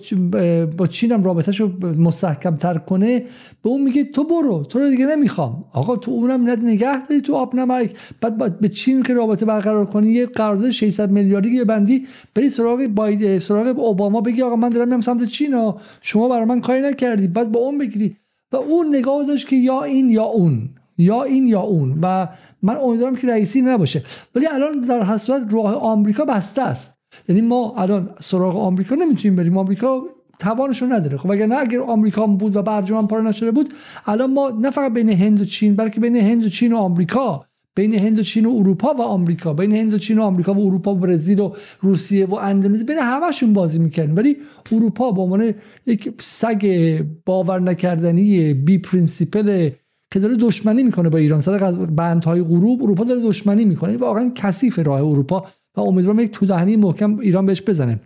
[0.78, 3.20] با چین هم رابطهش رو مستحکم تر کنه
[3.64, 5.66] به اون میگه تو برو تو رو دیگه نمی‌خوام.
[5.74, 7.92] آقا تو اونم نگه داری تو آب نمک.
[8.22, 13.40] بعد به چین که رابطه برقرار کنی یه قرارداد 600 میلیاردی بندی بری سراغ باید
[13.40, 15.82] سراغ اوباما بگی آقا من دارم میام سمت چین ها.
[16.02, 17.28] شما برای من کاری نکردی.
[17.28, 18.16] بعد با اون بگیری.
[18.52, 20.70] و اون نگاه داشت که یا این یا اون.
[20.98, 22.00] یا این یا اون.
[22.02, 22.28] و
[22.62, 24.04] من امیدوارم که رئیسی نباشه.
[24.36, 26.97] ولی الان در حسرت راه آمریکا بسته است.
[27.30, 29.58] یعنی ما الان سراغ آمریکا نمی‌تونیم بریم.
[29.58, 30.02] آمریکا
[30.40, 31.18] توانشو نداره.
[31.18, 33.74] خب اگر نه اگر آمریکا بود و برجام پاره نشده بود
[34.06, 37.46] الان ما نه فقط بین هند و چین بلکه بین هند و چین و آمریکا
[37.76, 40.68] بین هند و چین و اروپا و آمریکا بین هند و چین و آمریکا و
[40.68, 44.38] اروپا و برزیل و روسیه و اندونزی بین همشون بازی می‌کنن ولی
[44.72, 45.54] اروپا به عنوان
[45.86, 49.70] یک سگ باور نکردنی بی principle
[50.14, 51.42] که داره دشمنی می‌کنه با ایران.
[51.42, 53.98] سر بندهای غروب اروپا داره دشمنی می‌کنه.
[53.98, 55.46] واقعا کثیف راه اروپا.
[55.78, 58.00] و امیدوارم یک تو دهنی محکم ایران بهش بزنه.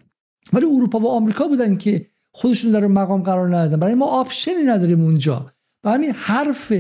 [0.54, 3.80] ولی اروپا و آمریکا بودن که خودشون در مقام قرار ندادن.
[3.80, 5.52] برای ما option ی نداریم اونجا.
[5.84, 6.74] و همین حرف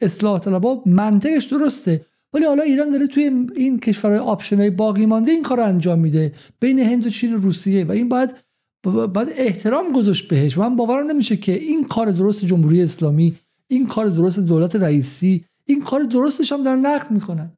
[0.00, 2.06] اصلاح طلبها منطقش درسته.
[2.32, 5.98] ولی حالا ایران داره توی این کشورهای option های باقی مانده این کار رو انجام
[5.98, 6.32] میده.
[6.60, 7.84] بین هند و چین و روسیه.
[7.84, 8.36] و این باید
[8.84, 10.58] باید احترام گذاشت بهش.
[10.58, 13.36] من باورم نمیشه که این کار درست جمهوری اسلامی
[13.68, 17.56] این کار درست دولت رئیسی این کار درستش هم در نقد می‌کنن.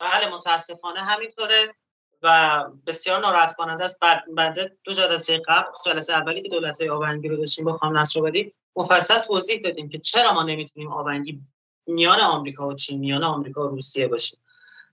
[0.00, 1.74] بله متاسفانه همینطوره.
[2.22, 4.00] و بسیار ناراحت کننده است.
[4.00, 7.98] بعد بعد دو جلسه قبل جلسه اولی که دولت های آونگی رو داشتیم با خانم
[7.98, 11.40] نصرآبادی مفصل توضیح دادیم که چرا ما نمی‌تونیم آونگی
[11.86, 14.38] میان آمریکا و چین میان آمریکا و روسیه باشیم.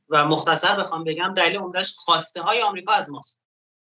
[0.10, 3.40] و مختصر بخوام بگم دلیل عمدهش خواسته های آمریکا از ماست.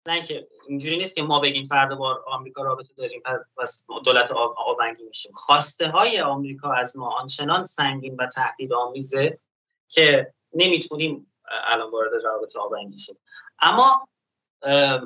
[0.08, 3.22] نه اینکه اینجوری نیست که ما بگیم فردا با آمریکا رابطه داریم
[3.58, 5.32] پس دولت آونگی میشیم.
[5.36, 9.40] خواسته های آمریکا از ما آنچنان سنگین و تهدید آمیزه
[9.88, 13.18] که نمی‌تونیم الان وارد رابطه آونگی شیم
[13.60, 14.08] اما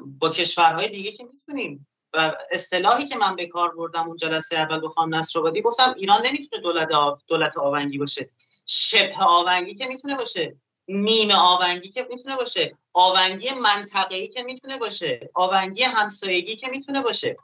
[0.05, 4.81] با کشورهای دیگه که می‌تونیم و اصطلاحی که من به کار بردم اون جلسه اول
[4.83, 6.89] بخوام نصر گفتم ایران نمی‌تونه دولت
[7.27, 8.29] دولت آونگی باشه.
[8.65, 10.55] شبه آونگی که می‌تونه باشه.
[10.87, 12.77] نیمه آونگی که می‌تونه باشه.
[12.93, 15.29] آونگی منطقه‌ای که می‌تونه باشه.
[15.33, 17.37] آونگی همسایگی که می‌تونه باشه.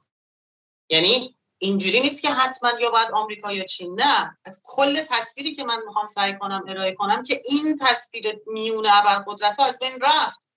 [0.89, 4.37] یعنی اینجوری نیست که حتما یا باید آمریکا یا چین نه.
[4.63, 9.65] کل تصویری که من می‌خوام سعی کنم ارائه کنم که این تصویر میونه ابرقدرت ها
[9.65, 10.49] از بین رفت.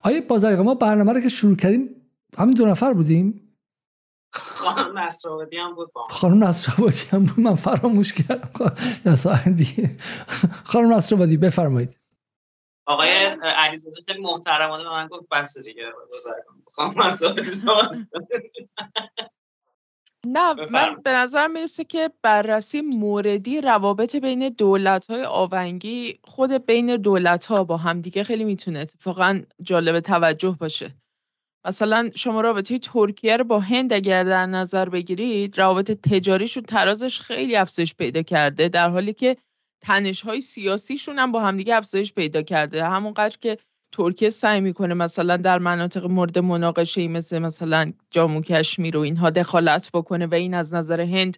[0.00, 3.44] آیا بازرگان ما برنامه رو که شروع کردیم همین دو نفر بودیم؟
[4.32, 7.40] خانم نصرآبادی هم بود با خانم نصرآبادی هم بود.
[7.40, 8.76] من فراموش کردم.
[10.64, 11.98] خانم نصرآبادی بفرمایید.
[12.86, 13.08] آقای
[13.42, 15.92] علیزاده خیلی محترمانه به من گفت بس دیگه
[16.74, 17.50] خانم نصرآبادی
[20.32, 26.96] نه من به نظر می‌رسه که بررسی موردی روابط بین دولت های آونگی خود بین
[26.96, 30.90] دولت ها با همدیگه خیلی می‌تونه اتفاقا جالب توجه باشه.
[31.66, 37.56] مثلا شما رابطه ترکیه رو با هند اگر در نظر بگیرید روابط تجاریشون ترازش خیلی
[37.56, 39.36] افزایش پیدا کرده در حالی که
[39.82, 42.84] تنش های سیاسیشون هم با همدیگه افزایش پیدا کرده.
[42.84, 43.58] همونقدر که
[43.92, 49.90] ترکیه سعی می‌کنه مثلا در مناطق مورد مناقشه مثل مثلا جامو کشمیر و اینها دخالت
[49.94, 51.36] بکنه و این از نظر هند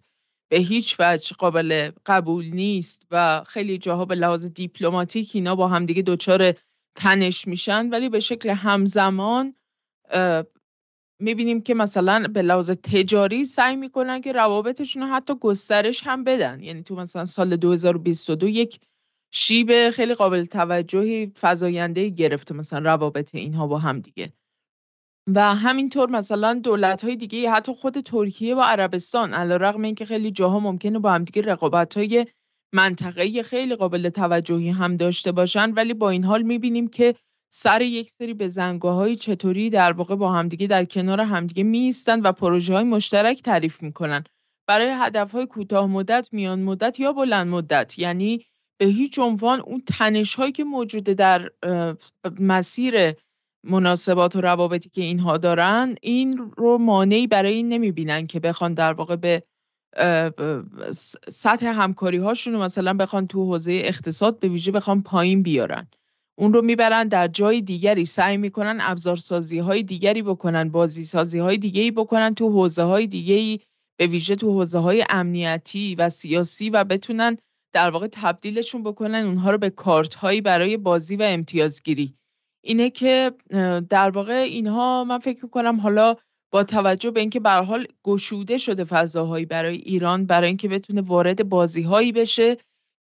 [0.51, 6.03] به هیچ وجه قابل قبول نیست و خیلی جاها به لحاظ دیپلماتیک اینا با همدیگه
[6.03, 6.55] دچار
[6.95, 7.89] تنش میشن.
[7.89, 9.55] ولی به شکل همزمان
[11.20, 16.62] می‌بینیم که مثلا به لحاظ تجاری سعی می‌کنن که روابطشون رو حتی گسترش هم بدن.
[16.62, 18.81] یعنی تو مثلا سال 2022 یک
[19.31, 24.33] شیب خیلی قابل توجهی فضاینده گرفته مثلا روابط اینها با هم دیگه.
[25.34, 30.31] و همینطور مثلا دولت های دیگه حتی خود ترکیه و عربستان علا رقم اینکه خیلی
[30.31, 32.26] جاها ممکنه با همدیگه رقابت های
[32.75, 37.15] منطقه‌ای خیلی قابل توجهی هم داشته باشن ولی با این حال می‌بینیم که
[37.52, 38.50] سر یک سری به
[38.83, 43.83] های چطوری در واقع با همدیگه در کنار همدیگه میستن و پروژه های مشترک تعریف
[43.83, 44.25] می‌کنن.
[44.68, 48.47] برای هدف های کوتاه مدت میان مدت یا بلند مدت یعنی
[48.81, 51.50] به هیچ عنوان اون تنش هایی که موجوده در
[52.41, 53.15] مسیر
[53.65, 58.92] مناسبات و روابطی که اینها دارن این رو مانعی برای این نمی‌بینن که بخوان در
[58.92, 59.42] واقع به
[61.28, 65.89] سطح همکاری هاشون مثلا بخوان تو حوزه اقتصاد به ویژه بخوان پایین بیارن.
[66.39, 71.59] اون رو می‌برن در جای دیگری سعی می‌کنن ابزارسازی های دیگری بکنن بازی سازی های
[71.59, 73.60] دیگری بکنن تو حوزه های دیگری
[73.99, 77.36] به ویژه تو حوزه های امنیتی و سیاسی و بتونن
[77.73, 82.15] در واقع تبدیلشون بکنن اونها رو به کارت هایی برای بازی و امتیازگیری.
[82.65, 83.32] اینه که
[83.89, 86.16] در واقع اینها من فکر کنم حالا
[86.52, 91.49] با توجه به اینکه به حال گشوده شده فضاهایی برای ایران برای اینکه بتونه وارد
[91.49, 92.57] بازی هایی بشه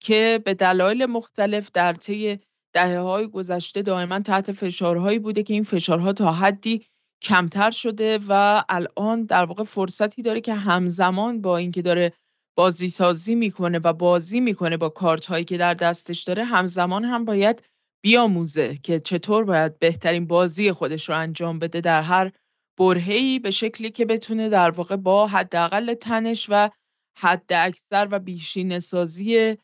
[0.01, 2.39] که به دلایل مختلف در طی
[2.75, 6.87] دهه های گذشته دائما تحت فشارهایی بوده که این فشارها تا حدی
[7.23, 12.13] کمتر شده و الان در واقع فرصتی داره که همزمان با اینکه داره
[12.57, 17.25] بازی سازی می‌کنه و بازی می‌کنه با کارت هایی که در دستش داره همزمان هم
[17.25, 17.63] باید
[18.05, 22.33] بیاموزه که چطور باید بهترین بازی خودش رو انجام بده در هر
[22.79, 26.71] برهه‌ای به شکلی که بتونه در واقع با حداقل تنش و
[27.19, 29.57] حد اکثر و بیشین سازی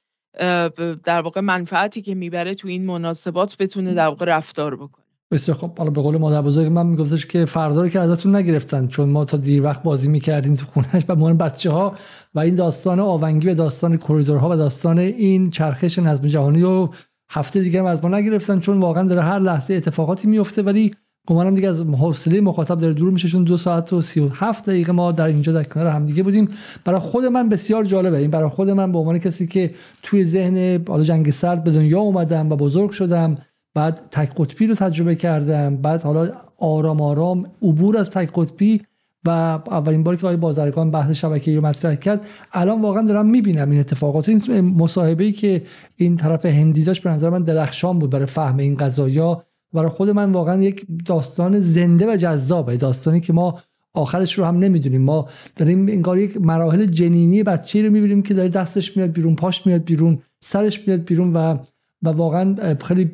[1.04, 4.99] در واقع منفعتی که می‌بره تو این مناسبات بتونه در واقع رفتار بکنه.
[5.30, 8.86] بسیار خب حالا به قول مادر بزرگ من میگفتش که فردا رو که ازتون نگرفتن
[8.86, 11.94] چون ما تا دیر وقت بازی می‌کردیم تو خونش و مهم بچه ها
[12.34, 16.90] و این داستان آونگی و داستان کریدورها و داستان این چرخش نظم جهانی رو
[17.30, 20.94] هفته دیگه هم از ما نگرفتن چون واقعا داره هر لحظه اتفاقاتی میفته ولی
[21.26, 24.66] گمانم دیگه از حوصله مخاطب داره دور میشه چون دو ساعت و سی و هفت
[24.66, 24.92] دقیقه.
[24.92, 26.48] ما در اینجا در کنار همدیگه بودیم.
[26.84, 28.18] برای خود من بسیار جالبه.
[28.18, 32.00] این برای خود من به عنوان کسی که توی ذهن حالا جنگ سرد به دنیا
[32.00, 33.38] اومدم و بزرگ شدم.
[33.74, 35.76] بعد تک قطبی رو تجربه کردم.
[35.76, 38.80] بعد حالا آرام آرام عبور از تک قطبی
[39.24, 39.30] و
[39.70, 43.80] اولین باری که آقای بازرگان بحث شبکه رو مطرح کرد الان واقعا دارم می‌بینم این
[43.80, 44.28] اتفاقات.
[44.28, 45.62] این مصاحبه ای که
[45.96, 49.42] این طرف هندی داشت به نظر من درخشان بود برای فهم این قضايا
[49.72, 52.76] برای خود من واقعا یک داستان زنده و جذابه.
[52.76, 53.58] داستانی که ما
[53.94, 55.02] آخرش رو هم نمی‌دونیم.
[55.02, 59.66] ما داریم انگار یک مراحل جنینی بچه رو می‌بینیم که داره دستش میاد بیرون پاش
[59.66, 61.56] میاد بیرون سرش میاد بیرون و
[62.02, 63.10] و واقعا خیلی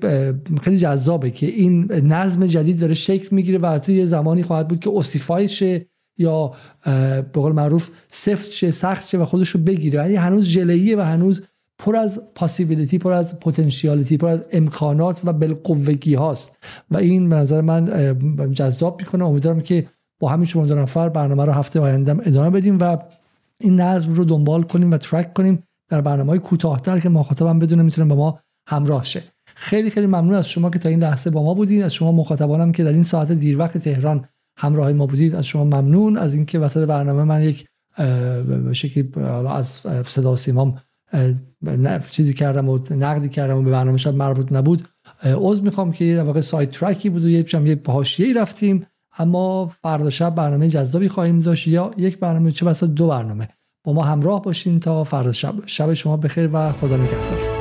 [0.63, 4.91] خیلی جذابه که این نظم جدید داره شکل می‌گیره و یه زمانی خواهد بود که
[4.91, 5.87] اوسیفای شه
[6.19, 6.53] یا
[6.85, 10.03] به قول معروف سفت شه سخت شه و خودش رو بگیره.
[10.03, 11.47] یعنی هنوز ژله‌ایه و هنوز
[11.79, 16.65] پر از پاسیبیلیتی پر از پتانسیالیتی پر از امکانات و بالقوگی هاست.
[16.91, 18.13] و این به نظر من
[18.53, 19.25] جذاب می‌کنه.
[19.25, 19.87] امیدوارم که
[20.21, 22.99] با همین شما دو نفر برنامه رو هفته آینده ادامه بدیم و
[23.61, 27.83] این نظم رو دنبال کنیم و ترک کنیم در برنامه های کوتاهتر که مخاطبم بدونه
[27.83, 28.39] می‌تونه با ما
[28.69, 29.23] همراه شه.
[29.55, 32.73] خیلی خیلی ممنون از شما که تا این لحظه با ما بودید از شما مخاطبانم
[32.73, 34.25] که در این ساعت دیر وقت تهران
[34.59, 35.35] همراه ما بودید.
[35.35, 36.17] از شما ممنون.
[36.17, 37.67] از اینکه وسط برنامه من یک
[38.73, 39.11] شکلی
[39.49, 40.79] از صدا سیمام
[42.11, 44.89] چیزی کردم و نقدی کردم و به برنامه شاید مربوط نبود.
[45.25, 48.87] عذر می‌خوام که در واقع سایت ترکی بود و یه یه حاشیه‌ای رفتیم.
[49.19, 51.67] اما فردا شب برنامه جذابی خواهیم داشت.
[51.67, 53.49] یا یک برنامه چه بسا دو برنامه.
[53.85, 55.55] با ما همراه باشین تا فردا شب.
[55.67, 57.56] شب شما بخیر و خدا نگهدار.